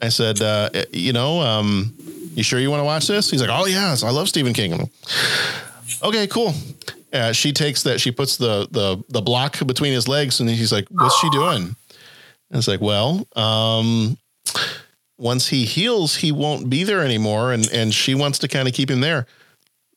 [0.00, 1.94] I said, uh, you know, um,
[2.34, 3.30] you sure you want to watch this?
[3.30, 4.72] He's like, oh yes, I love Stephen King.
[4.72, 4.90] I'm like,
[6.02, 6.52] okay, cool.
[7.12, 10.72] Uh, she takes that, she puts the the the block between his legs, and he's
[10.72, 11.76] like, what's she doing?
[12.50, 14.16] And it's like, well, um,
[15.18, 18.74] once he heals, he won't be there anymore, and and she wants to kind of
[18.74, 19.26] keep him there.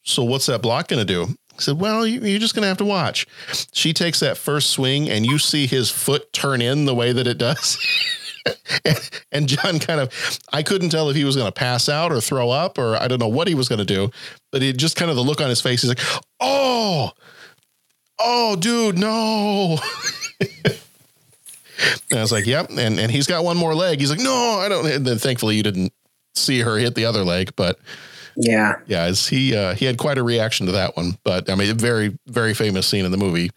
[0.04, 1.34] So what's that block going to do?
[1.58, 3.26] I said, well, you, you're just going to have to watch.
[3.74, 7.28] She takes that first swing, and you see his foot turn in the way that
[7.28, 7.78] it does.
[8.86, 12.12] and, and John kind of, I couldn't tell if he was going to pass out
[12.12, 14.12] or throw up, or I don't know what he was going to do,
[14.52, 15.82] but he just kind of the look on his face.
[15.82, 17.12] He's like, oh,
[18.20, 19.80] oh, dude, no.
[22.10, 22.70] And I was like, yep.
[22.70, 24.00] And and he's got one more leg.
[24.00, 24.86] He's like, no, I don't.
[24.86, 25.94] And then thankfully you didn't
[26.36, 27.80] see her hit the other leg, but
[28.36, 31.18] yeah, yeah, as he uh, he had quite a reaction to that one.
[31.24, 33.50] But I mean, a very very famous scene in the movie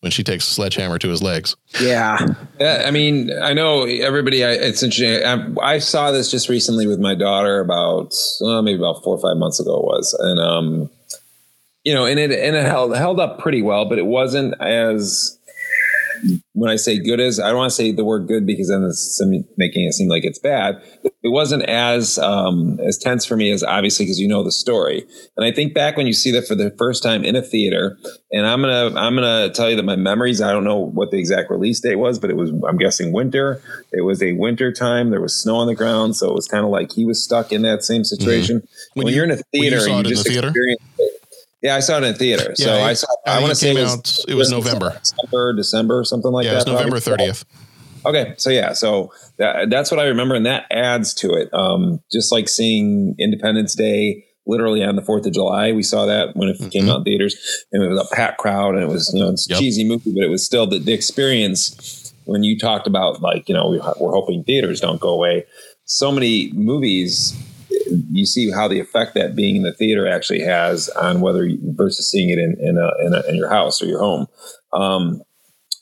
[0.00, 1.54] when she takes a sledgehammer to his legs.
[1.80, 2.18] Yeah.
[2.58, 4.44] Yeah, I mean, I know everybody.
[4.44, 5.24] I, it's interesting.
[5.24, 8.12] I, I saw this just recently with my daughter about
[8.44, 9.76] uh, maybe about four or five months ago.
[9.76, 10.90] It was, and um,
[11.84, 15.38] you know, and it and it held held up pretty well, but it wasn't as
[16.52, 18.82] when I say good as I don't want to say the word good because then
[18.84, 19.20] it's
[19.56, 20.82] making it seem like it's bad.
[21.04, 25.06] It wasn't as um, as tense for me as obviously because you know the story.
[25.36, 27.96] And I think back when you see that for the first time in a theater,
[28.32, 30.40] and I'm gonna I'm gonna tell you that my memories.
[30.40, 33.62] I don't know what the exact release date was, but it was I'm guessing winter.
[33.92, 35.10] It was a winter time.
[35.10, 37.52] There was snow on the ground, so it was kind of like he was stuck
[37.52, 38.56] in that same situation.
[38.58, 38.66] Mm-hmm.
[38.94, 40.48] When When, you- you, are in a you theater, saw you just the theater?
[40.48, 40.80] experience.
[41.62, 42.54] Yeah, I saw it in theater.
[42.56, 43.06] so Yeah, I saw.
[43.26, 44.98] I I want to say it was, out- it was November.
[44.98, 46.66] December, December, something like yeah, it was.
[46.66, 47.44] November thirtieth.
[48.04, 51.48] Okay, so yeah, so that, that's what I remember, and that adds to it.
[51.54, 56.34] Um, just like seeing Independence Day, literally on the Fourth of July, we saw that
[56.34, 59.12] when it came out in theaters, and it was a packed crowd, and it was
[59.14, 62.12] you know it's a cheesy movie, but it was still the, the experience.
[62.24, 65.46] When you talked about like you know we, we're hoping theaters don't go away,
[65.84, 67.36] so many movies.
[68.10, 71.58] You see how the effect that being in the theater actually has on whether you,
[71.62, 74.26] versus seeing it in in, a, in, a, in your house or your home.
[74.72, 75.22] Um,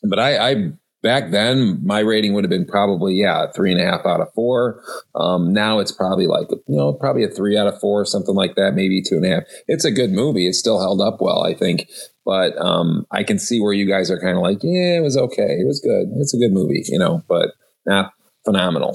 [0.03, 0.73] but I, I
[1.03, 4.33] back then my rating would have been probably yeah three and a half out of
[4.35, 4.83] four.
[5.15, 8.55] Um, now it's probably like you know probably a three out of four, something like
[8.57, 9.43] that, maybe two and a half.
[9.69, 10.49] It's a good movie.
[10.49, 11.89] It's still held up well, I think.
[12.25, 15.17] But um, I can see where you guys are kind of like, yeah, it was
[15.17, 17.51] okay, it was good, it's a good movie, you know, but
[17.87, 18.13] not
[18.45, 18.95] phenomenal.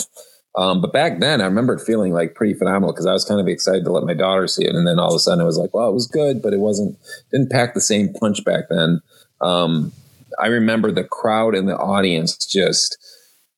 [0.57, 3.47] Um, but back then, I remember feeling like pretty phenomenal because I was kind of
[3.47, 5.57] excited to let my daughter see it, and then all of a sudden, it was
[5.57, 6.97] like, well, it was good, but it wasn't
[7.31, 9.01] didn't pack the same punch back then.
[9.41, 9.91] Um,
[10.41, 12.97] I remember the crowd and the audience just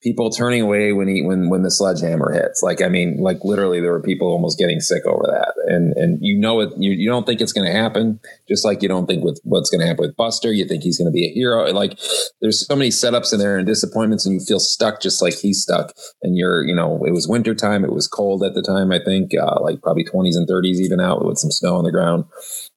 [0.07, 2.63] people turning away when he when when the sledgehammer hits.
[2.63, 6.17] Like I mean, like literally, there were people almost getting sick over that, and and
[6.21, 6.69] you know it.
[6.77, 9.69] You, you don't think it's going to happen, just like you don't think with what's
[9.69, 10.53] going to happen with Buster.
[10.53, 11.65] You think he's going to be a hero.
[11.73, 11.99] Like
[12.41, 15.61] there's so many setups in there and disappointments, and you feel stuck just like he's
[15.61, 15.93] stuck.
[16.23, 17.83] And you're you know it was winter time.
[17.83, 18.93] It was cold at the time.
[18.93, 21.91] I think uh, like probably 20s and 30s even out with some snow on the
[21.91, 22.23] ground.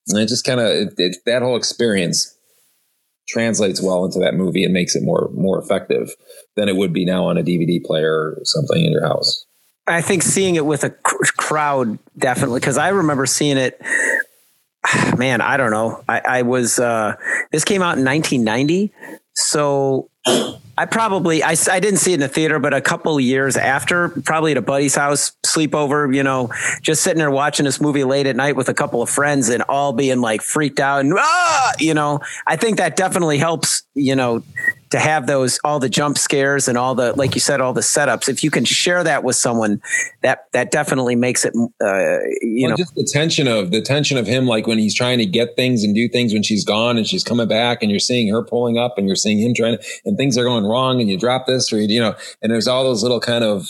[0.08, 2.36] And it just kind of that whole experience
[3.30, 6.10] translates well into that movie and makes it more more effective
[6.56, 9.46] than it would be now on a DVD player or something in your house.
[9.86, 13.80] I think seeing it with a cr- crowd definitely because I remember seeing it.
[15.16, 16.02] Man, I don't know.
[16.08, 17.16] I, I was uh,
[17.52, 18.92] this came out in 1990,
[19.34, 20.10] so
[20.80, 24.08] I probably I, I didn't see it in the theater, but a couple years after,
[24.24, 26.50] probably at a buddy's house, sleepover, you know,
[26.80, 29.62] just sitting there watching this movie late at night with a couple of friends and
[29.68, 34.16] all being like freaked out and ah, you know, I think that definitely helps, you
[34.16, 34.42] know,
[34.90, 37.80] to have those all the jump scares and all the like you said all the
[37.80, 38.28] setups.
[38.28, 39.80] If you can share that with someone
[40.22, 42.76] that that definitely makes it uh, you well, know.
[42.76, 45.84] just the tension of the tension of him like when he's trying to get things
[45.84, 48.78] and do things when she's gone and she's coming back and you're seeing her pulling
[48.78, 51.46] up and you're seeing him trying to and things are going wrong and you drop
[51.46, 53.68] this or you know and there's all those little kind of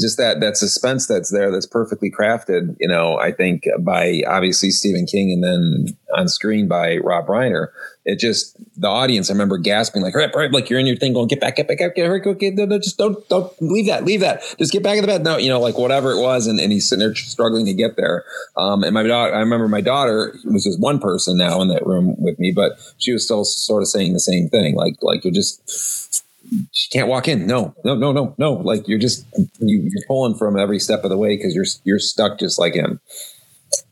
[0.00, 4.70] just that that suspense that's there that's perfectly crafted you know i think by obviously
[4.70, 7.68] stephen king and then on screen by rob reiner
[8.06, 9.30] it just the audience.
[9.30, 10.14] I remember gasping like!
[10.52, 12.64] Like you're in your thing, going, "Get back, get back, get back, get, get, no,
[12.64, 15.36] no, just don't, don't leave that, leave that, just get back in the bed." No,
[15.36, 18.24] you know, like whatever it was, and, and he's sitting there struggling to get there.
[18.56, 21.84] Um, and my daughter, I remember my daughter was just one person now in that
[21.84, 25.24] room with me, but she was still sort of saying the same thing, like, like
[25.24, 26.24] you're just
[26.72, 27.46] she can't walk in.
[27.46, 28.52] No, no, no, no, no.
[28.52, 29.26] Like you're just
[29.58, 32.74] you, you're pulling from every step of the way because you're you're stuck just like
[32.74, 33.00] him.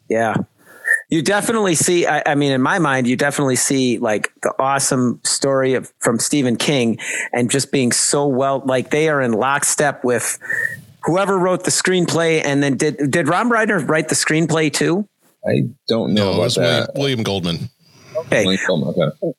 [0.09, 0.35] Yeah,
[1.09, 5.20] you definitely see I, I, mean in my mind you definitely see like the awesome
[5.24, 6.98] story of from stephen king
[7.32, 10.39] and just being so well like they are in lockstep with
[11.05, 15.09] whoever wrote the screenplay and then did did rob reiner write the screenplay too
[15.47, 17.70] i don't know no, it was william, william goldman
[18.27, 18.45] Okay.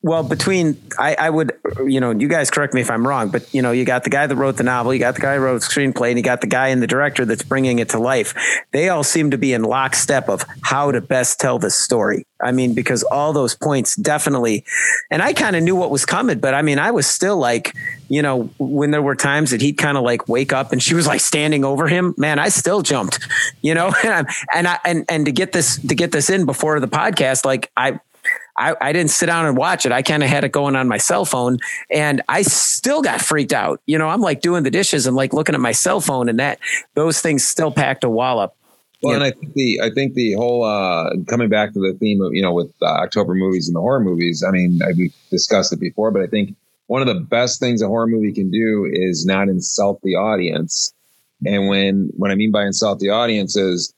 [0.01, 1.53] Well, between I, I would,
[1.85, 4.09] you know, you guys correct me if I'm wrong, but you know, you got the
[4.09, 6.23] guy that wrote the novel, you got the guy who wrote the screenplay, and you
[6.23, 8.33] got the guy and the director that's bringing it to life.
[8.71, 12.25] They all seem to be in lockstep of how to best tell this story.
[12.41, 14.65] I mean, because all those points definitely,
[15.09, 17.73] and I kind of knew what was coming, but I mean, I was still like,
[18.09, 20.93] you know, when there were times that he'd kind of like wake up and she
[20.93, 23.25] was like standing over him, man, I still jumped,
[23.61, 26.45] you know, and, i and I, and, and to get this, to get this in
[26.45, 27.99] before the podcast, like I,
[28.57, 29.91] I, I didn't sit down and watch it.
[29.91, 31.57] I kind of had it going on my cell phone
[31.89, 33.81] and I still got freaked out.
[33.85, 36.39] You know, I'm like doing the dishes and like looking at my cell phone and
[36.39, 36.59] that
[36.93, 38.55] those things still packed a wallop.
[39.03, 42.21] Well, and I think the I think the whole uh, coming back to the theme
[42.21, 44.43] of you know with uh, October movies and the horror movies.
[44.47, 46.55] I mean, I, we discussed it before, but I think
[46.87, 50.93] one of the best things a horror movie can do is not insult the audience.
[51.45, 53.93] And when what I mean by insult the audience is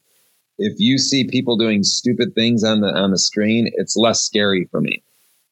[0.58, 4.66] if you see people doing stupid things on the on the screen, it's less scary
[4.70, 5.02] for me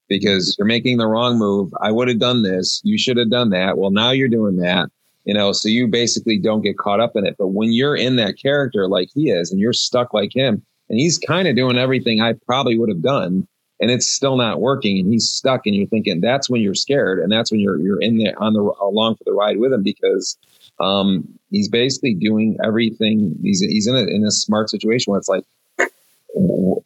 [0.08, 1.72] because you're making the wrong move.
[1.80, 2.80] I would have done this.
[2.84, 3.78] You should have done that.
[3.78, 4.90] Well, now you're doing that.
[5.24, 7.34] You know, so you basically don't get caught up in it.
[7.36, 11.00] But when you're in that character like he is and you're stuck like him, and
[11.00, 13.46] he's kind of doing everything I probably would have done,
[13.80, 17.18] and it's still not working, and he's stuck, and you're thinking that's when you're scared,
[17.18, 19.82] and that's when you're you're in there on the along for the ride with him
[19.82, 20.38] because
[20.80, 23.36] um, he's basically doing everything.
[23.42, 25.44] He's he's in a in a smart situation where it's like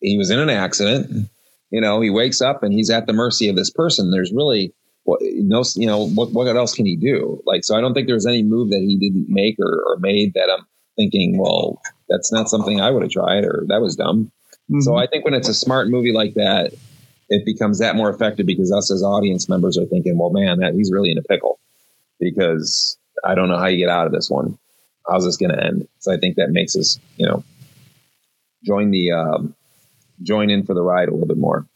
[0.00, 1.28] he was in an accident.
[1.70, 4.10] You know, he wakes up and he's at the mercy of this person.
[4.10, 4.72] There's really
[5.04, 7.42] what no, you know, what what else can he do?
[7.46, 10.34] Like, so I don't think there's any move that he didn't make or, or made
[10.34, 14.30] that I'm thinking, well, that's not something I would have tried or that was dumb.
[14.70, 14.80] Mm-hmm.
[14.80, 16.72] So I think when it's a smart movie like that,
[17.28, 20.74] it becomes that more effective because us as audience members are thinking, well, man, that
[20.74, 21.58] he's really in a pickle
[22.18, 24.58] because I don't know how you get out of this one.
[25.08, 25.88] How's this going to end?
[25.98, 27.42] So I think that makes us, you know,
[28.64, 29.54] join the um,
[30.22, 31.66] join in for the ride a little bit more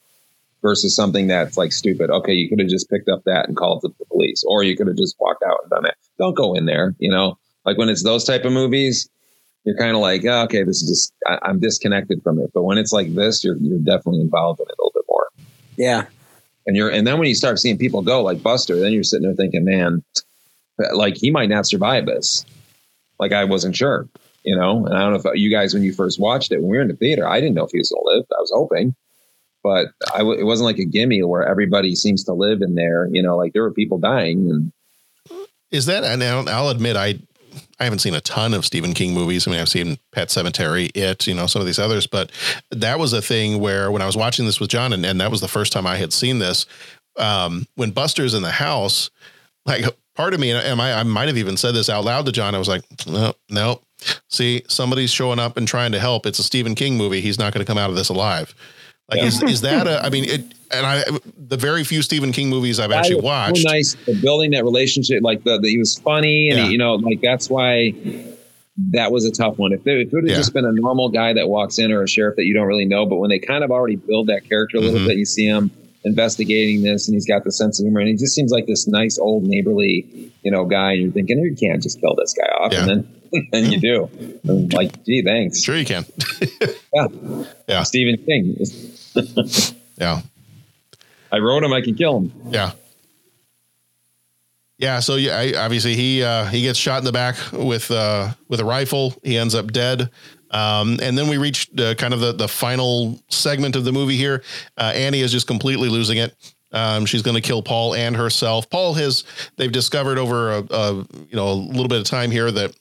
[0.62, 2.10] versus something that's like stupid.
[2.10, 4.86] Okay, you could have just picked up that and called the police, or you could
[4.86, 5.96] have just walked out and done that.
[6.18, 6.94] Don't go in there.
[6.98, 9.08] You know, like when it's those type of movies,
[9.64, 12.50] you're kind of like, oh, okay, this is just I, am disconnected from it.
[12.52, 15.26] But when it's like this, you're you're definitely involved in it a little bit more.
[15.76, 16.06] Yeah.
[16.66, 19.26] And you're and then when you start seeing people go like Buster, then you're sitting
[19.26, 20.02] there thinking, man,
[20.94, 22.44] like he might not survive this.
[23.18, 24.08] Like I wasn't sure,
[24.44, 24.84] you know.
[24.86, 26.82] And I don't know if you guys, when you first watched it, when we were
[26.82, 28.24] in the theater, I didn't know if he was to live.
[28.36, 28.94] I was hoping,
[29.62, 33.08] but I w- it wasn't like a gimme where everybody seems to live in there.
[33.10, 34.50] You know, like there were people dying.
[34.50, 34.72] And
[35.70, 36.04] is that?
[36.04, 37.20] And I'll, I'll admit, I
[37.78, 39.46] I haven't seen a ton of Stephen King movies.
[39.46, 42.30] I mean, I've seen Pet Sematary, It, you know, some of these others, but
[42.70, 45.30] that was a thing where when I was watching this with John, and, and that
[45.30, 46.66] was the first time I had seen this.
[47.16, 49.10] Um, when Buster's in the house,
[49.66, 49.84] like
[50.14, 52.54] part of me, and I, I might have even said this out loud to John.
[52.54, 53.80] I was like, no, no.
[54.28, 56.26] See, somebody's showing up and trying to help.
[56.26, 57.20] It's a Stephen King movie.
[57.20, 58.54] He's not going to come out of this alive.
[59.10, 59.26] Like, Yeah.
[59.26, 60.40] is, is that a, I mean, it,
[60.72, 61.04] and I,
[61.36, 63.58] the very few Stephen King movies I've actually watched.
[63.62, 65.22] So nice building that relationship.
[65.22, 66.64] Like the, the he was funny, and Yeah.
[66.66, 67.92] he, you know, like that's why
[68.90, 69.72] that was a tough one.
[69.72, 70.36] If, there, if it would have Yeah.
[70.36, 72.86] just been a normal guy that walks in or a sheriff that you don't really
[72.86, 75.06] know, but when they kind of already build that character a little Mhm.
[75.06, 75.70] bit, you see him
[76.04, 78.86] investigating this, and he's got the sense of humor, and he just seems like this
[78.86, 80.92] nice old neighborly, you know, guy.
[80.92, 83.20] And you're thinking, you can't just kill this guy off, and then
[83.52, 84.10] and you do.
[84.44, 85.62] And like, gee, thanks.
[85.62, 86.04] Sure, you can.
[86.94, 87.06] yeah,
[87.68, 87.82] yeah.
[87.82, 88.56] Stephen King.
[89.98, 90.22] yeah.
[91.32, 91.72] I wrote him.
[91.72, 92.32] I can kill him.
[92.48, 92.72] Yeah.
[94.76, 98.32] Yeah, so yeah, I, obviously he uh, he gets shot in the back with uh,
[98.48, 99.14] with a rifle.
[99.22, 100.10] He ends up dead.
[100.54, 104.16] Um, and then we reached uh, kind of the the final segment of the movie
[104.16, 104.42] here.
[104.78, 106.34] Uh, Annie is just completely losing it.
[106.72, 108.70] Um, she's going to kill Paul and herself.
[108.70, 109.24] Paul has
[109.56, 112.74] they've discovered over a, a you know a little bit of time here that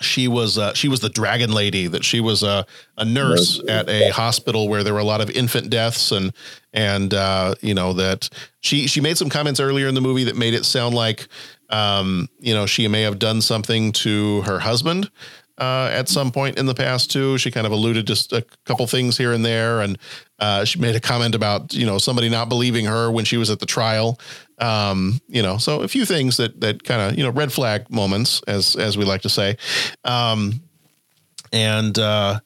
[0.00, 2.66] she was uh, she was the dragon lady that she was a,
[2.96, 6.32] a nurse at a hospital where there were a lot of infant deaths and
[6.72, 8.28] and uh, you know that
[8.60, 11.28] she she made some comments earlier in the movie that made it sound like
[11.68, 15.10] um, you know she may have done something to her husband
[15.60, 17.36] uh, at some point in the past too.
[17.36, 19.98] She kind of alluded just a couple things here and there, and
[20.38, 23.50] uh, she made a comment about you know somebody not believing her when she was
[23.50, 24.18] at the trial.
[24.58, 27.90] Um, you know, so a few things that that kind of you know red flag
[27.90, 29.58] moments, as as we like to say.
[30.02, 30.62] Um,
[31.52, 32.40] and uh,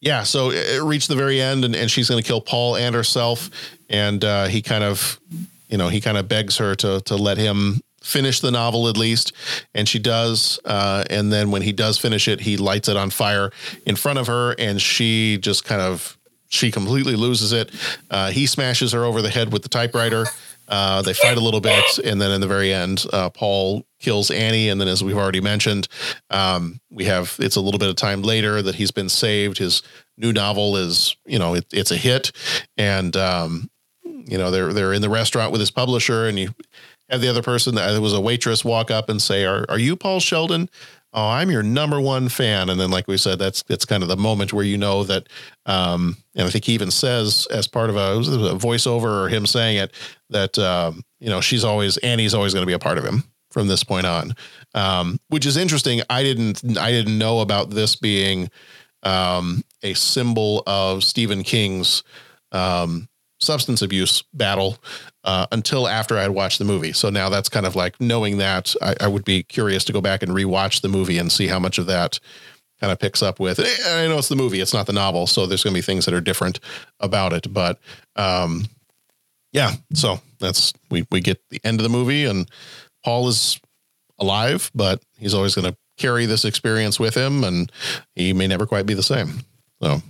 [0.00, 2.76] yeah, so it it reached the very end, and, and she's going to kill Paul
[2.76, 3.48] and herself,
[3.88, 5.20] and uh, he kind of,
[5.68, 8.96] you know, he kind of begs her to to let him finish the novel at
[8.96, 9.32] least,
[9.74, 10.60] and she does.
[10.64, 13.50] Uh, and then when he does finish it, he lights it on fire
[13.86, 16.18] in front of her, and she just kind of
[16.48, 17.70] she completely loses it.
[18.10, 20.26] Uh, he smashes her over the head with the typewriter.
[20.68, 24.30] Uh, they fight a little bit, and then in the very end, uh, Paul kills
[24.30, 24.68] Annie.
[24.68, 25.88] And then, as we've already mentioned,
[26.30, 29.58] um, we have it's a little bit of time later that he's been saved.
[29.58, 29.82] His
[30.16, 32.32] new novel is, you know, it, it's a hit,
[32.78, 33.68] and um,
[34.04, 36.54] you know they're they're in the restaurant with his publisher, and you
[37.08, 39.96] have the other person that was a waitress walk up and say, "Are are you
[39.96, 40.68] Paul Sheldon?"
[41.16, 42.68] Oh, I'm your number one fan.
[42.68, 45.28] And then, like we said, that's that's kind of the moment where you know that.
[45.64, 49.46] Um, and I think he even says, as part of a, a voiceover or him
[49.46, 49.92] saying it,
[50.30, 53.22] that um, you know she's always Annie's always going to be a part of him
[53.50, 54.34] from this point on,
[54.74, 56.02] um, which is interesting.
[56.10, 58.50] I didn't I didn't know about this being
[59.04, 62.02] um, a symbol of Stephen King's
[62.50, 63.08] um,
[63.40, 64.78] substance abuse battle
[65.24, 66.92] uh, until after I had watched the movie.
[66.92, 70.00] So now that's kind of like knowing that I, I would be curious to go
[70.00, 72.20] back and rewatch the movie and see how much of that
[72.80, 73.58] kind of picks up with.
[73.58, 73.68] And
[73.98, 76.04] I know it's the movie, it's not the novel, so there's going to be things
[76.04, 76.60] that are different
[77.00, 77.52] about it.
[77.52, 77.80] But
[78.16, 78.66] um,
[79.52, 82.48] yeah, so that's we we get the end of the movie, and
[83.04, 83.58] Paul is
[84.18, 87.72] alive, but he's always going to carry this experience with him, and
[88.14, 89.40] he may never quite be the same.
[89.80, 90.02] So.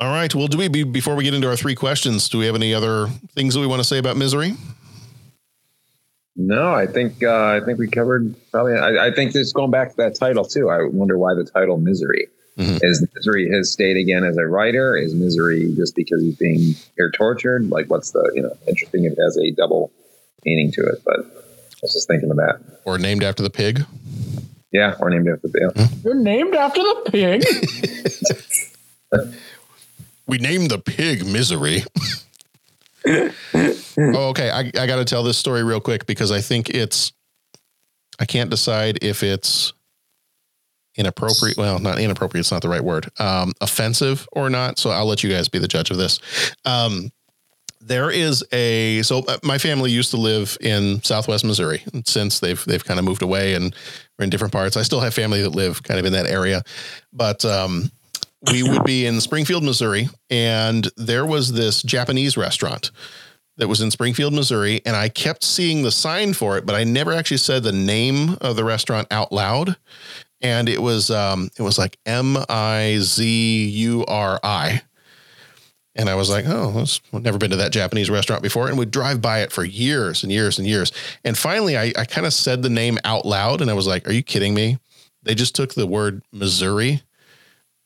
[0.00, 0.34] All right.
[0.34, 2.28] Well, do we be before we get into our three questions?
[2.30, 4.56] Do we have any other things that we want to say about misery?
[6.36, 8.74] No, I think uh, I think we covered probably.
[8.74, 10.70] I, I think this going back to that title too.
[10.70, 14.96] I wonder why the title "Misery" is misery his state again as a writer.
[14.96, 17.68] Is misery just because he's being here tortured?
[17.68, 19.04] Like, what's the you know interesting?
[19.04, 19.92] It has a double
[20.46, 22.60] meaning to it, but I was just thinking of that.
[22.86, 23.84] Or named after the pig?
[24.72, 25.72] Yeah, or named after the.
[25.76, 25.88] Yeah.
[26.04, 27.44] You're named after the pig.
[30.30, 31.82] We named the pig Misery.
[33.04, 34.48] oh, okay.
[34.48, 37.12] I, I got to tell this story real quick because I think it's,
[38.20, 39.72] I can't decide if it's
[40.94, 41.56] inappropriate.
[41.56, 42.44] Well, not inappropriate.
[42.44, 43.10] It's not the right word.
[43.18, 44.78] Um, offensive or not.
[44.78, 46.20] So I'll let you guys be the judge of this.
[46.64, 47.10] Um,
[47.80, 51.82] there is a so uh, my family used to live in Southwest Missouri.
[51.92, 53.74] And since they've they've kind of moved away and
[54.20, 56.62] are in different parts, I still have family that live kind of in that area.
[57.12, 57.90] But um,
[58.42, 62.90] we would be in Springfield, Missouri, and there was this Japanese restaurant
[63.56, 66.84] that was in Springfield, Missouri, and I kept seeing the sign for it, but I
[66.84, 69.76] never actually said the name of the restaurant out loud.
[70.40, 74.82] And it was um, it was like M I Z U R I.
[75.94, 78.68] And I was like, oh, I've never been to that Japanese restaurant before.
[78.68, 80.92] And we'd drive by it for years and years and years.
[81.24, 84.08] And finally, I, I kind of said the name out loud and I was like,
[84.08, 84.78] are you kidding me?
[85.24, 87.02] They just took the word Missouri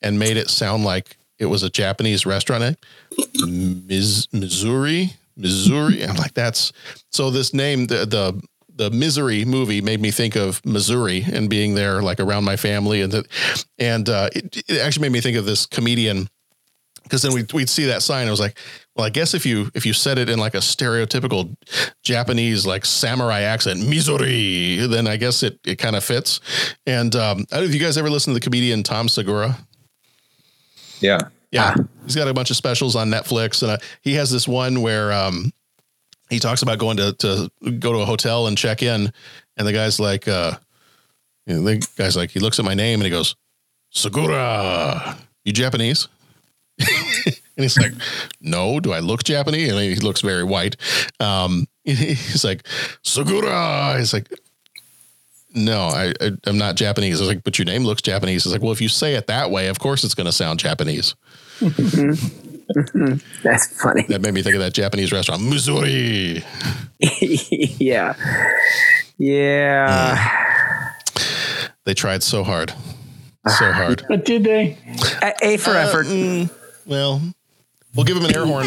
[0.04, 2.78] and made it sound like it was a Japanese restaurant.
[3.44, 6.04] Miz, Missouri, Missouri.
[6.04, 6.72] I'm like, that's
[7.10, 8.40] so this name, the, the,
[8.76, 13.00] the misery movie made me think of Missouri and being there like around my family
[13.00, 13.26] and
[13.78, 16.28] and uh, it, it actually made me think of this comedian
[17.04, 18.26] because then we'd, we'd see that sign.
[18.26, 18.58] I was like,
[18.96, 21.54] well, I guess if you if you said it in like a stereotypical
[22.02, 26.40] Japanese like samurai accent, Missouri, then I guess it it kind of fits.
[26.86, 29.56] And um, I don't know if you guys ever listen to the comedian Tom Segura.
[31.00, 31.18] Yeah,
[31.50, 34.82] yeah, he's got a bunch of specials on Netflix, and uh, he has this one
[34.82, 35.52] where um,
[36.30, 39.12] he talks about going to to go to a hotel and check in,
[39.56, 40.56] and the guy's like, uh,
[41.46, 43.36] you know, the guy's like, he looks at my name and he goes,
[43.90, 46.08] Segura, you Japanese?
[46.78, 47.92] and he's like,
[48.40, 49.70] no, do I look Japanese?
[49.70, 50.76] And he looks very white.
[51.20, 52.66] Um, he's like,
[53.02, 53.96] Segura.
[53.98, 54.28] He's like,
[55.54, 57.20] no, I, I am not Japanese.
[57.20, 58.44] I was like, but your name looks Japanese.
[58.44, 60.58] It's like, well, if you say it that way, of course it's going to sound
[60.60, 61.14] Japanese.
[61.60, 61.80] That's
[63.80, 64.02] funny.
[64.08, 66.42] That made me think of that Japanese restaurant, Missouri.
[67.00, 68.14] yeah.
[69.18, 70.90] Yeah.
[71.84, 72.72] They tried so hard.
[73.46, 74.06] So hard.
[74.08, 74.78] But did they?
[75.20, 76.06] A, A for Uh, effort.
[76.06, 76.48] mm,
[76.86, 77.20] well,
[77.94, 78.64] we'll give them an air horn.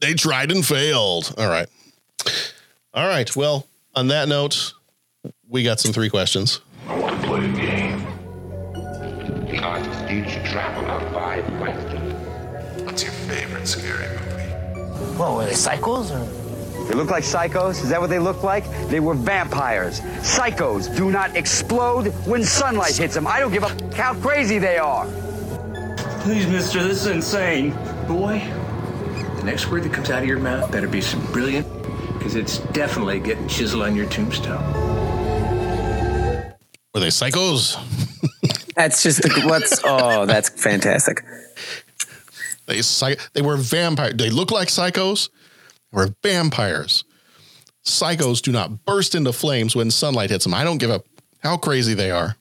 [0.00, 1.34] They tried and failed.
[1.36, 1.68] All right.
[2.94, 3.34] All right.
[3.34, 4.74] Well, on that note,
[5.48, 6.60] we got some three questions.
[6.88, 7.98] I want to play a game.
[9.50, 12.82] The artist needs to travel out five questions.
[12.84, 15.16] What's your favorite scary movie?
[15.18, 16.84] What were they psychos or?
[16.88, 17.82] They look like psychos?
[17.82, 18.64] Is that what they look like?
[18.88, 20.00] They were vampires.
[20.00, 23.26] Psychos do not explode when sunlight hits them.
[23.26, 25.06] I don't give a f- how crazy they are.
[26.20, 27.70] Please, mister, this is insane.
[28.06, 28.40] Boy,
[29.36, 31.66] the next word that comes out of your mouth better be some brilliant,
[32.22, 34.62] because it's definitely getting chiseled on your tombstone.
[36.94, 37.76] Were they psychos?
[38.76, 39.80] That's just the, what's.
[39.84, 41.24] Oh, that's fantastic.
[42.66, 44.12] They psych- they were vampire.
[44.12, 45.28] They look like psychos.
[45.90, 47.04] They were vampires.
[47.84, 50.54] Psychos do not burst into flames when sunlight hits them.
[50.54, 51.02] I don't give a
[51.40, 52.36] how crazy they are.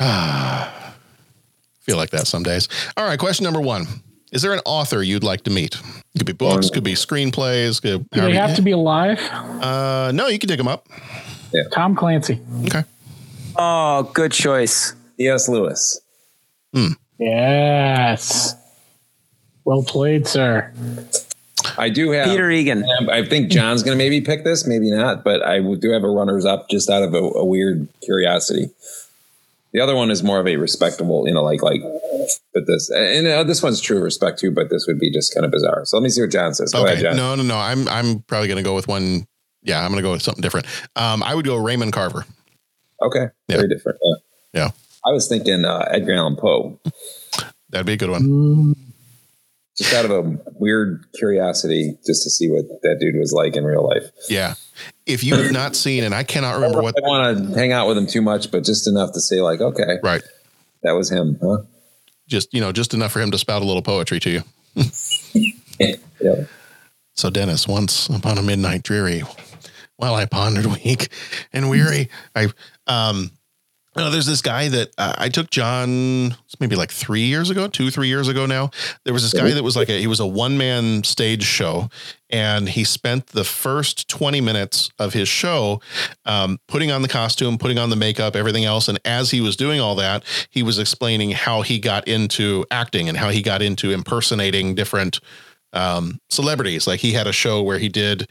[0.00, 0.94] Ah,
[1.80, 2.68] feel like that some days.
[2.96, 3.86] All right, question number one:
[4.34, 5.80] Is there an author you'd like to meet?
[6.18, 7.80] Could be books, could be um, screenplays.
[7.80, 9.20] Could, Do they have to be alive?
[9.30, 10.88] Uh, no, you can dig them up.
[11.72, 12.40] Tom Clancy.
[12.64, 12.82] Okay.
[13.56, 14.94] Oh, good choice.
[15.18, 15.48] C.S.
[15.48, 16.00] Lewis.
[16.72, 16.94] Hmm.
[17.18, 18.56] Yes.
[19.64, 20.72] Well played, sir.
[21.78, 22.84] I do have Peter Egan.
[22.98, 26.02] Um, I think John's going to maybe pick this, maybe not, but I do have
[26.02, 28.70] a runners up just out of a, a weird curiosity.
[29.74, 31.82] The other one is more of a respectable, you know, like like.
[32.54, 35.44] But this and uh, this one's true respect too, but this would be just kind
[35.44, 35.84] of bizarre.
[35.84, 36.72] So let me see what John says.
[36.72, 36.92] Go okay.
[36.92, 37.16] ahead, John.
[37.16, 37.58] No, no, no.
[37.58, 39.26] I'm I'm probably going to go with one.
[39.62, 40.66] Yeah, I'm going to go with something different.
[40.96, 42.24] Um, I would go Raymond Carver.
[43.02, 43.98] Okay, very different.
[44.02, 44.14] Yeah.
[44.54, 44.70] Yeah.
[45.04, 46.80] I was thinking uh, Edgar Allan Poe.
[47.68, 48.74] That'd be a good one.
[49.76, 53.64] Just out of a weird curiosity, just to see what that dude was like in
[53.64, 54.10] real life.
[54.28, 54.54] Yeah.
[55.06, 57.86] If you have not seen, and I cannot remember what I want to hang out
[57.86, 60.22] with him too much, but just enough to say, like, okay, right,
[60.82, 61.58] that was him, huh?
[62.26, 64.42] just you know, just enough for him to spout a little poetry to you.
[66.20, 66.44] yeah.
[67.14, 69.22] So Dennis, once upon a midnight dreary,
[69.96, 71.08] while I pondered weak
[71.52, 72.48] and weary, I
[72.86, 73.30] um
[74.02, 77.90] know, there's this guy that uh, I took John maybe like three years ago, two,
[77.90, 78.70] three years ago now.
[79.04, 81.88] There was this guy that was like a, he was a one man stage show
[82.30, 85.80] and he spent the first 20 minutes of his show
[86.24, 88.88] um, putting on the costume, putting on the makeup, everything else.
[88.88, 93.08] And as he was doing all that, he was explaining how he got into acting
[93.08, 95.20] and how he got into impersonating different
[95.72, 96.86] um, celebrities.
[96.86, 98.22] Like he had a show where he did,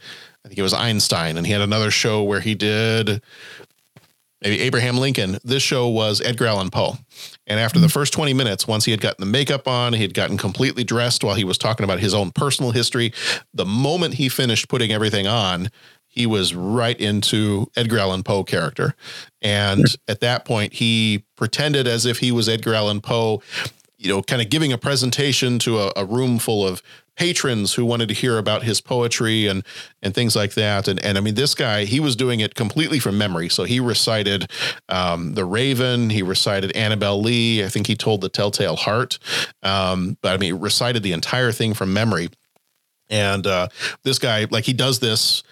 [0.44, 3.22] I think it was Einstein, and he had another show where he did
[4.44, 5.38] maybe Abraham Lincoln.
[5.42, 6.98] This show was Edgar Allan Poe.
[7.46, 10.14] And after the first 20 minutes, once he had gotten the makeup on, he had
[10.14, 13.12] gotten completely dressed while he was talking about his own personal history.
[13.54, 15.70] The moment he finished putting everything on,
[16.06, 18.94] he was right into Edgar Allan Poe character.
[19.42, 23.42] And at that point, he pretended as if he was Edgar Allan Poe,
[23.98, 26.82] you know, kind of giving a presentation to a, a room full of
[27.16, 29.64] patrons who wanted to hear about his poetry and
[30.02, 30.88] and things like that.
[30.88, 33.48] And and I mean, this guy he was doing it completely from memory.
[33.48, 34.50] So he recited
[34.88, 37.64] um, the Raven, he recited Annabel Lee.
[37.64, 39.18] I think he told the Telltale Heart.
[39.62, 42.30] Um, but I mean, recited the entire thing from memory.
[43.10, 43.68] And uh,
[44.02, 45.42] this guy, like, he does this.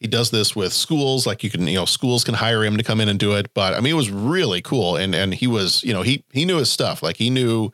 [0.00, 2.82] He does this with schools, like you can, you know, schools can hire him to
[2.82, 3.54] come in and do it.
[3.54, 6.44] But I mean, it was really cool, and and he was, you know, he he
[6.44, 7.02] knew his stuff.
[7.02, 7.72] Like he knew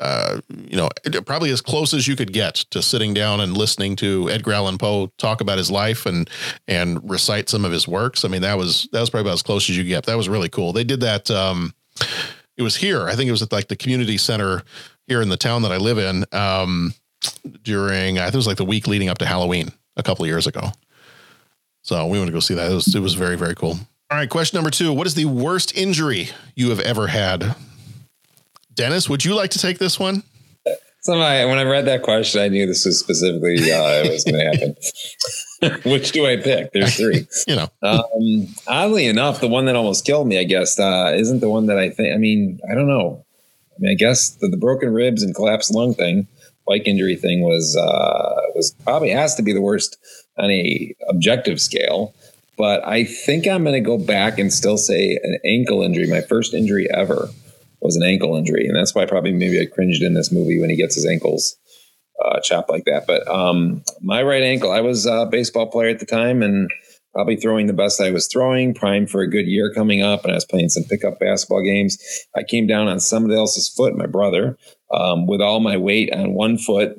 [0.00, 0.88] uh, you know,
[1.26, 4.78] probably as close as you could get to sitting down and listening to Edgar Allan
[4.78, 6.28] Poe talk about his life and
[6.66, 8.24] and recite some of his works.
[8.24, 10.06] I mean, that was that was probably about as close as you get.
[10.06, 10.72] That was really cool.
[10.72, 11.30] They did that.
[11.30, 11.74] Um,
[12.56, 13.06] it was here.
[13.06, 14.62] I think it was at like the community center
[15.06, 16.24] here in the town that I live in.
[16.32, 16.94] Um,
[17.62, 20.28] during I think it was like the week leading up to Halloween a couple of
[20.28, 20.70] years ago.
[21.82, 22.70] So we went to go see that.
[22.70, 23.78] It was it was very very cool.
[24.10, 27.54] All right, question number two: What is the worst injury you have ever had?
[28.80, 30.22] Dennis, would you like to take this one?
[31.02, 34.24] So I, when I read that question, I knew this was specifically uh, it was
[34.24, 34.58] going to
[35.62, 35.82] happen.
[35.90, 36.72] Which do I pick?
[36.72, 37.26] There's three.
[37.46, 41.40] you know, um, oddly enough, the one that almost killed me, I guess, uh, isn't
[41.40, 42.14] the one that I think.
[42.14, 43.24] I mean, I don't know.
[43.70, 46.26] I mean, I guess the, the broken ribs and collapsed lung thing,
[46.66, 49.98] bike injury thing, was uh, was probably has to be the worst
[50.38, 52.14] on a objective scale.
[52.58, 56.20] But I think I'm going to go back and still say an ankle injury, my
[56.20, 57.30] first injury ever
[57.80, 60.70] was an ankle injury, and that's why probably maybe I cringed in this movie when
[60.70, 61.56] he gets his ankles
[62.24, 63.06] uh, chopped like that.
[63.06, 66.70] But um, my right ankle, I was a baseball player at the time, and
[67.12, 70.32] probably throwing the best I was throwing, primed for a good year coming up, and
[70.32, 71.98] I was playing some pickup basketball games.
[72.36, 74.56] I came down on somebody else's foot, my brother,
[74.92, 76.96] um, with all my weight on one foot,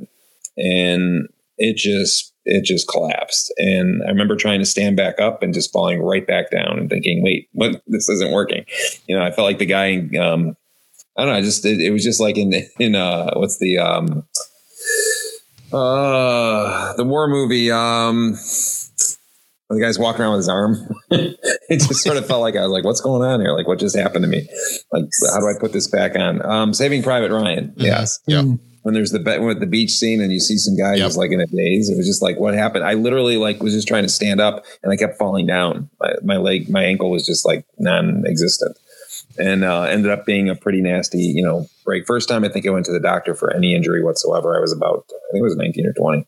[0.58, 1.28] and
[1.58, 3.54] it just it just collapsed.
[3.58, 6.90] And I remember trying to stand back up and just falling right back down and
[6.90, 7.82] thinking, wait, what?
[7.88, 8.66] This isn't working.
[9.08, 10.58] You know, I felt like the guy um,
[11.18, 11.38] I don't know.
[11.38, 14.24] I just it, it was just like in in uh what's the um
[15.74, 18.34] uh the war movie um
[19.70, 20.76] the guy's walking around with his arm.
[21.12, 23.54] it just sort of felt like I was like, "What's going on here?
[23.54, 24.46] Like, what just happened to me?
[24.92, 27.70] Like, how do I put this back on?" Um, Saving Private Ryan.
[27.70, 27.82] Mm-hmm.
[27.82, 28.20] Yes.
[28.28, 28.44] Yeah.
[28.84, 31.08] When there's the be- with the beach scene and you see some guys Yep.
[31.08, 32.84] just like in a daze, it was just like, what happened?
[32.84, 35.90] I literally like was just trying to stand up and I kept falling down.
[36.02, 38.76] My, my leg, my ankle was just like non-existent,
[39.38, 42.06] and uh, ended up being a pretty nasty, you know, break.
[42.06, 44.58] First time I think I went to the doctor for any injury whatsoever.
[44.58, 46.28] I was about, I think it was 19 or 20.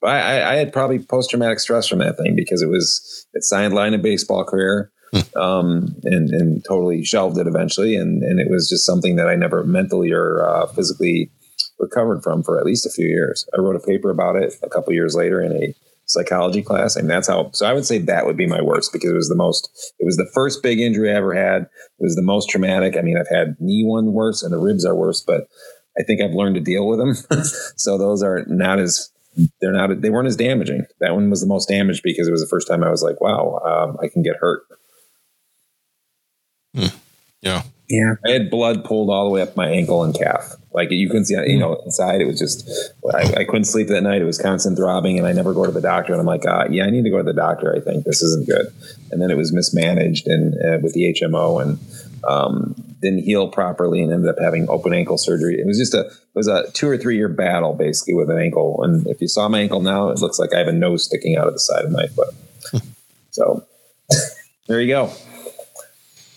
[0.00, 3.42] But I, I, had probably post traumatic stress from that thing because it was it
[3.50, 4.92] sidelined a baseball career,
[5.34, 9.34] um, and and totally shelved it eventually, and and it was just something that I
[9.34, 11.30] never mentally or uh, physically
[11.78, 13.48] recovered from for at least a few years.
[13.56, 15.74] I wrote a paper about it a couple years later in a
[16.06, 17.50] psychology class, and that's how.
[17.52, 19.68] So I would say that would be my worst because it was the most.
[19.98, 21.62] It was the first big injury I ever had.
[21.62, 22.96] It was the most traumatic.
[22.96, 25.48] I mean, I've had knee one worse, and the ribs are worse, but
[25.98, 27.14] I think I've learned to deal with them.
[27.76, 29.10] so those are not as
[29.60, 30.86] they're not they weren't as damaging.
[31.00, 33.20] That one was the most damaged because it was the first time I was like,
[33.20, 34.62] wow, um, I can get hurt.
[37.42, 37.62] Yeah.
[37.94, 38.14] Yeah.
[38.26, 40.56] I had blood pulled all the way up my ankle and calf.
[40.72, 42.68] Like you couldn't see, you know, inside it was just,
[43.14, 44.20] I, I couldn't sleep that night.
[44.20, 46.12] It was constant throbbing and I never go to the doctor.
[46.12, 47.74] And I'm like, uh, yeah, I need to go to the doctor.
[47.74, 48.66] I think this isn't good.
[49.12, 51.78] And then it was mismanaged and uh, with the HMO and,
[52.26, 55.60] um, didn't heal properly and ended up having open ankle surgery.
[55.60, 58.38] It was just a, it was a two or three year battle basically with an
[58.38, 58.82] ankle.
[58.82, 61.36] And if you saw my ankle now, it looks like I have a nose sticking
[61.36, 62.34] out of the side of my foot.
[63.30, 63.64] so
[64.66, 65.12] there you go.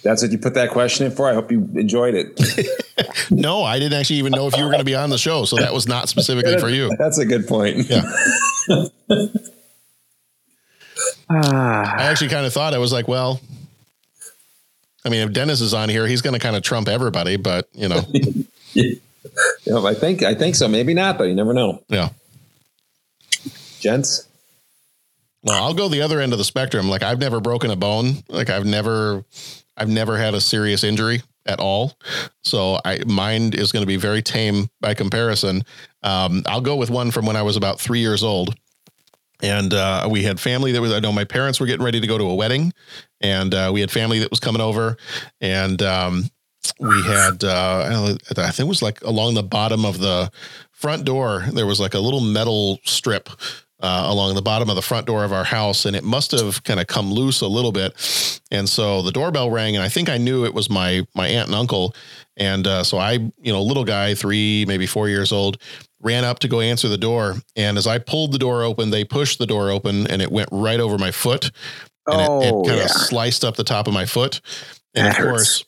[0.08, 1.30] That's what you put that question in for.
[1.30, 2.40] I hope you enjoyed it.
[3.30, 5.44] no, I didn't actually even know if you were going to be on the show,
[5.44, 6.90] so that was not specifically for you.
[6.98, 7.90] That's a good point.
[7.90, 8.04] Yeah.
[11.30, 11.96] Ah.
[11.98, 13.42] I actually kind of thought I was like, well,
[15.06, 17.68] I mean, if Dennis is on here, he's going to kind of trump everybody, but
[17.74, 18.02] you know,
[18.74, 19.02] You
[19.68, 20.68] know, I think I think so.
[20.70, 21.84] Maybe not, but you never know.
[21.90, 22.10] yeah.
[23.82, 24.28] Gents,
[25.44, 26.88] Well, I'll go the other end of the spectrum.
[26.90, 28.24] Like I've never broken a bone.
[28.30, 29.24] Like I've never,
[29.78, 31.98] I've never had a serious injury at all.
[32.44, 35.64] So I, mine is going to be very tame by comparison.
[36.04, 38.56] Um, I'll go with one from when I was about three years old.
[39.42, 42.08] And uh, we had family that was, I know my parents were getting ready to
[42.08, 42.74] go to a wedding
[43.22, 44.98] and uh, we had family that was coming over
[45.40, 46.24] and um,
[46.80, 50.32] we had, uh, I think it was like along the bottom of the
[50.72, 53.30] front door, there was like a little metal strip
[53.80, 56.64] uh, along the bottom of the front door of our house, and it must have
[56.64, 57.94] kind of come loose a little bit.
[58.52, 61.48] And so the doorbell rang, and I think I knew it was my my aunt
[61.48, 61.94] and uncle.
[62.38, 65.58] And uh, so I, you know, a little guy, three maybe four years old,
[66.02, 67.36] ran up to go answer the door.
[67.56, 70.50] And as I pulled the door open, they pushed the door open, and it went
[70.52, 71.52] right over my foot,
[72.08, 72.86] and it, Oh, it kind yeah.
[72.86, 74.42] of sliced up the top of my foot.
[74.96, 75.66] And That of hurts.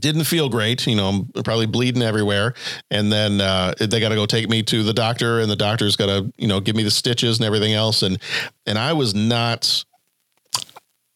[0.00, 0.86] Didn't feel great.
[0.86, 2.54] You know, I'm probably bleeding everywhere.
[2.90, 5.96] And then uh, they got to go take me to the doctor, and the doctor's
[5.96, 8.02] got to, you know, give me the stitches and everything else.
[8.02, 8.18] And
[8.66, 9.84] and I was not.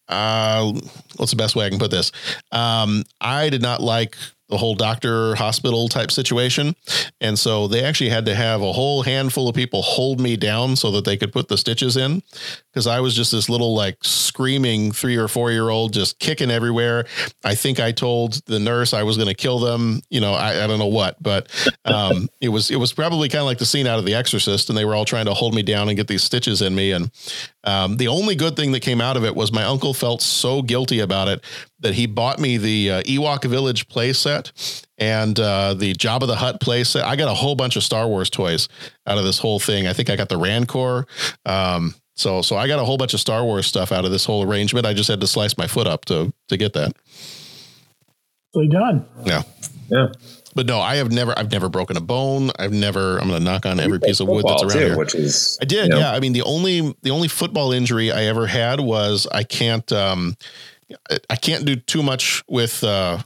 [0.08, 0.72] Uh,
[1.16, 2.10] what's the best way I can put this?
[2.50, 4.16] Um, I did not like
[4.50, 6.74] the whole doctor hospital type situation.
[7.20, 10.76] And so they actually had to have a whole handful of people hold me down
[10.76, 12.22] so that they could put the stitches in.
[12.74, 16.50] Cause I was just this little like screaming three or four year old, just kicking
[16.50, 17.06] everywhere.
[17.44, 20.02] I think I told the nurse I was going to kill them.
[20.08, 21.48] You know, I, I don't know what, but
[21.84, 24.68] um, it was, it was probably kind of like the scene out of The Exorcist.
[24.68, 26.92] And they were all trying to hold me down and get these stitches in me.
[26.92, 27.10] And
[27.64, 30.62] um, the only good thing that came out of it was my uncle felt so
[30.62, 31.44] guilty about it
[31.80, 36.60] that he bought me the uh, Ewok Village playset and uh, the Jabba the Hutt
[36.60, 37.04] play set.
[37.04, 38.68] I got a whole bunch of Star Wars toys
[39.06, 39.86] out of this whole thing.
[39.86, 41.06] I think I got the Rancor.
[41.44, 44.24] Um, so so I got a whole bunch of Star Wars stuff out of this
[44.24, 44.86] whole arrangement.
[44.86, 46.92] I just had to slice my foot up to to get that.
[48.52, 49.06] So done.
[49.24, 49.42] Yeah.
[49.90, 50.08] Yeah.
[50.54, 52.50] But no, I have never, I've never broken a bone.
[52.58, 54.98] I've never, I'm going to knock on every piece of wood that's around too, here.
[54.98, 56.12] which is I did, you know, yeah.
[56.12, 60.36] I mean, the only the only football injury I ever had was I can't um
[61.10, 63.18] I- I can't do too much with uh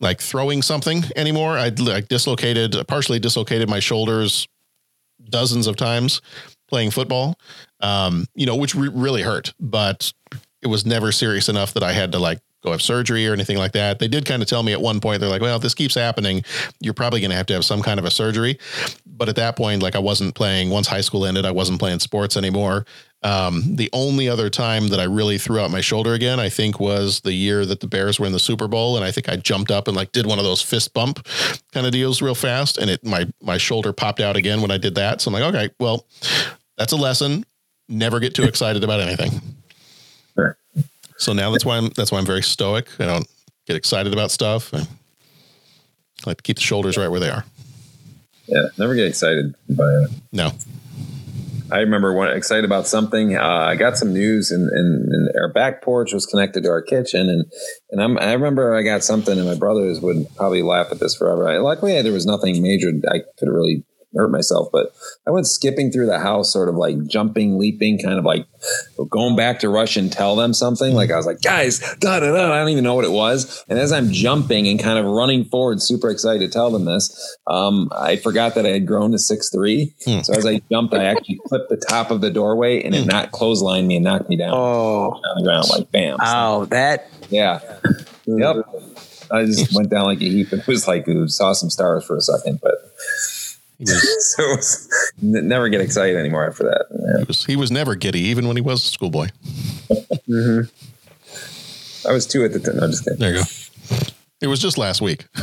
[0.00, 1.56] like throwing something anymore.
[1.56, 4.48] I like dislocated, partially dislocated my shoulders
[5.30, 6.20] dozens of times
[6.68, 7.38] playing football.
[7.80, 10.12] Um, you know, which re- really hurt, but
[10.62, 13.58] it was never serious enough that I had to like go have surgery or anything
[13.58, 13.98] like that.
[13.98, 15.94] They did kind of tell me at one point, they're like, well, if this keeps
[15.94, 16.42] happening,
[16.80, 18.58] you're probably going to have to have some kind of a surgery.
[19.06, 22.00] But at that point, like I wasn't playing, once high school ended, I wasn't playing
[22.00, 22.86] sports anymore.
[23.22, 26.78] Um, the only other time that I really threw out my shoulder again, I think
[26.80, 28.96] was the year that the Bears were in the Super Bowl.
[28.96, 31.26] And I think I jumped up and like did one of those fist bump
[31.72, 32.76] kind of deals real fast.
[32.76, 35.20] And it, my, my shoulder popped out again when I did that.
[35.20, 36.06] So I'm like, okay, well,
[36.76, 37.44] that's a lesson.
[37.88, 39.40] Never get too excited about anything.
[41.24, 42.86] So now that's why I'm that's why I'm very stoic.
[43.00, 43.26] I don't
[43.66, 44.74] get excited about stuff.
[44.74, 44.86] I
[46.26, 47.46] like to keep the shoulders right where they are.
[48.46, 50.10] Yeah, never get excited by it.
[50.32, 50.52] No.
[51.72, 53.36] I remember when excited about something.
[53.36, 56.82] Uh, I got some news, and, and, and our back porch was connected to our
[56.82, 57.50] kitchen, and
[57.90, 61.16] and I'm, I remember I got something, and my brothers would probably laugh at this
[61.16, 61.48] forever.
[61.48, 62.92] I, luckily, there was nothing major.
[63.10, 63.82] I could really
[64.14, 64.94] hurt myself, but
[65.26, 68.46] I went skipping through the house, sort of like jumping, leaping, kind of like
[69.10, 70.94] going back to rush and tell them something.
[70.94, 72.52] Like I was like, guys, da da da.
[72.52, 73.64] I don't even know what it was.
[73.68, 77.38] And as I'm jumping and kind of running forward, super excited to tell them this,
[77.46, 79.94] um, I forgot that I had grown to six three.
[80.04, 80.20] Hmm.
[80.20, 83.08] So as I jumped, I actually clipped the top of the doorway, and it hmm.
[83.08, 84.52] not clotheslined me and knocked me down.
[84.54, 86.18] Oh, on the ground, like bam.
[86.20, 87.08] Oh, that.
[87.30, 87.60] Yeah.
[88.26, 88.56] Yep.
[89.30, 89.76] I just hmm.
[89.76, 90.52] went down like a heap.
[90.52, 92.74] It was like it saw some stars for a second, but
[93.84, 94.88] so it was,
[95.20, 96.86] never get excited anymore after that.
[97.18, 99.28] He was he was never giddy, even when he was a schoolboy.
[100.26, 100.60] hmm
[102.06, 102.76] I was two at the time.
[102.76, 103.18] No, just kidding.
[103.18, 103.48] There you go.
[104.42, 105.26] It was just last week.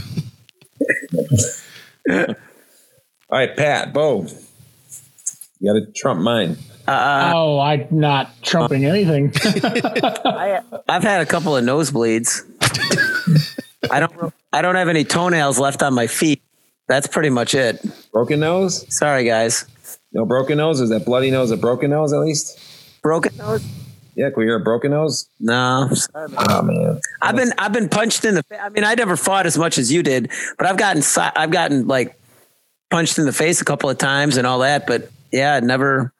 [2.09, 2.35] All
[3.31, 4.27] right, Pat, Bo,
[5.59, 6.57] you got to trump mine.
[6.87, 9.31] oh, I'm not trumping anything.
[9.43, 12.43] I, I've had a couple of nosebleeds.
[13.89, 14.33] I don't.
[14.53, 16.41] I don't have any toenails left on my feet.
[16.87, 17.83] That's pretty much it.
[18.11, 18.85] Broken nose?
[18.93, 19.65] Sorry, guys.
[20.13, 20.81] No broken nose?
[20.81, 22.59] Is that bloody nose a broken nose at least?
[23.01, 23.63] Broken nose?
[24.15, 25.29] Yeah, can we hear a broken nose?
[25.39, 25.89] No.
[26.15, 26.99] Oh man.
[27.21, 28.43] I've been I've been punched in the.
[28.43, 31.01] fa- I mean, I never fought as much as you did, but I've gotten
[31.35, 32.19] I've gotten like
[32.89, 34.85] punched in the face a couple of times and all that.
[34.85, 36.11] But yeah, never.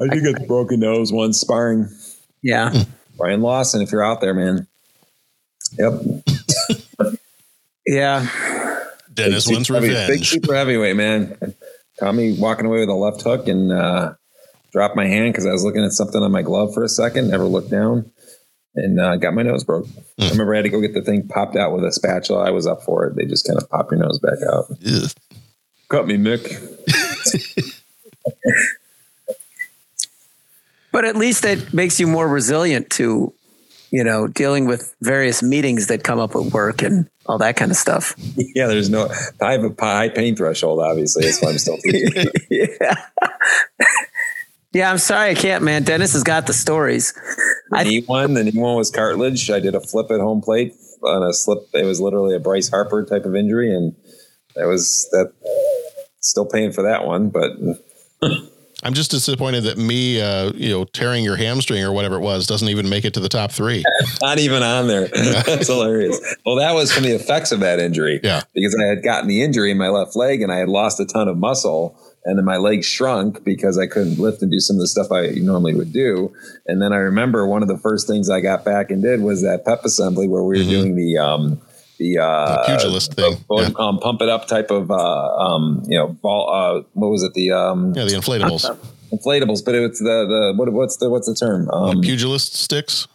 [0.00, 1.88] I did get the broken nose once sparring.
[2.42, 2.84] Yeah.
[3.16, 4.66] Brian Lawson, if you're out there, man.
[5.78, 6.02] Yep.
[7.90, 8.26] Yeah.
[9.18, 10.28] Dennis Big wants super heavy- Big revenge.
[10.30, 11.54] super heavyweight, man.
[12.00, 14.14] Caught me walking away with a left hook and uh,
[14.72, 17.28] dropped my hand because I was looking at something on my glove for a second.
[17.28, 18.10] Never looked down,
[18.76, 19.86] and uh, got my nose broke.
[20.20, 22.44] I remember I had to go get the thing popped out with a spatula.
[22.46, 23.16] I was up for it.
[23.16, 24.66] They just kind of pop your nose back out.
[25.88, 26.46] Cut me, Mick.
[30.90, 33.32] But at least it makes you more resilient to,
[33.90, 37.70] you know, dealing with various meetings that come up at work and all that kind
[37.70, 38.14] of stuff.
[38.36, 39.08] yeah, there's no.
[39.40, 40.80] I have a high pain threshold.
[40.80, 42.26] Obviously, that's why I'm still teaching.
[42.50, 42.94] yeah.
[44.72, 45.82] yeah, I'm sorry I can't, man.
[45.82, 47.14] Dennis has got the stories.
[47.70, 49.50] The knee one, the knee one was cartilage.
[49.50, 51.58] I did a flip at home plate on a slip.
[51.74, 53.94] It was literally a Bryce Harper type of injury, and
[54.56, 55.32] that was that.
[56.20, 57.52] Still paying for that one, but
[58.84, 62.46] I'm just disappointed that me, uh, you know, tearing your hamstring or whatever it was
[62.46, 63.84] doesn't even make it to the top three.
[64.22, 65.08] not even on there.
[65.08, 66.36] That's hilarious.
[66.46, 68.20] Well, that was from the effects of that injury.
[68.22, 68.42] Yeah.
[68.54, 71.06] Because I had gotten the injury in my left leg and I had lost a
[71.06, 74.76] ton of muscle and then my leg shrunk because I couldn't lift and do some
[74.76, 76.32] of the stuff I normally would do.
[76.66, 79.42] And then I remember one of the first things I got back and did was
[79.42, 81.60] that pep assembly where we were doing the, um,
[81.98, 83.36] the uh pugilist thing.
[83.50, 87.22] uh, um, pump it up type of uh um you know ball uh what was
[87.22, 88.64] it the um Yeah, the inflatables.
[89.12, 93.08] inflatables but it's the the what what's the what's the term um Pugilist sticks.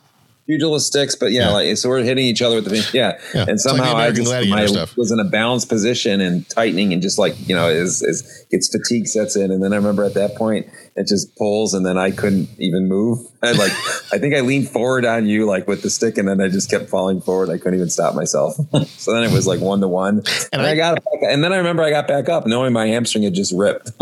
[0.47, 3.51] pugilist sticks, but yeah, like so we're hitting each other with the yeah, Yeah, and
[3.51, 4.97] it's like somehow I just my, stuff.
[4.97, 8.68] was in a balanced position and tightening and just like you know as as its
[8.69, 11.97] fatigue sets in, and then I remember at that point it just pulls, and then
[11.97, 13.19] I couldn't even move.
[13.41, 13.71] I like
[14.13, 16.69] I think I leaned forward on you like with the stick, and then I just
[16.69, 17.49] kept falling forward.
[17.49, 18.55] I couldn't even stop myself.
[18.87, 21.57] so then it was like one to one, and I, got back, and then I
[21.57, 23.91] remember I got back up knowing my hamstring had just ripped.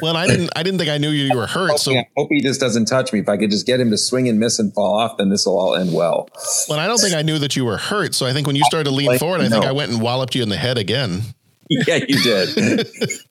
[0.00, 0.50] Well, I didn't.
[0.54, 1.78] I didn't think I knew you were hurt.
[1.78, 3.18] So, I hope he just doesn't touch me.
[3.18, 5.46] If I could just get him to swing and miss and fall off, then this
[5.46, 6.28] will all end well.
[6.68, 8.14] well, I don't think I knew that you were hurt.
[8.14, 9.64] So I think when you started to lean Like, forward, I think.
[9.64, 11.22] I went and walloped you in the head again.
[11.86, 12.56] yeah, you did.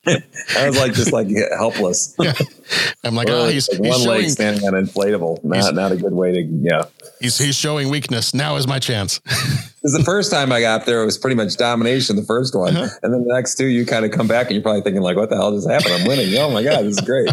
[0.57, 1.27] I was like just like
[1.57, 2.15] helpless.
[3.03, 5.43] I'm like, oh, he's, like he's one leg standing on inflatable.
[5.43, 6.83] Not not a good way to yeah.
[7.19, 8.33] he's, he's showing weakness.
[8.33, 9.19] Now is my chance.
[9.19, 12.15] Because the first time I got there, it was pretty much domination.
[12.15, 12.89] The first one, Uh-huh.
[13.03, 15.15] and then the next two, you kind of come back and you're probably thinking like,
[15.17, 15.93] "What the hell just happened?
[15.93, 16.35] I'm winning!
[16.37, 17.29] Oh my god, this is great!"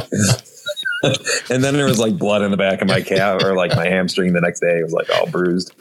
[1.51, 3.87] and then there was like blood in the back of my calf or like my
[3.87, 4.33] hamstring.
[4.33, 5.73] The next day, it was like all bruised.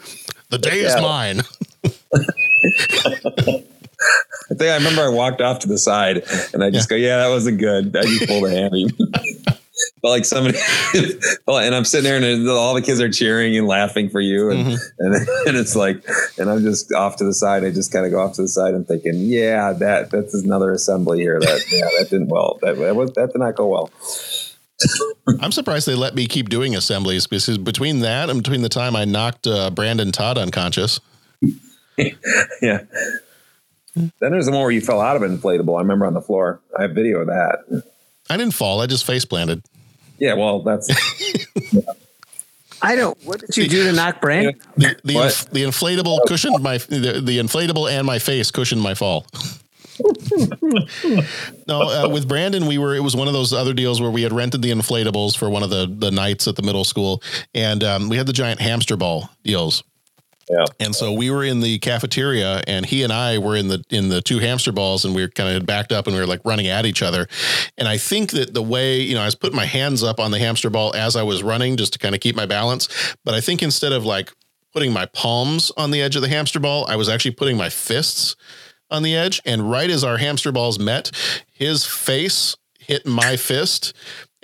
[0.50, 1.00] The day is Yeah.
[1.00, 1.40] mine.
[4.50, 6.22] I think I remember I walked off to the side
[6.52, 8.90] and I just go, "Yeah, that wasn't good." I just pulled a hammy.
[10.02, 10.58] But like somebody,
[11.46, 14.50] well, and I'm sitting there and all the kids are cheering and laughing for you,
[14.50, 14.68] and
[14.98, 15.14] and,
[15.46, 16.04] and it's like,
[16.38, 17.64] and I'm just off to the side.
[17.64, 20.70] I just kind of go off to the side and thinking, yeah, that that's another
[20.70, 21.40] assembly here.
[21.40, 22.58] That yeah, that didn't well.
[22.62, 23.90] That that, was, that did not go well.
[25.40, 28.94] I'm surprised they let me keep doing assemblies because between that and between the time
[28.94, 31.00] I knocked uh, Brandon Todd unconscious,
[31.96, 32.82] yeah.
[33.94, 35.76] Then there's the one where you fell out of an inflatable.
[35.76, 36.60] I remember on the floor.
[36.76, 37.84] I have video of that.
[38.28, 38.80] I didn't fall.
[38.80, 39.62] I just face planted.
[40.18, 40.90] Yeah, well, that's
[42.82, 43.16] I don't.
[43.24, 44.60] What did you do to knock Brand?
[44.76, 48.94] The the, inf- the inflatable cushioned my the, the inflatable and my face cushioned my
[48.94, 49.26] fall.
[51.68, 52.94] no, uh, with Brandon, we were.
[52.94, 55.62] It was one of those other deals where we had rented the inflatables for one
[55.62, 57.22] of the the nights at the middle school,
[57.54, 59.84] and um, we had the giant hamster ball deals.
[60.48, 60.64] Yeah.
[60.80, 64.08] And so we were in the cafeteria, and he and I were in the in
[64.08, 66.40] the two hamster balls, and we were kind of backed up, and we were like
[66.44, 67.26] running at each other.
[67.78, 70.30] And I think that the way you know, I was putting my hands up on
[70.30, 72.88] the hamster ball as I was running, just to kind of keep my balance.
[73.24, 74.32] But I think instead of like
[74.72, 77.70] putting my palms on the edge of the hamster ball, I was actually putting my
[77.70, 78.36] fists
[78.90, 79.40] on the edge.
[79.44, 81.10] And right as our hamster balls met,
[81.52, 83.94] his face hit my fist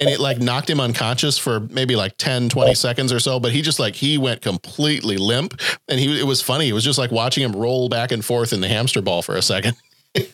[0.00, 3.38] and it like knocked him unconscious for maybe like 10, 20 seconds or so.
[3.38, 6.68] But he just like, he went completely limp and he, it was funny.
[6.68, 9.36] It was just like watching him roll back and forth in the hamster ball for
[9.36, 9.76] a second.
[10.14, 10.26] the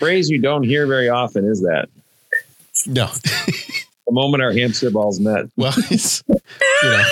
[0.00, 1.44] phrase you don't hear very often.
[1.44, 1.88] Is that
[2.86, 3.06] no?
[3.06, 5.46] the moment our hamster balls met.
[5.56, 6.34] Well, it's, you
[6.82, 7.04] know,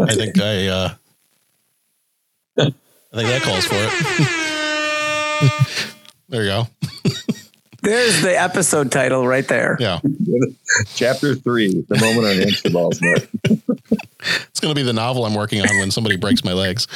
[0.00, 0.94] I think I, uh,
[2.58, 2.72] I
[3.14, 5.78] think that calls for it.
[6.28, 6.66] there you go.
[7.82, 9.76] There's the episode title right there.
[9.78, 10.00] Yeah.
[10.94, 13.00] Chapter three: The moment on hamster balls.
[14.20, 16.88] It's going to be the novel I'm working on when somebody breaks my legs.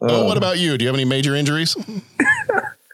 [0.00, 0.78] Oh, what about you?
[0.78, 1.76] Do you have any major injuries?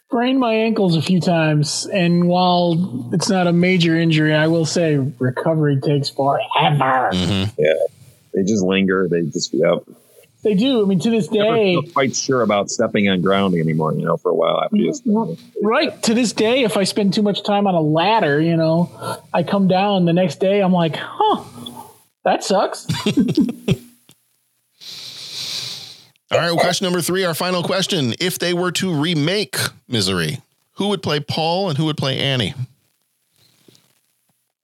[0.08, 4.66] Sprained my ankles a few times, and while it's not a major injury, I will
[4.66, 7.10] say recovery takes forever.
[7.12, 7.60] Mm-hmm.
[7.60, 7.72] Yeah,
[8.34, 9.06] they just linger.
[9.08, 9.84] They just yep.
[10.46, 10.80] They do.
[10.80, 13.92] I mean, to this Never day, feel quite sure about stepping on ground anymore.
[13.94, 14.92] You know, for a while after you.
[14.92, 15.66] Mm-hmm.
[15.66, 19.18] right to this day, if I spend too much time on a ladder, you know,
[19.34, 21.42] I come down the next day, I'm like, huh,
[22.24, 22.86] that sucks.
[26.30, 26.52] All right.
[26.52, 28.14] Well, question number three, our final question.
[28.20, 29.56] If they were to remake
[29.88, 30.38] Misery,
[30.74, 32.54] who would play Paul and who would play Annie?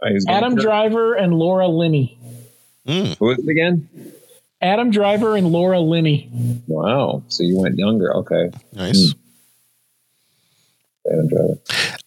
[0.00, 2.16] Uh, Adam Driver and Laura Linney.
[2.86, 3.14] Hmm.
[3.18, 3.88] Who is it again?
[4.62, 6.30] Adam Driver and Laura Linney.
[6.68, 7.24] Wow.
[7.28, 8.16] So you went younger.
[8.18, 8.50] Okay.
[8.72, 9.14] Nice.
[11.10, 11.58] Adam Driver.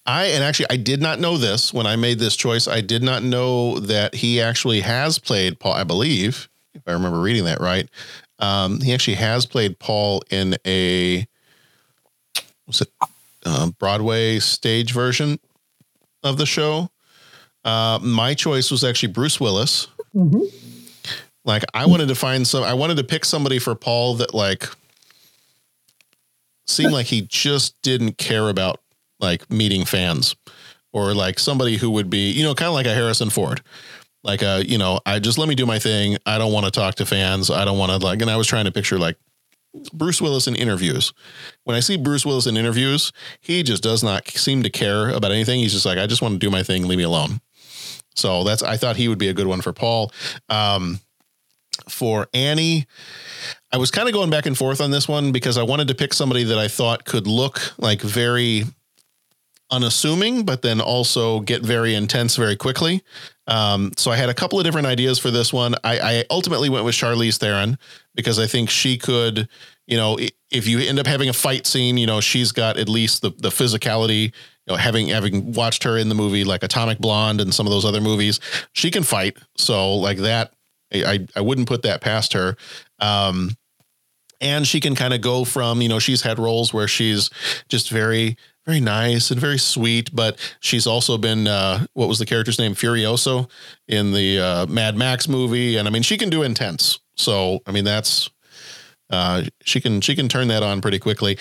[0.06, 2.68] I and actually I did not know this when I made this choice.
[2.68, 5.74] I did not know that he actually has played Paul.
[5.74, 7.90] I believe, if I remember reading that right,
[8.40, 11.28] um, he actually has played Paul in a
[12.68, 12.90] was it
[13.46, 15.40] uh, Broadway stage version
[16.24, 16.90] of the show.
[17.64, 19.88] Uh, my choice was actually Bruce Willis.
[21.46, 22.64] Like I wanted to find some.
[22.64, 24.68] I wanted to pick somebody for Paul that like
[26.68, 28.82] seemed like he just didn't care about
[29.20, 30.36] like meeting fans
[30.92, 33.62] or like somebody who would be, you know, kind of like a Harrison Ford.
[34.24, 36.18] Like a, you know, I just let me do my thing.
[36.26, 37.52] I don't want to talk to fans.
[37.52, 39.18] I don't want to like, and I was trying to picture like
[39.94, 41.14] Bruce Willis in interviews.
[41.64, 45.32] When I see Bruce Willis in interviews, he just does not seem to care about
[45.32, 45.60] anything.
[45.60, 46.88] He's just like, I just want to do my thing.
[46.88, 47.40] Leave me alone.
[48.16, 50.12] So that's, I thought he would be a good one for Paul.
[50.50, 51.00] Um,
[51.90, 52.88] for Annie,
[53.72, 55.96] I was kind of going back and forth on this one because I wanted to
[55.96, 58.64] pick somebody that I thought could look like very
[59.72, 63.04] unassuming, but then also get very intense very quickly.
[63.48, 65.76] Um, so I had a couple of different ideas for this one.
[65.84, 67.78] I, I ultimately went with Charlize Theron
[68.14, 69.48] because I think she could,
[69.88, 70.18] you know,
[70.52, 73.32] if you end up having a fight scene, you know, she's got at least the
[73.32, 74.34] the physicality.
[74.68, 77.72] You know, having having watched her in the movie like Atomic Blonde and some of
[77.72, 78.40] those other movies,
[78.74, 79.38] she can fight.
[79.58, 80.55] So like that,
[80.94, 82.56] I I, wouldn't put that past her.
[83.00, 83.58] Um,
[84.42, 87.30] and she can kind of go from you know she's had roles where she's
[87.70, 92.26] just very very nice and very sweet but she's also been uh what was the
[92.26, 93.50] character's name Furiosa
[93.88, 97.72] in the uh mad max movie and i mean she can do intense so i
[97.72, 98.30] mean that's
[99.10, 101.38] Uh, she can she can turn that on pretty quickly.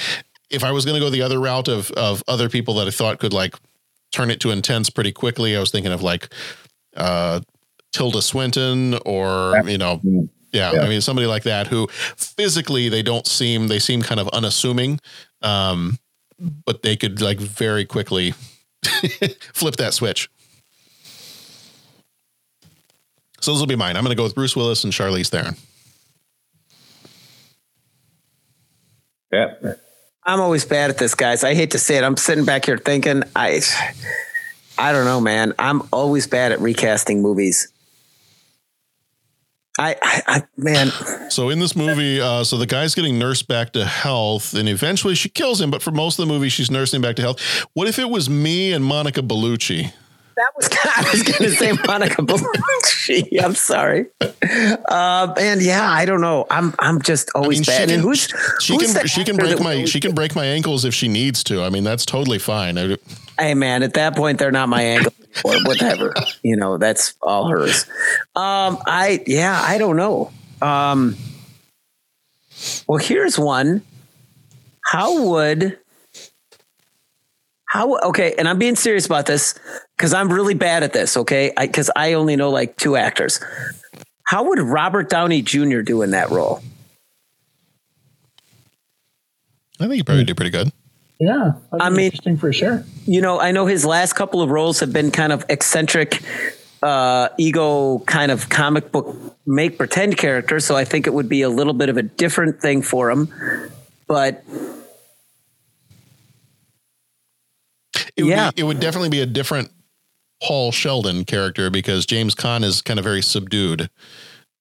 [0.51, 2.91] If I was going to go the other route of of other people that I
[2.91, 3.57] thought could like
[4.13, 6.29] turn it to intense pretty quickly, I was thinking of like
[6.97, 7.41] uh,
[7.95, 10.01] Tilda Swinton or you know.
[10.53, 10.83] Yeah, Yeah.
[10.83, 15.01] I mean somebody like that who physically they don't seem they seem kind of unassuming,
[15.43, 15.99] um,
[16.67, 18.33] but they could like very quickly
[19.53, 20.29] flip that switch.
[23.41, 23.97] So those will be mine.
[23.97, 25.55] I'm going to go with Bruce Willis and Charlize Theron.
[29.31, 29.75] Yeah.
[30.25, 31.45] I'm always bad at this, guys.
[31.45, 32.05] I hate to say it.
[32.05, 33.61] I'm sitting back here thinking, I,
[34.79, 35.53] I don't know, man.
[35.59, 37.69] I'm always bad at recasting movies.
[39.79, 40.89] I, I, I man.
[41.31, 45.15] So in this movie, uh, so the guy's getting nursed back to health, and eventually
[45.17, 45.71] she kills him.
[45.71, 47.41] But for most of the movie, she's nursing him back to health.
[47.75, 49.93] What if it was me and Monica Bellucci?
[50.37, 53.41] That was I was going to say Monica Bellucci.
[53.43, 54.07] I'm sorry.
[54.89, 56.47] Um, and yeah, I don't know.
[56.51, 57.89] I'm I'm just always she bad.
[57.89, 58.29] can, and who's
[58.61, 61.09] she who's can she can break my was- she can break my ankles if she
[61.09, 61.63] needs to.
[61.63, 62.79] I mean, that's totally fine.
[62.79, 62.97] I,
[63.39, 66.15] Hey man, at that point they're not my ankles or whatever.
[66.43, 67.85] You know, that's all hers.
[68.37, 70.31] Um, I yeah, I don't know.
[70.63, 71.17] Um,
[72.87, 73.83] well, here's one.
[74.85, 75.79] How would
[77.75, 78.37] how okay?
[78.39, 79.59] And I'm being serious about this
[79.97, 81.17] because I'm really bad at this.
[81.17, 83.41] Okay, because I, only know like two actors.
[84.23, 85.81] How would Robert Downey Jr.
[85.81, 86.63] do in that role?
[89.81, 90.71] I think you probably do pretty good.
[91.19, 92.85] Yeah, I mean, interesting for sure.
[93.07, 96.23] You know, I know his last couple of roles have been kind of eccentric,
[96.81, 100.61] uh, ego kind of comic book make pretend character.
[100.61, 103.35] So I think it would be a little bit of a different thing for him.
[104.07, 104.45] But
[108.17, 108.51] It would Yeah.
[108.51, 109.71] be, it would definitely be a different
[110.43, 113.83] Paul Sheldon character because James Caan is kind of very subdued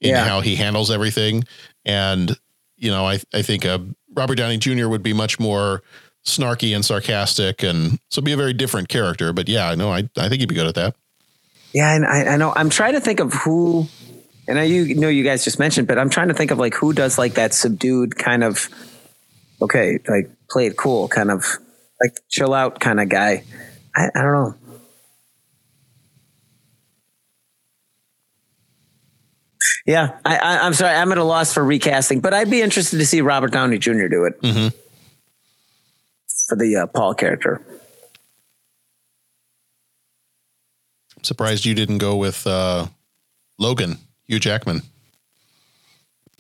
[0.02, 0.26] in Yeah.
[0.28, 1.44] how he handles everything.
[1.86, 2.38] And,
[2.78, 3.80] you know, I, I think uh,
[4.16, 4.88] Robert Downey Jr.
[4.88, 5.82] would be much more
[6.26, 9.34] snarky and sarcastic and so be a very different character.
[9.34, 10.96] But yeah, I know, I, I think he'd be good at that.
[11.74, 13.88] yeah, and I, I know I'm trying to think of who,
[14.48, 16.74] and I you know you guys just mentioned, but I'm trying to think of like
[16.76, 18.70] who does like that subdued kind of,
[19.62, 21.46] okay, like play it cool kind of
[22.04, 23.44] like chill out kind of guy.
[23.96, 24.56] I, I don't know.
[29.86, 30.96] Yeah, I, I, I'm sorry.
[30.96, 34.08] I'm at a loss for recasting, but I'd be interested to see Robert Downey Jr.
[34.08, 34.68] do it Mm-hmm.
[36.48, 37.62] for the uh, Paul character.
[41.18, 42.88] I'm Surprised you didn't go with uh,
[43.58, 43.98] Logan,
[44.28, 44.82] Hugh Jackman.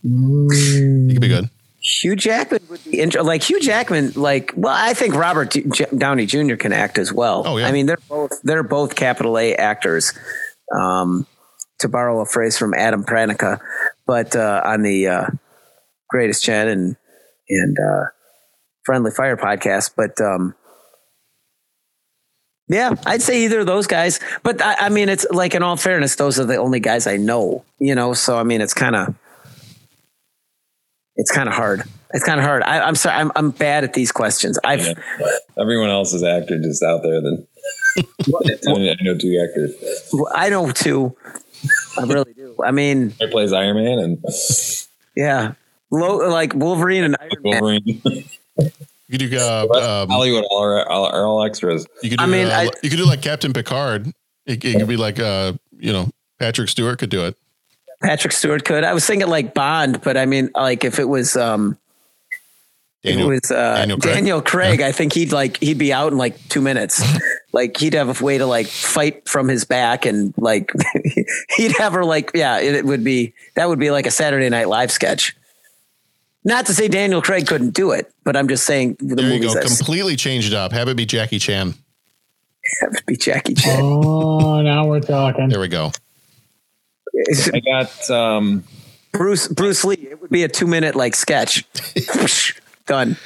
[0.06, 1.08] Mm.
[1.10, 1.50] He could be good.
[1.84, 4.14] Hugh Jackman would be inter- like Hugh Jackman.
[4.16, 6.56] Like, well, I think Robert D- J- Downey Jr.
[6.56, 7.44] can act as well.
[7.46, 7.68] Oh, yeah.
[7.68, 10.14] I mean, they're both they're both capital A actors.
[10.74, 11.28] Um,
[11.80, 13.60] to borrow a phrase from Adam Pranica,
[14.08, 15.28] but uh, on the uh,
[16.10, 16.96] Greatest Gen and
[17.50, 18.06] and uh,
[18.86, 19.92] Friendly Fire podcast.
[19.96, 20.56] But um,
[22.70, 24.20] yeah, I'd say either of those guys.
[24.44, 27.18] But I, I mean, it's like in all fairness, those are the only guys I
[27.18, 27.66] know.
[27.80, 29.14] You know, so I mean, it's kind of
[31.16, 31.84] it's kind of hard.
[32.14, 32.64] It's kind of hard.
[32.64, 33.16] I, I'm sorry.
[33.20, 34.60] I'm, I'm bad at these questions.
[34.64, 34.86] I've
[35.60, 37.22] Everyone else is actor just out there.
[37.22, 37.48] Then
[37.98, 39.74] I know two actors.
[40.34, 41.16] I know two.
[41.98, 42.56] I really do.
[42.64, 44.24] I mean, He plays Iron Man and
[45.16, 45.54] yeah,
[45.92, 47.62] Lo- like Wolverine and Iron Man.
[47.62, 48.26] Wolverine.
[49.08, 51.86] You could do uh, um, Hollywood all, are- all, all extras.
[52.02, 54.08] You could do, I mean, uh, I- you could do like Captain Picard.
[54.46, 56.10] It, it could be like, uh, you know,
[56.40, 57.38] Patrick Stewart could do it.
[58.04, 58.84] Patrick Stewart could.
[58.84, 61.78] I was thinking it like Bond, but I mean, like if it was um,
[63.04, 64.80] Daniel- it was uh, Daniel Daniel Craig.
[64.80, 64.82] Craig.
[64.82, 67.02] I think he'd like he'd be out in like two minutes.
[67.54, 70.72] like he'd have a way to like fight from his back and like
[71.58, 74.50] he'd have her like yeah, it, it would be that would be like a Saturday
[74.50, 75.36] Night Live sketch.
[76.46, 79.42] Not to say Daniel Craig couldn't do it, but I'm just saying the There you
[79.44, 79.62] go.
[79.62, 80.74] Completely changed it up.
[80.74, 81.74] Have it be Jackie Chan.
[82.82, 83.80] have it be Jackie Chan.
[83.82, 85.48] Oh, now we're talking.
[85.48, 85.94] There we go.
[87.54, 88.64] I got um,
[89.12, 89.96] Bruce Bruce Lee.
[89.96, 91.66] It would be a two minute like sketch.
[92.86, 93.18] Done.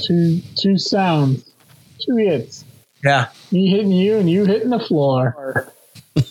[0.00, 1.48] Two two sounds,
[2.00, 2.64] two hits.
[3.04, 3.28] Yeah.
[3.52, 5.72] Me hitting you and you hitting the floor.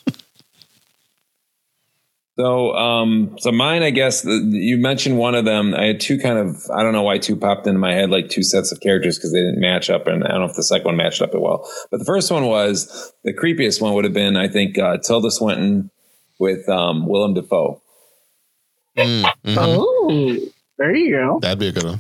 [2.38, 5.74] So, um, so mine, I guess the, you mentioned one of them.
[5.74, 8.28] I had two kind of, I don't know why two popped into my head, like
[8.28, 10.06] two sets of characters because they didn't match up.
[10.08, 11.66] And I don't know if the second one matched up it well.
[11.92, 15.32] But the first one was the creepiest one would have been, I think, uh, Tilda
[15.32, 15.90] Swinton
[16.40, 17.82] with um, Willem Dafoe.
[18.98, 19.56] Mm, mhm.
[19.58, 20.38] Oh,
[20.78, 21.40] there you go.
[21.42, 22.00] That'd be a good one.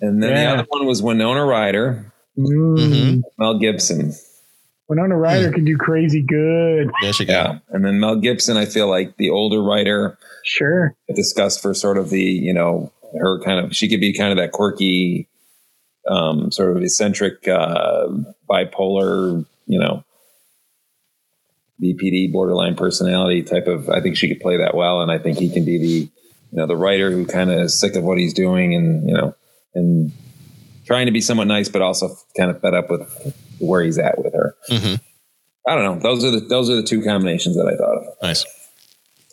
[0.00, 0.52] And then Yeah.
[0.54, 3.22] the other one was Winona Ryder, Mm.
[3.38, 4.12] Mel Gibson.
[4.88, 6.90] Winona Ryder can do crazy good.
[7.02, 7.58] Yeah, she Yeah.
[7.70, 10.94] And then Mel Gibson, I feel like the older writer Sure.
[11.14, 14.38] discussed for sort of the, you know, her kind of she could be kind of
[14.38, 15.28] that quirky,
[16.08, 18.06] um, sort of eccentric, uh,
[18.48, 20.04] bipolar, you know,
[21.82, 23.88] BPD borderline personality type of.
[23.88, 26.10] I think she could play that well, and I think he can be the you
[26.52, 29.34] know the writer who kind of is sick of what he's doing, and you know,
[29.74, 30.12] and
[30.86, 34.18] trying to be somewhat nice, but also kind of fed up with where he's at
[34.18, 34.56] with her.
[34.70, 34.94] Mm-hmm.
[35.68, 36.00] I don't know.
[36.00, 38.22] Those are the those are the two combinations that I thought of.
[38.22, 38.44] Nice.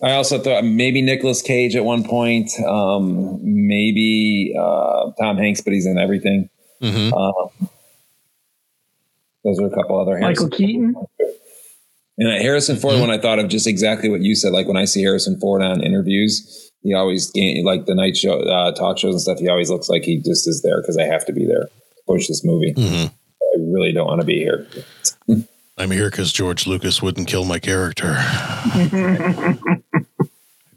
[0.04, 5.72] I also thought maybe Nicolas Cage at one point, um, maybe uh, Tom Hanks, but
[5.72, 6.50] he's in everything.
[6.82, 7.14] Mm-hmm.
[7.14, 7.70] Um,
[9.46, 10.42] those are a couple other hands.
[10.42, 10.96] Michael Keaton.
[12.18, 14.78] And uh, Harrison Ford, when I thought of just exactly what you said, like when
[14.78, 17.32] I see Harrison Ford on interviews, he always
[17.64, 19.40] like the night show, uh, talk shows and stuff.
[19.40, 22.02] He always looks like he just is there because I have to be there to
[22.08, 22.74] push this movie.
[22.74, 23.08] Mm-hmm.
[23.08, 24.68] I really don't want to be here.
[25.78, 28.16] I'm here because George Lucas wouldn't kill my character.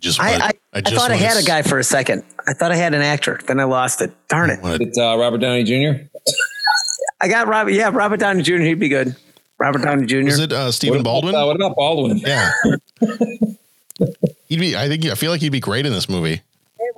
[0.01, 2.23] Just I, I, I, just thought I had a s- guy for a second.
[2.47, 3.41] I thought I had an actor.
[3.47, 4.13] Then I lost it.
[4.29, 4.61] Darn it.
[4.63, 6.05] It's uh, Robert Downey Jr.
[7.21, 7.73] I got Robert.
[7.73, 8.59] Yeah, Robert Downey Jr.
[8.59, 9.17] He'd be good.
[9.59, 10.29] Robert Downey Jr.
[10.29, 11.35] Is it uh, Stephen Baldwin?
[11.35, 12.19] what about Baldwin?
[12.19, 12.53] Yeah.
[14.49, 14.77] he'd be.
[14.77, 15.05] I think.
[15.07, 16.43] I feel like he'd be great in this movie.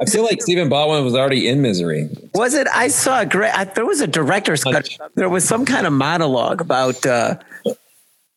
[0.00, 2.08] I feel like Stephen Baldwin was already in Misery.
[2.34, 2.66] Was it?
[2.68, 3.52] I saw a great.
[3.54, 4.88] I, there was a director's cut.
[5.14, 7.36] There was some kind of monologue about uh,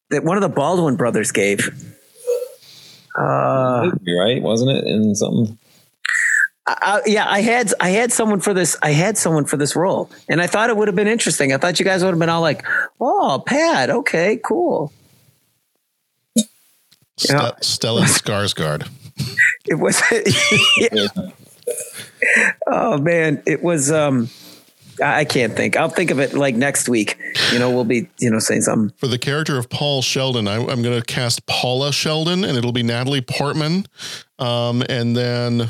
[0.10, 1.70] that one of the Baldwin brothers gave.
[3.18, 4.86] Uh, right, wasn't it?
[4.86, 5.58] In something.
[6.66, 8.78] I, yeah, I had I had someone for this.
[8.82, 11.52] I had someone for this role, and I thought it would have been interesting.
[11.52, 12.66] I thought you guys would have been all like,
[13.02, 14.94] "Oh, Pat, okay, cool."
[17.18, 18.90] Ste- Stellan Skarsgård.
[19.66, 20.02] It was.
[22.68, 23.92] oh man, it was.
[23.92, 24.30] Um,
[25.02, 25.78] I can't think.
[25.78, 27.18] I'll think of it like next week.
[27.52, 28.94] You know, we'll be you know saying something.
[28.98, 32.74] For the character of Paul Sheldon, I, I'm going to cast Paula Sheldon, and it'll
[32.74, 33.86] be Natalie Portman.
[34.40, 35.70] Um, and then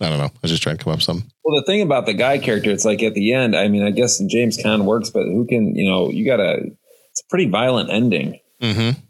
[0.00, 0.26] I don't know.
[0.26, 1.30] I was just trying to come up with something.
[1.44, 3.56] Well, the thing about the guy character, it's like at the end.
[3.56, 5.74] I mean, I guess James Caan works, but who can?
[5.74, 6.58] You know, you gotta.
[7.10, 8.38] It's a pretty violent ending.
[8.62, 9.00] Mm-hmm.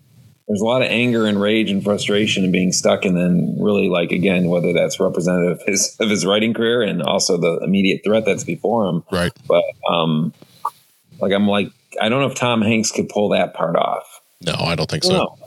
[0.49, 3.91] There's a lot of anger and rage and frustration and being stuck, and then really
[3.91, 8.01] like again, whether that's representative of his of his writing career and also the immediate
[8.03, 9.05] threat that's before him.
[9.13, 9.33] Right.
[9.47, 10.33] But um,
[11.21, 11.71] like I'm like
[12.01, 14.23] I don't know if Tom Hanks could pull that part off.
[14.41, 15.13] No, I don't think so.
[15.13, 15.39] No.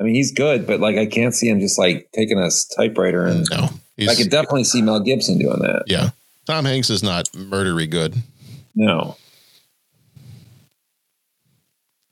[0.00, 3.26] I mean, he's good, but like I can't see him just like taking a typewriter
[3.26, 3.68] and no.
[4.06, 5.84] I could definitely see Mel Gibson doing that.
[5.86, 6.10] Yeah.
[6.46, 8.14] Tom Hanks is not murdery good.
[8.74, 9.16] No.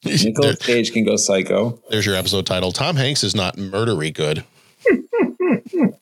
[0.05, 1.81] Nicolas Cage can go psycho.
[1.91, 2.73] There's your episode title.
[2.73, 4.45] Tom Hanks is not murdery good.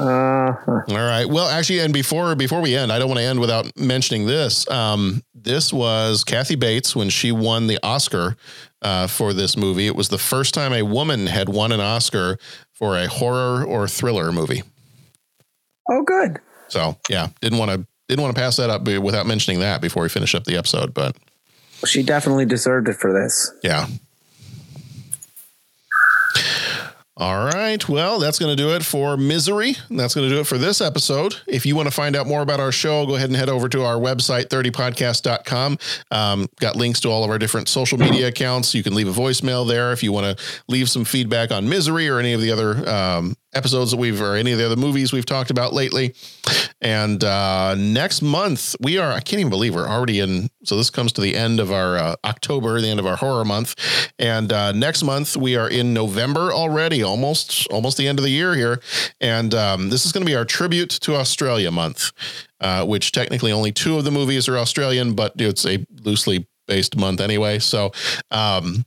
[0.00, 1.26] Uh, All right.
[1.28, 4.68] Well, actually, and before before we end, I don't want to end without mentioning this.
[4.68, 8.36] Um, this was Kathy Bates when she won the Oscar
[8.80, 9.86] uh, for this movie.
[9.86, 12.38] It was the first time a woman had won an Oscar
[12.82, 14.64] for a horror or thriller movie.
[15.88, 16.40] Oh, good.
[16.66, 20.02] So yeah, didn't want to didn't want to pass that up without mentioning that before
[20.02, 20.92] we finish up the episode.
[20.92, 21.16] But
[21.86, 23.52] She definitely deserved it for this.
[23.62, 23.86] yeah.
[27.18, 27.86] All right.
[27.90, 29.76] Well, that's going to do it for Misery.
[29.90, 31.36] That's going to do it for this episode.
[31.46, 33.68] If you want to find out more about our show, go ahead and head over
[33.68, 35.76] to our website, 30podcast.com.
[36.10, 38.74] Um, got links to all of our different social media accounts.
[38.74, 42.08] You can leave a voicemail there if you want to leave some feedback on Misery
[42.08, 45.12] or any of the other um, episodes that we've, or any of the other movies
[45.12, 46.14] we've talked about lately.
[46.80, 50.48] And uh, next month, we are, I can't even believe we're already in.
[50.64, 53.44] So this comes to the end of our uh, October, the end of our horror
[53.44, 53.74] month.
[54.18, 58.30] And uh, next month, we are in November already, almost, almost the end of the
[58.30, 58.80] year here.
[59.20, 62.10] And um, this is going to be our tribute to Australia month,
[62.60, 66.96] uh, which technically only two of the movies are Australian, but it's a loosely based
[66.96, 67.58] month anyway.
[67.58, 67.92] So,
[68.30, 68.84] um,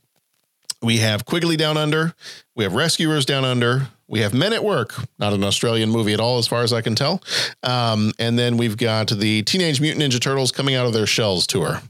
[0.81, 2.13] we have Quigley Down Under.
[2.55, 3.87] We have Rescuers Down Under.
[4.07, 6.81] We have Men at Work, not an Australian movie at all, as far as I
[6.81, 7.23] can tell.
[7.63, 11.47] Um, and then we've got the Teenage Mutant Ninja Turtles coming out of their shells
[11.47, 11.81] tour.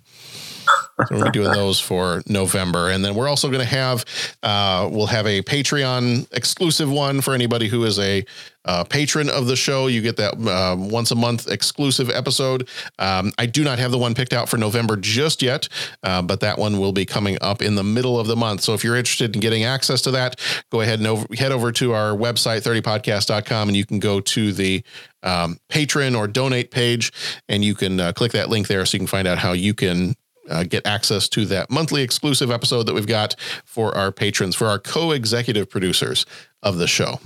[1.07, 4.05] So we're doing those for November, and then we're also going to have
[4.43, 8.25] uh, we'll have a Patreon exclusive one for anybody who is a
[8.63, 9.87] uh, patron of the show.
[9.87, 12.69] You get that uh, once a month exclusive episode.
[12.97, 15.67] Um, I do not have the one picked out for November just yet,
[16.03, 18.61] uh, but that one will be coming up in the middle of the month.
[18.61, 20.39] So if you're interested in getting access to that,
[20.71, 24.53] go ahead and over, head over to our website 30podcast.com, and you can go to
[24.53, 24.83] the
[25.23, 27.11] um, patron or donate page,
[27.49, 29.73] and you can uh, click that link there so you can find out how you
[29.73, 30.15] can
[30.49, 33.35] uh, get access to that monthly exclusive episode that we've got
[33.65, 36.25] for our patrons, for our co executive producers
[36.63, 37.19] of the show.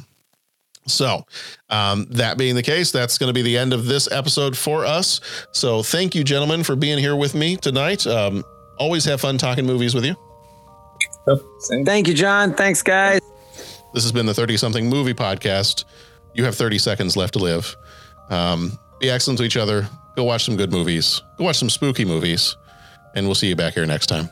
[0.88, 1.26] So,
[1.70, 4.86] um, that being the case, that's going to be the end of this episode for
[4.86, 5.22] us.
[5.52, 8.08] So, thank you, gentlemen, for being here with me tonight.
[8.08, 8.44] Um,
[8.78, 10.16] always have fun talking movies with you.
[11.86, 12.54] Thank you, John.
[12.54, 13.22] Thanks, guys.
[13.94, 15.86] This has been the 30 something movie podcast.
[16.34, 17.76] You have 30 seconds left to live.
[18.30, 19.88] Um, be excellent to each other.
[20.16, 21.22] Go watch some good movies.
[21.38, 22.56] Go watch some spooky movies.
[23.16, 24.30] And we'll see you back here next time.